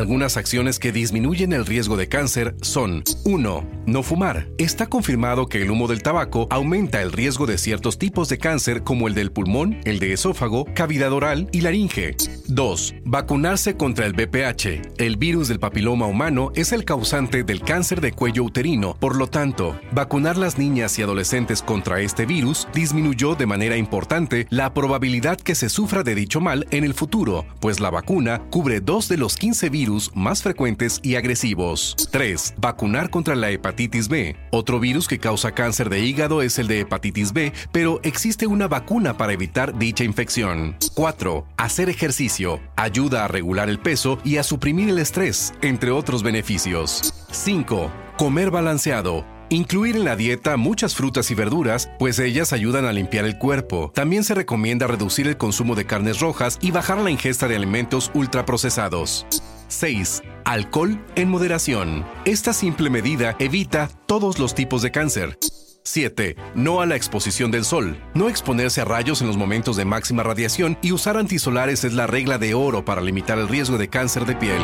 Algunas 0.00 0.38
acciones 0.38 0.78
que 0.78 0.92
disminuyen 0.92 1.52
el 1.52 1.66
riesgo 1.66 1.98
de 1.98 2.08
cáncer 2.08 2.54
son 2.62 3.04
1. 3.24 3.68
No 3.84 4.02
fumar. 4.02 4.48
Está 4.56 4.86
confirmado 4.86 5.46
que 5.46 5.60
el 5.60 5.70
humo 5.70 5.88
del 5.88 6.02
tabaco 6.02 6.46
aumenta 6.48 7.02
el 7.02 7.12
riesgo 7.12 7.44
de 7.44 7.58
ciertos 7.58 7.98
tipos 7.98 8.30
de 8.30 8.38
cáncer 8.38 8.82
como 8.82 9.08
el 9.08 9.14
del 9.14 9.30
pulmón, 9.30 9.78
el 9.84 9.98
de 9.98 10.14
esófago, 10.14 10.64
cavidad 10.74 11.12
oral 11.12 11.50
y 11.52 11.60
laringe. 11.60 12.16
2. 12.48 12.94
Vacunarse 13.04 13.76
contra 13.76 14.06
el 14.06 14.14
BPH. 14.14 14.96
El 14.96 15.18
virus 15.18 15.48
del 15.48 15.60
papiloma 15.60 16.06
humano 16.06 16.50
es 16.54 16.72
el 16.72 16.86
causante 16.86 17.44
del 17.44 17.60
cáncer 17.60 18.00
de 18.00 18.12
cuello 18.12 18.44
uterino. 18.44 18.96
Por 18.98 19.16
lo 19.16 19.26
tanto, 19.26 19.78
vacunar 19.92 20.38
las 20.38 20.56
niñas 20.56 20.98
y 20.98 21.02
adolescentes 21.02 21.60
contra 21.60 22.00
este 22.00 22.24
virus 22.24 22.66
disminuyó 22.72 23.34
de 23.34 23.44
manera 23.44 23.76
importante 23.76 24.46
la 24.48 24.72
probabilidad 24.72 25.38
que 25.38 25.54
se 25.54 25.68
sufra 25.68 26.02
de 26.02 26.14
dicho 26.14 26.40
mal 26.40 26.66
en 26.70 26.84
el 26.84 26.94
futuro, 26.94 27.44
pues 27.60 27.80
la 27.80 27.90
vacuna 27.90 28.40
cubre 28.50 28.80
dos 28.80 29.06
de 29.08 29.18
los 29.18 29.36
15 29.36 29.68
más 30.14 30.42
frecuentes 30.42 31.00
y 31.02 31.16
agresivos. 31.16 31.96
3. 32.10 32.54
Vacunar 32.58 33.10
contra 33.10 33.34
la 33.34 33.50
hepatitis 33.50 34.08
B. 34.08 34.36
Otro 34.50 34.78
virus 34.78 35.08
que 35.08 35.18
causa 35.18 35.52
cáncer 35.52 35.90
de 35.90 36.00
hígado 36.00 36.42
es 36.42 36.58
el 36.58 36.68
de 36.68 36.80
hepatitis 36.80 37.32
B, 37.32 37.52
pero 37.72 38.00
existe 38.02 38.46
una 38.46 38.68
vacuna 38.68 39.16
para 39.16 39.32
evitar 39.32 39.76
dicha 39.78 40.04
infección. 40.04 40.76
4. 40.94 41.46
Hacer 41.56 41.88
ejercicio. 41.90 42.60
Ayuda 42.76 43.24
a 43.24 43.28
regular 43.28 43.68
el 43.68 43.80
peso 43.80 44.18
y 44.24 44.36
a 44.36 44.42
suprimir 44.42 44.88
el 44.88 44.98
estrés, 44.98 45.52
entre 45.62 45.90
otros 45.90 46.22
beneficios. 46.22 47.14
5. 47.32 47.90
Comer 48.16 48.50
balanceado. 48.50 49.24
Incluir 49.52 49.96
en 49.96 50.04
la 50.04 50.14
dieta 50.14 50.56
muchas 50.56 50.94
frutas 50.94 51.28
y 51.32 51.34
verduras, 51.34 51.90
pues 51.98 52.20
ellas 52.20 52.52
ayudan 52.52 52.84
a 52.84 52.92
limpiar 52.92 53.24
el 53.24 53.36
cuerpo. 53.36 53.90
También 53.92 54.22
se 54.22 54.36
recomienda 54.36 54.86
reducir 54.86 55.26
el 55.26 55.36
consumo 55.36 55.74
de 55.74 55.86
carnes 55.86 56.20
rojas 56.20 56.56
y 56.60 56.70
bajar 56.70 56.98
la 56.98 57.10
ingesta 57.10 57.48
de 57.48 57.56
alimentos 57.56 58.12
ultraprocesados. 58.14 59.26
6. 59.70 60.22
Alcohol 60.44 61.00
en 61.14 61.30
moderación. 61.30 62.04
Esta 62.24 62.52
simple 62.52 62.90
medida 62.90 63.36
evita 63.38 63.88
todos 64.06 64.38
los 64.38 64.54
tipos 64.54 64.82
de 64.82 64.90
cáncer. 64.90 65.38
7. 65.84 66.36
No 66.54 66.80
a 66.80 66.86
la 66.86 66.96
exposición 66.96 67.50
del 67.50 67.64
sol. 67.64 67.96
No 68.14 68.28
exponerse 68.28 68.82
a 68.82 68.84
rayos 68.84 69.22
en 69.22 69.28
los 69.28 69.36
momentos 69.36 69.76
de 69.76 69.84
máxima 69.84 70.22
radiación 70.22 70.76
y 70.82 70.92
usar 70.92 71.16
antisolares 71.16 71.84
es 71.84 71.94
la 71.94 72.06
regla 72.06 72.36
de 72.38 72.54
oro 72.54 72.84
para 72.84 73.00
limitar 73.00 73.38
el 73.38 73.48
riesgo 73.48 73.78
de 73.78 73.88
cáncer 73.88 74.26
de 74.26 74.36
piel. 74.36 74.60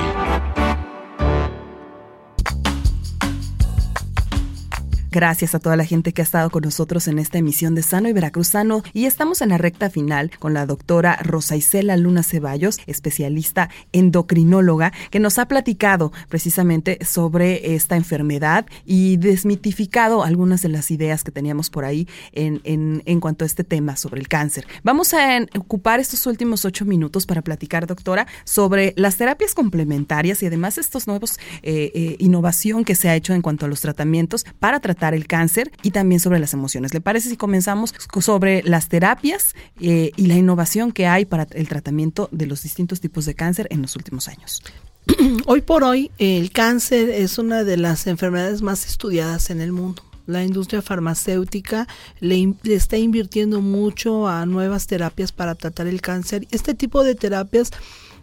Gracias 5.17 5.55
a 5.55 5.61
toda 5.61 5.77
la 5.77 5.87
gente 5.87 6.13
que 6.13 6.21
ha 6.21 6.25
estado 6.25 6.51
con 6.51 6.61
nosotros 6.61 7.09
en 7.09 7.19
esta 7.19 7.39
emisión 7.39 7.75
de 7.75 7.83
Sano 7.83 8.11
y 8.11 8.13
Veracruzano 8.13 8.83
y 8.93 9.07
estamos 9.07 9.41
en 9.41 9.49
la 9.49 9.57
recta 9.57 9.89
final 9.89 10.31
con 10.39 10.53
la 10.53 10.67
doctora 10.67 11.17
Rosa 11.23 11.57
Isela 11.57 11.97
Luna 11.97 12.23
Ceballos, 12.23 12.77
especialista 12.87 13.71
endocrinóloga, 13.93 14.93
que 15.11 15.19
nos 15.19 15.39
ha 15.39 15.49
platicado 15.49 16.13
precisamente 16.29 16.99
sobre 17.03 17.75
esta 17.75 17.97
enfermedad 17.97 18.67
y 18.85 19.17
desmitificado 19.17 20.23
algunas 20.23 20.61
de 20.61 20.69
las 20.69 20.91
ideas 20.91 21.25
que 21.25 21.31
teníamos 21.31 21.71
por 21.71 21.87
ahí 21.87 22.07
en, 22.33 22.61
en, 22.65 23.03
en 23.07 23.19
cuanto 23.19 23.47
a 23.47 23.47
este 23.47 23.65
tema 23.65 23.97
sobre 23.97 24.21
el 24.21 24.29
cáncer. 24.29 24.67
Vamos 24.83 25.15
a 25.15 25.39
ocupar 25.59 25.99
estos 25.99 26.27
últimos 26.27 26.67
ocho 26.67 26.85
minutos 26.85 27.25
para 27.25 27.41
platicar, 27.41 27.87
doctora, 27.87 28.27
sobre 28.45 28.93
las 28.99 29.17
terapias 29.17 29.55
complementarias 29.55 30.43
y 30.43 30.47
además 30.47 30.77
estos 30.77 31.07
nuevos 31.07 31.39
eh, 31.63 31.91
eh, 31.95 32.17
innovación 32.19 32.85
que 32.85 32.95
se 32.95 33.09
ha 33.09 33.17
hecho 33.17 33.33
en 33.33 33.41
cuanto 33.41 33.65
a 33.65 33.69
los 33.71 33.81
tratamientos 33.81 34.45
para 34.61 34.79
tratar 34.81 35.06
el 35.15 35.27
cáncer 35.27 35.73
y 35.83 35.91
también 35.91 36.21
sobre 36.21 36.39
las 36.39 36.53
emociones. 36.55 36.95
¿Le 36.95 37.01
parece 37.01 37.29
si 37.29 37.37
comenzamos 37.37 37.95
sobre 38.21 38.63
las 38.63 38.89
terapias 38.89 39.55
eh, 39.81 40.13
y 40.17 40.27
la 40.27 40.35
innovación 40.35 40.93
que 40.93 41.07
hay 41.07 41.25
para 41.25 41.47
el 41.53 41.69
tratamiento 41.69 42.29
de 42.33 42.47
los 42.47 42.63
distintos 42.63 43.01
tipos 43.01 43.27
de 43.27 43.35
cáncer 43.35 43.67
en 43.71 43.83
los 43.83 43.97
últimos 43.97 44.29
años? 44.29 44.63
Hoy 45.47 45.61
por 45.61 45.85
hoy 45.85 46.11
el 46.19 46.51
cáncer 46.51 47.11
es 47.11 47.39
una 47.39 47.63
de 47.63 47.77
las 47.77 48.07
enfermedades 48.09 48.61
más 48.63 48.87
estudiadas 48.87 49.51
en 49.51 49.61
el 49.61 49.71
mundo 49.73 50.03
la 50.27 50.45
industria 50.45 50.83
farmacéutica 50.83 51.87
le, 52.21 52.55
está 52.65 52.99
invirtiendo 52.99 53.61
mucho 53.61 54.29
a 54.29 54.45
nuevas 54.45 54.87
terapias 54.87 55.33
para 55.33 55.55
tratar 55.55 55.87
el 55.87 56.01
cáncer. 56.01 56.47
Este 56.51 56.75
tipo 56.75 57.05
de 57.05 57.15
terapias 57.15 57.71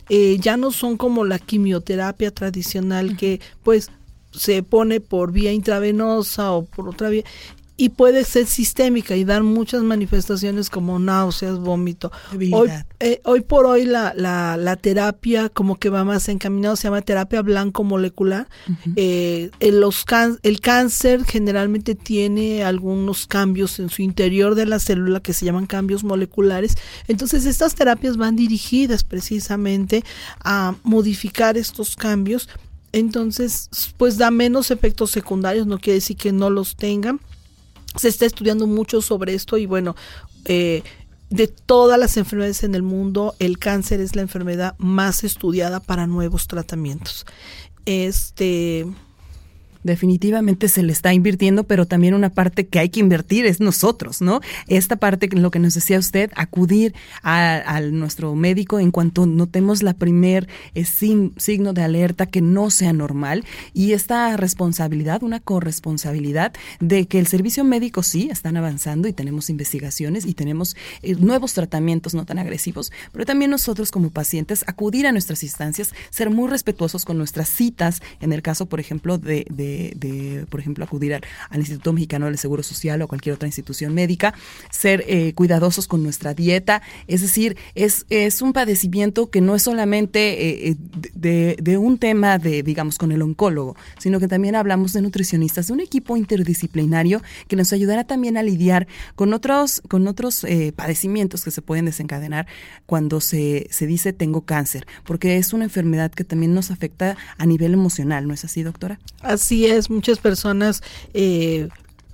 eh, 0.09 0.37
ya 0.39 0.57
no 0.57 0.71
son 0.71 0.97
como 0.97 1.25
la 1.25 1.39
quimioterapia 1.39 2.31
tradicional 2.31 3.15
que 3.15 3.39
pues 3.63 3.89
se 4.33 4.63
pone 4.63 4.99
por 4.99 5.31
vía 5.31 5.51
intravenosa 5.51 6.51
o 6.51 6.65
por 6.65 6.89
otra 6.89 7.09
vía 7.09 7.23
y 7.75 7.89
puede 7.89 8.23
ser 8.23 8.45
sistémica 8.45 9.15
y 9.15 9.23
dar 9.23 9.41
muchas 9.41 9.81
manifestaciones 9.81 10.69
como 10.69 10.99
náuseas, 10.99 11.57
vómito. 11.59 12.11
Hoy, 12.51 12.69
eh, 12.99 13.19
hoy, 13.23 13.41
por 13.41 13.65
hoy 13.65 13.85
la, 13.85 14.13
la, 14.15 14.57
la, 14.57 14.75
terapia 14.75 15.49
como 15.49 15.77
que 15.79 15.89
va 15.89 16.03
más 16.03 16.29
encaminado, 16.29 16.75
se 16.75 16.83
llama 16.83 17.01
terapia 17.01 17.41
blanco 17.41 17.83
molecular. 17.83 18.47
Eh, 18.95 19.49
los 19.59 20.05
el 20.43 20.61
cáncer 20.61 21.25
generalmente 21.25 21.95
tiene 21.95 22.63
algunos 22.63 23.25
cambios 23.25 23.79
en 23.79 23.89
su 23.89 24.03
interior 24.03 24.53
de 24.53 24.67
la 24.67 24.79
célula 24.79 25.19
que 25.19 25.33
se 25.33 25.45
llaman 25.45 25.65
cambios 25.65 26.03
moleculares. 26.03 26.77
Entonces 27.07 27.45
estas 27.45 27.73
terapias 27.73 28.17
van 28.17 28.35
dirigidas 28.35 29.03
precisamente 29.03 30.03
a 30.43 30.75
modificar 30.83 31.57
estos 31.57 31.95
cambios. 31.95 32.49
Entonces, 32.93 33.69
pues 33.97 34.17
da 34.17 34.31
menos 34.31 34.71
efectos 34.71 35.11
secundarios, 35.11 35.67
no 35.67 35.79
quiere 35.79 35.95
decir 35.95 36.15
que 36.15 36.31
no 36.31 36.49
los 36.49 36.77
tengan 36.77 37.19
se 37.95 38.07
está 38.07 38.25
estudiando 38.25 38.67
mucho 38.67 39.01
sobre 39.01 39.33
esto 39.33 39.57
y 39.57 39.65
bueno, 39.65 39.95
eh, 40.45 40.83
de 41.29 41.47
todas 41.47 41.99
las 41.99 42.17
enfermedades 42.17 42.63
en 42.63 42.75
el 42.75 42.83
mundo, 42.83 43.35
el 43.39 43.57
cáncer 43.57 44.01
es 44.01 44.15
la 44.15 44.21
enfermedad 44.21 44.75
más 44.77 45.23
estudiada 45.23 45.79
para 45.79 46.07
nuevos 46.07 46.47
tratamientos. 46.47 47.25
Este, 47.85 48.85
definitivamente 49.83 50.67
se 50.67 50.83
le 50.83 50.91
está 50.91 51.13
invirtiendo, 51.13 51.65
pero 51.65 51.85
también 51.85 52.13
una 52.13 52.29
parte 52.29 52.67
que 52.67 52.79
hay 52.79 52.89
que 52.89 52.99
invertir 52.99 53.45
es 53.45 53.59
nosotros, 53.59 54.21
¿no? 54.21 54.41
Esta 54.67 54.95
parte, 54.95 55.29
lo 55.31 55.51
que 55.51 55.59
nos 55.59 55.73
decía 55.73 55.99
usted, 55.99 56.31
acudir 56.35 56.93
a, 57.21 57.81
nuestro 57.91 58.33
médico 58.35 58.79
en 58.79 58.91
cuanto 58.91 59.25
notemos 59.25 59.83
la 59.83 59.93
primer 59.93 60.47
eh, 60.73 60.85
signo 60.85 61.73
de 61.73 61.81
alerta 61.83 62.25
que 62.25 62.41
no 62.41 62.69
sea 62.69 62.93
normal 62.93 63.43
y 63.73 63.91
esta 63.91 64.37
responsabilidad, 64.37 65.23
una 65.23 65.39
corresponsabilidad 65.39 66.53
de 66.79 67.07
que 67.07 67.19
el 67.19 67.27
servicio 67.27 67.63
médico 67.63 68.03
sí 68.03 68.29
están 68.31 68.57
avanzando 68.57 69.07
y 69.07 69.13
tenemos 69.13 69.49
investigaciones 69.49 70.25
y 70.25 70.33
tenemos 70.33 70.75
eh, 71.01 71.15
nuevos 71.15 71.53
tratamientos 71.53 72.13
no 72.13 72.25
tan 72.25 72.39
agresivos, 72.39 72.91
pero 73.11 73.25
también 73.25 73.51
nosotros 73.51 73.91
como 73.91 74.11
pacientes 74.11 74.63
acudir 74.67 75.07
a 75.07 75.11
nuestras 75.11 75.43
instancias, 75.43 75.93
ser 76.09 76.29
muy 76.29 76.49
respetuosos 76.49 77.05
con 77.05 77.17
nuestras 77.17 77.49
citas, 77.49 78.01
en 78.21 78.33
el 78.33 78.41
caso, 78.41 78.67
por 78.67 78.79
ejemplo, 78.79 79.17
de 79.17 79.33
de, 79.49 79.72
por 80.49 80.59
ejemplo, 80.59 80.83
acudir 80.83 81.13
al, 81.13 81.23
Instituto 81.63 81.93
Mexicano 81.93 82.25
del 82.25 82.37
Seguro 82.37 82.63
Social 82.63 83.01
o 83.01 83.07
cualquier 83.07 83.35
otra 83.35 83.47
institución 83.47 83.93
médica, 83.93 84.33
ser 84.69 85.03
eh, 85.07 85.33
cuidadosos 85.33 85.87
con 85.87 86.03
nuestra 86.03 86.33
dieta, 86.33 86.81
es 87.07 87.21
decir, 87.21 87.57
es, 87.75 88.05
es 88.09 88.41
un 88.41 88.53
padecimiento 88.53 89.29
que 89.29 89.41
no 89.41 89.55
es 89.55 89.63
solamente 89.63 90.69
eh, 90.69 90.77
eh, 91.21 91.55
de, 91.59 91.77
un 91.77 91.97
tema 91.97 92.37
de, 92.37 92.63
digamos, 92.63 92.97
con 92.97 93.11
el 93.11 93.21
oncólogo, 93.21 93.75
sino 93.97 94.19
que 94.19 94.27
también 94.27 94.55
hablamos 94.55 94.93
de 94.93 95.01
nutricionistas, 95.01 95.67
de 95.67 95.73
un 95.73 95.79
equipo 95.79 96.17
interdisciplinario 96.17 97.21
que 97.47 97.55
nos 97.55 97.73
ayudará 97.73 98.03
también 98.03 98.37
a 98.37 98.43
lidiar 98.43 98.87
con 99.15 99.33
otros, 99.33 99.81
con 99.87 100.07
otros 100.07 100.45
padecimientos 100.75 101.43
que 101.43 101.51
se 101.51 101.61
pueden 101.61 101.85
desencadenar 101.85 102.47
cuando 102.85 103.21
se, 103.21 103.67
se 103.69 103.87
dice 103.87 104.13
tengo 104.13 104.41
cáncer, 104.41 104.85
porque 105.03 105.37
es 105.37 105.53
una 105.53 105.63
enfermedad 105.63 106.11
que 106.11 106.23
también 106.23 106.53
nos 106.53 106.71
afecta 106.71 107.17
a 107.37 107.45
nivel 107.45 107.73
emocional, 107.73 108.27
¿no 108.27 108.33
es 108.33 108.45
así, 108.45 108.63
doctora? 108.63 108.99
Así 109.21 109.62
muchas 109.89 110.19
personas 110.19 110.81
eh, 111.13 111.69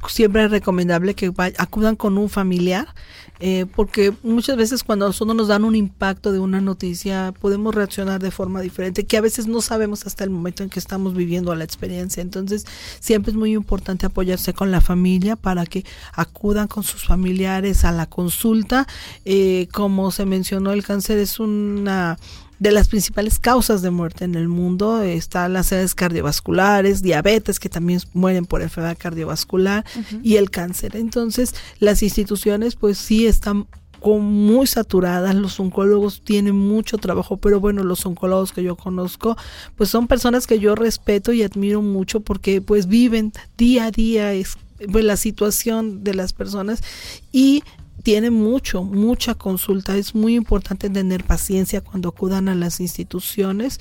siempre 0.07 0.45
es 0.45 0.51
recomendable 0.51 1.13
que 1.13 1.31
acudan 1.57 1.95
con 1.95 2.17
un 2.17 2.29
familiar, 2.29 2.87
eh, 3.41 3.65
porque 3.75 4.13
muchas 4.23 4.57
veces 4.57 4.83
cuando 4.83 5.07
nosotros 5.07 5.35
nos 5.35 5.47
dan 5.47 5.63
un 5.63 5.75
impacto 5.75 6.31
de 6.31 6.39
una 6.39 6.61
noticia, 6.61 7.33
podemos 7.39 7.75
reaccionar 7.75 8.21
de 8.21 8.31
forma 8.31 8.61
diferente, 8.61 9.05
que 9.05 9.17
a 9.17 9.21
veces 9.21 9.47
no 9.47 9.61
sabemos 9.61 10.05
hasta 10.05 10.23
el 10.23 10.29
momento 10.29 10.63
en 10.63 10.69
que 10.69 10.79
estamos 10.79 11.13
viviendo 11.15 11.53
la 11.55 11.63
experiencia. 11.63 12.21
Entonces, 12.21 12.65
siempre 12.99 13.31
es 13.31 13.37
muy 13.37 13.53
importante 13.53 14.05
apoyarse 14.05 14.53
con 14.53 14.71
la 14.71 14.81
familia 14.81 15.35
para 15.35 15.65
que 15.65 15.85
acudan 16.13 16.67
con 16.67 16.83
sus 16.83 17.05
familiares 17.05 17.83
a 17.83 17.91
la 17.91 18.05
consulta. 18.05 18.87
Eh, 19.25 19.67
como 19.73 20.11
se 20.11 20.25
mencionó, 20.25 20.71
el 20.71 20.83
cáncer 20.83 21.17
es 21.17 21.39
una 21.39 22.17
de 22.59 22.71
las 22.71 22.89
principales 22.89 23.39
causas 23.39 23.81
de 23.81 23.89
muerte 23.89 24.25
en 24.25 24.35
el 24.35 24.47
mundo 24.47 25.01
están 25.01 25.53
las 25.53 25.71
edades 25.71 25.95
cardiovasculares, 25.95 27.01
diabetes, 27.01 27.59
que 27.59 27.69
también 27.69 28.01
mueren 28.13 28.45
por 28.45 28.61
enfermedad 28.61 28.97
cardiovascular, 28.97 29.85
y 30.21 30.35
el 30.35 30.49
cáncer. 30.49 30.95
Entonces, 30.95 31.55
las 31.79 32.03
instituciones, 32.03 32.75
pues 32.75 32.97
sí 32.97 33.27
están 33.27 33.67
muy 34.03 34.65
saturadas, 34.67 35.35
los 35.35 35.59
oncólogos 35.59 36.21
tienen 36.21 36.55
mucho 36.55 36.97
trabajo, 36.97 37.37
pero 37.37 37.59
bueno, 37.59 37.83
los 37.83 38.05
oncólogos 38.05 38.51
que 38.53 38.63
yo 38.63 38.75
conozco, 38.75 39.35
pues 39.75 39.89
son 39.89 40.07
personas 40.07 40.47
que 40.47 40.59
yo 40.59 40.75
respeto 40.75 41.33
y 41.33 41.43
admiro 41.43 41.81
mucho 41.81 42.21
porque 42.21 42.61
pues 42.61 42.87
viven 42.87 43.33
día 43.57 43.85
a 43.85 43.91
día 43.91 44.33
es, 44.33 44.57
pues, 44.91 45.03
la 45.03 45.17
situación 45.17 46.03
de 46.03 46.13
las 46.13 46.33
personas 46.33 46.81
y 47.31 47.63
tiene 48.03 48.31
mucho, 48.31 48.83
mucha 48.83 49.35
consulta. 49.35 49.97
Es 49.97 50.15
muy 50.15 50.35
importante 50.35 50.89
tener 50.89 51.23
paciencia 51.23 51.81
cuando 51.81 52.09
acudan 52.09 52.49
a 52.49 52.55
las 52.55 52.79
instituciones 52.79 53.79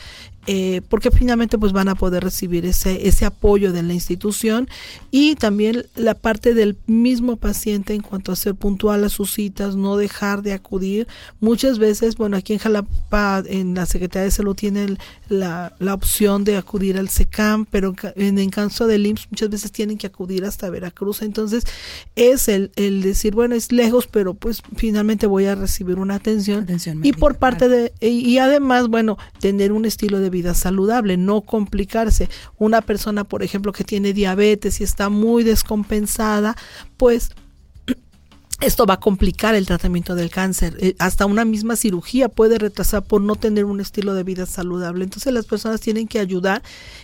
eh, 0.50 0.80
porque 0.88 1.10
finalmente 1.10 1.58
pues 1.58 1.72
van 1.72 1.88
a 1.90 1.94
poder 1.94 2.24
recibir 2.24 2.64
ese, 2.64 3.06
ese 3.06 3.26
apoyo 3.26 3.70
de 3.70 3.82
la 3.82 3.92
institución 3.92 4.66
y 5.10 5.34
también 5.34 5.84
la 5.94 6.14
parte 6.14 6.54
del 6.54 6.78
mismo 6.86 7.36
paciente 7.36 7.92
en 7.92 8.00
cuanto 8.00 8.32
a 8.32 8.36
ser 8.36 8.54
puntual 8.54 9.04
a 9.04 9.10
sus 9.10 9.30
citas, 9.30 9.76
no 9.76 9.98
dejar 9.98 10.40
de 10.40 10.54
acudir. 10.54 11.06
Muchas 11.40 11.78
veces, 11.78 12.16
bueno, 12.16 12.38
aquí 12.38 12.54
en 12.54 12.60
Jalapa, 12.60 13.42
en 13.46 13.74
la 13.74 13.84
Secretaría 13.84 14.24
de 14.24 14.30
Salud 14.30 14.56
tienen 14.56 14.98
la, 15.28 15.74
la 15.80 15.92
opción 15.92 16.44
de 16.44 16.56
acudir 16.56 16.96
al 16.96 17.10
SECAM, 17.10 17.66
pero 17.66 17.94
en 18.16 18.38
el 18.38 18.50
caso 18.50 18.86
del 18.86 19.04
IMSS 19.04 19.28
muchas 19.30 19.50
veces 19.50 19.70
tienen 19.70 19.98
que 19.98 20.06
acudir 20.06 20.46
hasta 20.46 20.70
Veracruz. 20.70 21.20
Entonces 21.20 21.64
es 22.16 22.48
el, 22.48 22.72
el 22.76 23.02
decir, 23.02 23.34
bueno, 23.34 23.54
es 23.54 23.70
lejos, 23.70 24.06
pero 24.06 24.32
pues 24.32 24.62
finalmente 24.76 25.26
voy 25.26 25.44
a 25.44 25.54
recibir 25.54 25.98
una 25.98 26.14
atención. 26.14 26.66
y 27.02 27.12
por 27.12 27.36
parte 27.36 27.68
de, 27.68 27.92
y 28.00 28.38
además, 28.38 28.88
bueno, 28.88 29.18
tener 29.40 29.72
un 29.72 29.84
estilo 29.84 30.20
de 30.20 30.30
vida 30.30 30.37
vida 30.38 30.54
saludable, 30.54 31.16
no 31.16 31.42
complicarse. 31.42 32.28
Una 32.56 32.80
persona, 32.80 33.24
por 33.24 33.42
ejemplo, 33.42 33.72
que 33.72 33.84
tiene 33.84 34.12
diabetes 34.12 34.80
y 34.80 34.84
está 34.84 35.08
muy 35.08 35.42
descompensada, 35.42 36.56
pues 36.96 37.30
esto 38.60 38.86
va 38.86 38.94
a 38.94 39.00
complicar 39.00 39.54
el 39.54 39.66
tratamiento 39.66 40.14
del 40.14 40.30
cáncer. 40.30 40.76
Eh, 40.78 40.94
hasta 40.98 41.26
una 41.26 41.44
misma 41.44 41.76
cirugía 41.76 42.28
puede 42.28 42.58
retrasar 42.58 43.04
por 43.04 43.20
no 43.20 43.34
tener 43.34 43.64
un 43.64 43.80
estilo 43.80 44.14
de 44.14 44.22
vida 44.22 44.46
saludable. 44.46 45.04
Entonces 45.04 45.32
las 45.32 45.46
personas 45.46 45.80
tienen 45.80 46.06
que 46.06 46.20
ayudar 46.20 46.62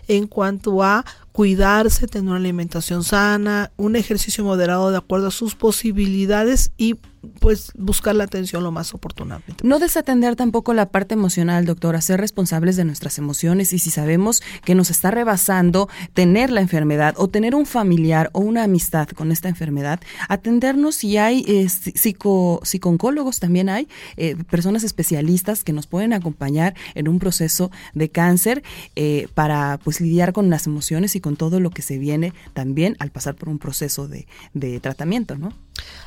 en 0.08 0.26
cuanto 0.26 0.82
a 0.82 1.04
cuidarse, 1.32 2.06
tener 2.06 2.28
una 2.28 2.38
alimentación 2.38 3.02
sana, 3.02 3.72
un 3.76 3.96
ejercicio 3.96 4.44
moderado 4.44 4.90
de 4.90 4.98
acuerdo 4.98 5.28
a 5.28 5.32
sus 5.32 5.54
posibilidades 5.54 6.70
y 6.76 6.96
pues 7.40 7.72
buscar 7.76 8.14
la 8.14 8.24
atención 8.24 8.62
lo 8.62 8.72
más 8.72 8.94
oportunamente. 8.94 9.66
No 9.66 9.78
desatender 9.78 10.36
tampoco 10.36 10.74
la 10.74 10.90
parte 10.90 11.14
emocional, 11.14 11.64
doctora, 11.64 12.00
ser 12.00 12.20
responsables 12.20 12.76
de 12.76 12.84
nuestras 12.84 13.18
emociones 13.18 13.72
y 13.72 13.78
si 13.78 13.90
sabemos 13.90 14.42
que 14.64 14.74
nos 14.74 14.90
está 14.90 15.10
rebasando 15.10 15.88
tener 16.12 16.50
la 16.50 16.60
enfermedad 16.60 17.14
o 17.18 17.28
tener 17.28 17.54
un 17.54 17.66
familiar 17.66 18.30
o 18.32 18.40
una 18.40 18.64
amistad 18.64 19.08
con 19.08 19.32
esta 19.32 19.48
enfermedad, 19.48 20.00
atendernos 20.28 20.96
si 20.96 21.16
hay 21.16 21.44
eh, 21.46 21.68
psico, 21.68 22.60
psicólogos 22.62 23.40
también 23.40 23.68
hay, 23.68 23.88
eh, 24.16 24.36
personas 24.50 24.84
especialistas 24.84 25.64
que 25.64 25.72
nos 25.72 25.86
pueden 25.86 26.12
acompañar 26.12 26.74
en 26.94 27.08
un 27.08 27.18
proceso 27.18 27.70
de 27.94 28.08
cáncer 28.08 28.62
eh, 28.96 29.28
para 29.34 29.78
pues 29.82 30.00
lidiar 30.00 30.32
con 30.32 30.50
las 30.50 30.66
emociones 30.66 31.16
y 31.16 31.20
con 31.20 31.36
todo 31.36 31.60
lo 31.60 31.70
que 31.70 31.82
se 31.82 31.98
viene 31.98 32.32
también 32.52 32.96
al 32.98 33.10
pasar 33.10 33.34
por 33.34 33.48
un 33.48 33.58
proceso 33.58 34.08
de, 34.08 34.26
de 34.52 34.80
tratamiento, 34.80 35.36
¿no? 35.36 35.52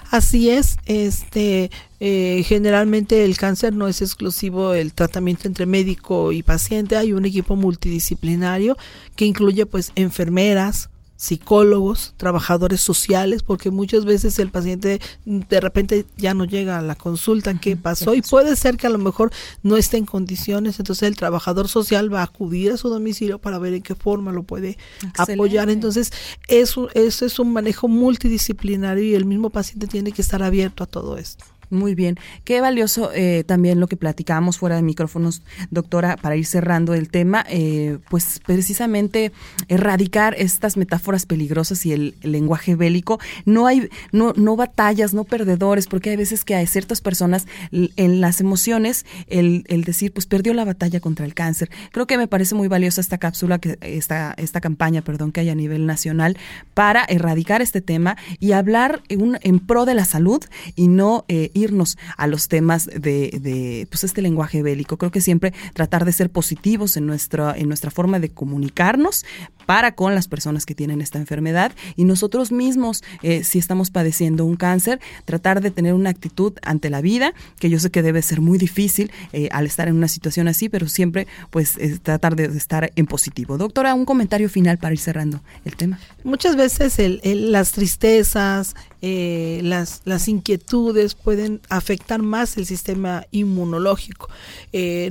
Así 0.10 0.50
es, 0.50 0.78
este 0.86 1.70
eh, 2.00 2.44
generalmente 2.46 3.26
el 3.26 3.36
cáncer 3.38 3.74
no 3.74 3.90
es 3.90 4.02
exclusivo 4.02 4.74
el 4.74 4.94
tratamiento 4.94 5.48
entre 5.48 5.66
médico 5.66 6.32
y 6.32 6.44
paciente, 6.44 6.96
hay 6.96 7.12
un 7.12 7.26
equipo 7.26 7.58
multidisciplinario 7.58 8.78
que 9.18 9.26
incluye 9.26 9.66
pues 9.66 9.92
enfermeras, 9.96 10.90
psicólogos, 11.18 12.14
trabajadores 12.16 12.80
sociales, 12.80 13.44
porque 13.44 13.72
muchas 13.72 14.06
veces 14.06 14.38
el 14.40 14.52
paciente 14.52 15.02
de 15.26 15.60
repente 15.60 16.06
ya 16.16 16.34
no 16.34 16.46
llega 16.46 16.78
a 16.78 16.82
la 16.82 16.96
consulta, 16.96 17.54
¿qué 17.60 17.76
pasó? 17.76 18.14
Y 18.14 18.22
puede 18.22 18.56
ser 18.56 18.78
que 18.78 18.88
a 18.88 18.92
lo 18.92 19.00
mejor 19.00 19.32
no 19.64 19.78
esté 19.78 19.98
en 19.98 20.06
condiciones, 20.06 20.80
entonces 20.80 21.08
el 21.08 21.16
trabajador 21.16 21.68
social 21.68 22.14
va 22.14 22.22
a 22.22 22.26
acudir 22.26 22.72
a 22.72 22.78
su 22.78 22.90
domicilio 22.90 23.40
para 23.40 23.58
ver 23.58 23.74
en 23.74 23.82
qué 23.82 23.96
forma 23.96 24.32
lo 24.32 24.44
puede 24.44 24.78
apoyar. 25.18 25.70
Entonces, 25.70 26.14
eso, 26.48 26.90
eso 26.94 27.26
es 27.26 27.40
un 27.40 27.52
manejo 27.52 27.88
multidisciplinario 27.88 29.04
y 29.04 29.16
el 29.16 29.26
mismo 29.26 29.50
paciente 29.50 29.88
tiene 29.88 30.12
que 30.12 30.22
estar 30.22 30.44
abierto 30.44 30.84
a 30.84 30.88
todo 30.88 31.18
esto. 31.18 31.46
Muy 31.70 31.96
bien. 31.96 32.18
Qué 32.46 32.62
valioso 32.62 33.12
eh, 33.14 33.44
también 33.46 33.80
lo 33.80 33.88
que 33.88 33.98
platicábamos 33.98 34.58
fuera 34.58 34.78
de 34.78 34.82
micrófonos, 34.82 35.42
doctora, 35.70 36.16
para 36.16 36.38
ir 36.38 36.46
cerrando 36.46 36.94
el 36.94 37.10
tema, 37.10 37.46
eh, 37.50 37.98
pues 38.10 38.40
precisamente 38.46 39.34
erradicar 39.68 40.34
estas 40.38 40.78
metáforas 40.78 41.26
peligrosas 41.26 41.86
y 41.86 41.94
el, 41.94 42.16
lenguaje 42.22 42.76
bélico. 42.76 43.20
No 43.46 43.68
hay, 43.68 43.90
no, 44.12 44.34
no 44.36 44.56
batallas, 44.56 45.14
no 45.14 45.26
perdedores, 45.26 45.88
porque 45.88 46.12
hay 46.12 46.16
veces 46.16 46.46
que 46.46 46.56
hay 46.56 46.68
ciertas 46.68 47.02
personas 47.02 47.48
en 47.72 48.22
las 48.22 48.40
emociones, 48.40 49.06
el, 49.28 49.66
el 49.68 49.84
decir, 49.84 50.14
pues 50.14 50.26
perdió 50.26 50.54
la 50.54 50.66
batalla 50.66 51.00
contra 51.00 51.26
el 51.26 51.34
cáncer. 51.34 51.70
Creo 51.92 52.08
que 52.08 52.18
me 52.18 52.28
parece 52.28 52.56
muy 52.56 52.68
valiosa 52.68 53.02
esta 53.02 53.18
cápsula, 53.18 53.60
que 53.60 53.78
esta, 53.82 54.34
esta 54.38 54.62
campaña, 54.62 55.02
perdón, 55.02 55.32
que 55.32 55.42
hay 55.42 55.50
a 55.50 55.56
nivel 55.56 55.86
nacional 55.86 56.38
para 56.74 57.04
erradicar 57.06 57.62
este 57.62 57.82
tema 57.82 58.18
y 58.40 58.54
hablar 58.54 59.02
en, 59.10 59.38
en 59.42 59.60
pro 59.60 59.86
de 59.86 59.94
la 59.94 60.06
salud 60.06 60.44
y 60.76 60.88
no 60.88 61.26
eh, 61.28 61.52
irnos 61.58 61.98
a 62.16 62.28
los 62.28 62.48
temas 62.48 62.86
de, 62.86 63.38
de, 63.42 63.88
pues 63.90 64.04
este 64.04 64.22
lenguaje 64.22 64.62
bélico. 64.62 64.98
Creo 64.98 65.12
que 65.12 65.22
siempre 65.22 65.54
tratar 65.74 66.06
de 66.06 66.14
ser 66.14 66.30
positivos 66.30 66.96
en 66.98 67.06
nuestra, 67.06 67.56
en 67.58 67.68
nuestra 67.68 67.92
forma 67.92 68.20
de 68.20 68.30
comunicarnos 68.30 69.26
para 69.68 69.92
con 69.92 70.16
las 70.16 70.30
personas 70.30 70.66
que 70.66 70.74
tienen 70.74 71.02
esta 71.02 71.20
enfermedad 71.20 71.74
y 71.98 72.06
nosotros 72.06 72.52
mismos, 72.54 73.04
eh, 73.22 73.44
si 73.44 73.60
estamos 73.60 73.92
padeciendo 73.92 74.46
un 74.46 74.56
cáncer, 74.56 75.00
tratar 75.26 75.62
de 75.62 75.72
tener 75.72 75.94
una 75.94 76.10
actitud 76.10 76.54
ante 76.64 76.90
la 76.90 77.02
vida, 77.02 77.34
que 77.60 77.70
yo 77.70 77.78
sé 77.78 77.92
que 77.92 78.02
debe 78.02 78.22
ser 78.22 78.40
muy 78.40 78.58
difícil 78.58 79.12
eh, 79.34 79.50
al 79.52 79.66
estar 79.66 79.90
en 79.90 79.96
una 79.96 80.08
situación 80.08 80.48
así, 80.48 80.70
pero 80.70 80.88
siempre 80.88 81.28
pues 81.52 81.78
tratar 82.02 82.38
de, 82.38 82.46
estar 82.46 82.92
en 82.96 83.06
positivo. 83.08 83.58
Doctora, 83.58 83.94
un 83.94 84.06
comentario 84.06 84.50
final 84.50 84.78
para 84.78 84.94
ir 84.94 85.00
cerrando 85.00 85.42
el 85.66 85.76
tema. 85.76 86.00
Muchas 86.24 86.56
veces 86.56 86.98
el, 86.98 87.52
las 87.52 87.74
tristezas, 87.74 88.74
eh, 89.02 89.60
las, 89.64 90.02
las 90.06 90.30
inquietudes 90.30 91.14
pueden 91.14 91.60
afectar 91.68 92.22
más 92.22 92.56
el 92.56 92.66
sistema 92.66 93.26
inmunológico. 93.32 94.30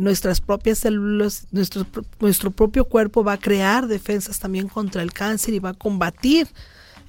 Nuestras 0.00 0.40
propias 0.40 0.78
células, 0.78 1.46
nuestro, 1.50 1.86
nuestro 2.20 2.50
propio 2.52 2.86
cuerpo 2.86 3.22
va 3.22 3.34
a 3.34 3.38
crear 3.38 3.86
defensas 3.86 4.38
también 4.46 4.68
contra 4.68 5.02
el 5.02 5.12
cáncer 5.12 5.54
y 5.54 5.58
va 5.58 5.70
a 5.70 5.74
combatir 5.74 6.46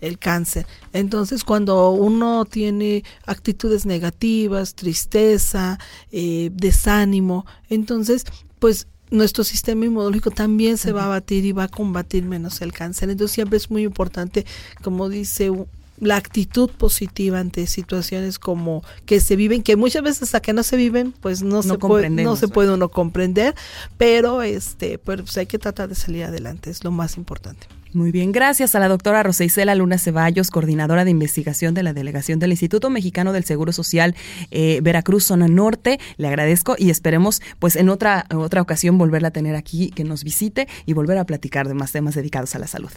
el 0.01 0.17
cáncer. 0.17 0.65
Entonces, 0.91 1.43
cuando 1.43 1.91
uno 1.91 2.45
tiene 2.45 3.03
actitudes 3.27 3.85
negativas, 3.85 4.73
tristeza, 4.73 5.77
eh, 6.11 6.49
desánimo, 6.51 7.45
entonces, 7.69 8.25
pues 8.57 8.87
nuestro 9.11 9.43
sistema 9.43 9.85
inmunológico 9.85 10.31
también 10.31 10.79
se 10.79 10.91
va 10.93 11.05
a 11.05 11.09
batir 11.09 11.45
y 11.45 11.51
va 11.51 11.65
a 11.65 11.67
combatir 11.67 12.25
menos 12.25 12.59
el 12.61 12.73
cáncer. 12.73 13.11
Entonces, 13.11 13.35
siempre 13.35 13.57
es 13.57 13.69
muy 13.69 13.83
importante, 13.83 14.43
como 14.81 15.07
dice 15.07 15.51
la 15.99 16.15
actitud 16.15 16.69
positiva 16.69 17.39
ante 17.39 17.67
situaciones 17.67 18.39
como 18.39 18.83
que 19.05 19.19
se 19.19 19.35
viven, 19.35 19.63
que 19.63 19.75
muchas 19.75 20.03
veces 20.03 20.23
hasta 20.23 20.41
que 20.41 20.53
no 20.53 20.63
se 20.63 20.77
viven, 20.77 21.11
pues 21.11 21.41
no, 21.41 21.63
se 21.63 21.77
puede, 21.77 22.09
no 22.09 22.35
se 22.35 22.47
puede 22.47 22.73
uno 22.73 22.89
comprender, 22.89 23.55
pero 23.97 24.41
este, 24.41 24.97
pues 24.97 25.37
hay 25.37 25.45
que 25.45 25.59
tratar 25.59 25.89
de 25.89 25.95
salir 25.95 26.23
adelante, 26.23 26.69
es 26.69 26.83
lo 26.83 26.91
más 26.91 27.17
importante. 27.17 27.67
Muy 27.93 28.11
bien, 28.11 28.31
gracias 28.31 28.75
a 28.75 28.79
la 28.79 28.89
doctora 28.89 29.23
Rosa 29.23 29.43
Isela 29.43 29.73
Luna 29.73 29.97
Ceballos, 29.97 30.51
coordinadora 30.51 31.05
de 31.05 31.11
investigación 31.11 31.73
de 31.73 31.83
la 31.83 31.93
delegación 31.93 32.37
del 32.37 32.51
Instituto 32.51 32.89
Mexicano 32.89 33.33
del 33.33 33.45
Seguro 33.45 33.71
Social 33.71 34.13
eh, 34.51 34.81
Veracruz, 34.83 35.23
zona 35.23 35.47
norte. 35.47 35.99
Le 36.17 36.27
agradezco 36.27 36.75
y 36.77 36.89
esperemos, 36.89 37.41
pues, 37.59 37.75
en 37.75 37.89
otra, 37.89 38.25
otra 38.35 38.61
ocasión 38.61 38.97
volverla 38.97 39.29
a 39.29 39.31
tener 39.31 39.55
aquí, 39.55 39.89
que 39.89 40.03
nos 40.03 40.23
visite 40.23 40.67
y 40.85 40.93
volver 40.93 41.17
a 41.17 41.25
platicar 41.25 41.67
de 41.67 41.73
más 41.73 41.91
temas 41.91 42.13
dedicados 42.13 42.53
a 42.55 42.59
la 42.59 42.67
salud. 42.67 42.91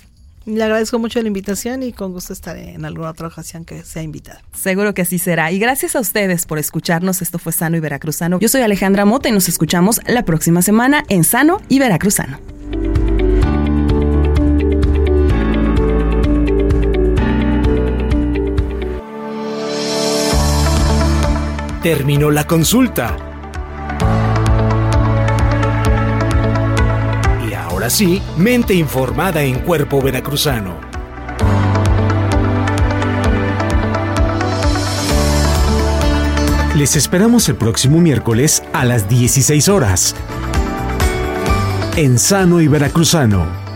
Le 0.47 0.65
agradezco 0.65 0.99
mucho 0.99 1.21
la 1.21 1.29
invitación 1.29 1.83
y 1.83 1.93
con 1.93 2.13
gusto 2.13 2.33
estaré 2.33 2.73
en 2.73 2.85
alguna 2.85 3.11
otra 3.11 3.29
ocasión 3.29 3.65
que 3.65 3.83
sea 3.83 4.03
invitada. 4.03 4.43
Seguro 4.55 4.95
que 4.95 5.03
así 5.03 5.19
será. 5.19 5.53
Y 5.53 5.59
gracias 5.59 5.95
a 5.97 6.01
ustedes 6.01 6.47
por 6.47 6.59
escucharnos. 6.59 7.21
Esto 7.21 7.39
fue 7.39 7.53
Sano 7.53 7.77
y 7.77 7.81
Veracruzano. 7.81 8.41
Yo 8.41 8.49
soy 8.49 8.63
Alejandra 8.63 9.05
Mota 9.05 9.29
y 9.29 9.33
nos 9.33 9.49
escuchamos 9.49 10.01
la 10.07 10.25
próxima 10.25 10.63
semana 10.63 11.05
en 11.09 11.25
Sano 11.25 11.61
y 11.69 11.79
Veracruzano. 11.79 12.39
Terminó 21.83 22.31
la 22.31 22.47
consulta. 22.47 23.30
Así 27.91 28.23
mente 28.37 28.73
informada 28.73 29.43
en 29.43 29.59
cuerpo 29.59 30.01
veracruzano. 30.01 30.77
Les 36.77 36.95
esperamos 36.95 37.49
el 37.49 37.57
próximo 37.57 38.01
miércoles 38.01 38.63
a 38.73 38.85
las 38.85 39.09
16 39.09 39.69
horas. 39.69 40.15
En 41.97 42.21
Sano 42.21 42.61
y 42.61 42.69
Veracruzano 42.69 43.70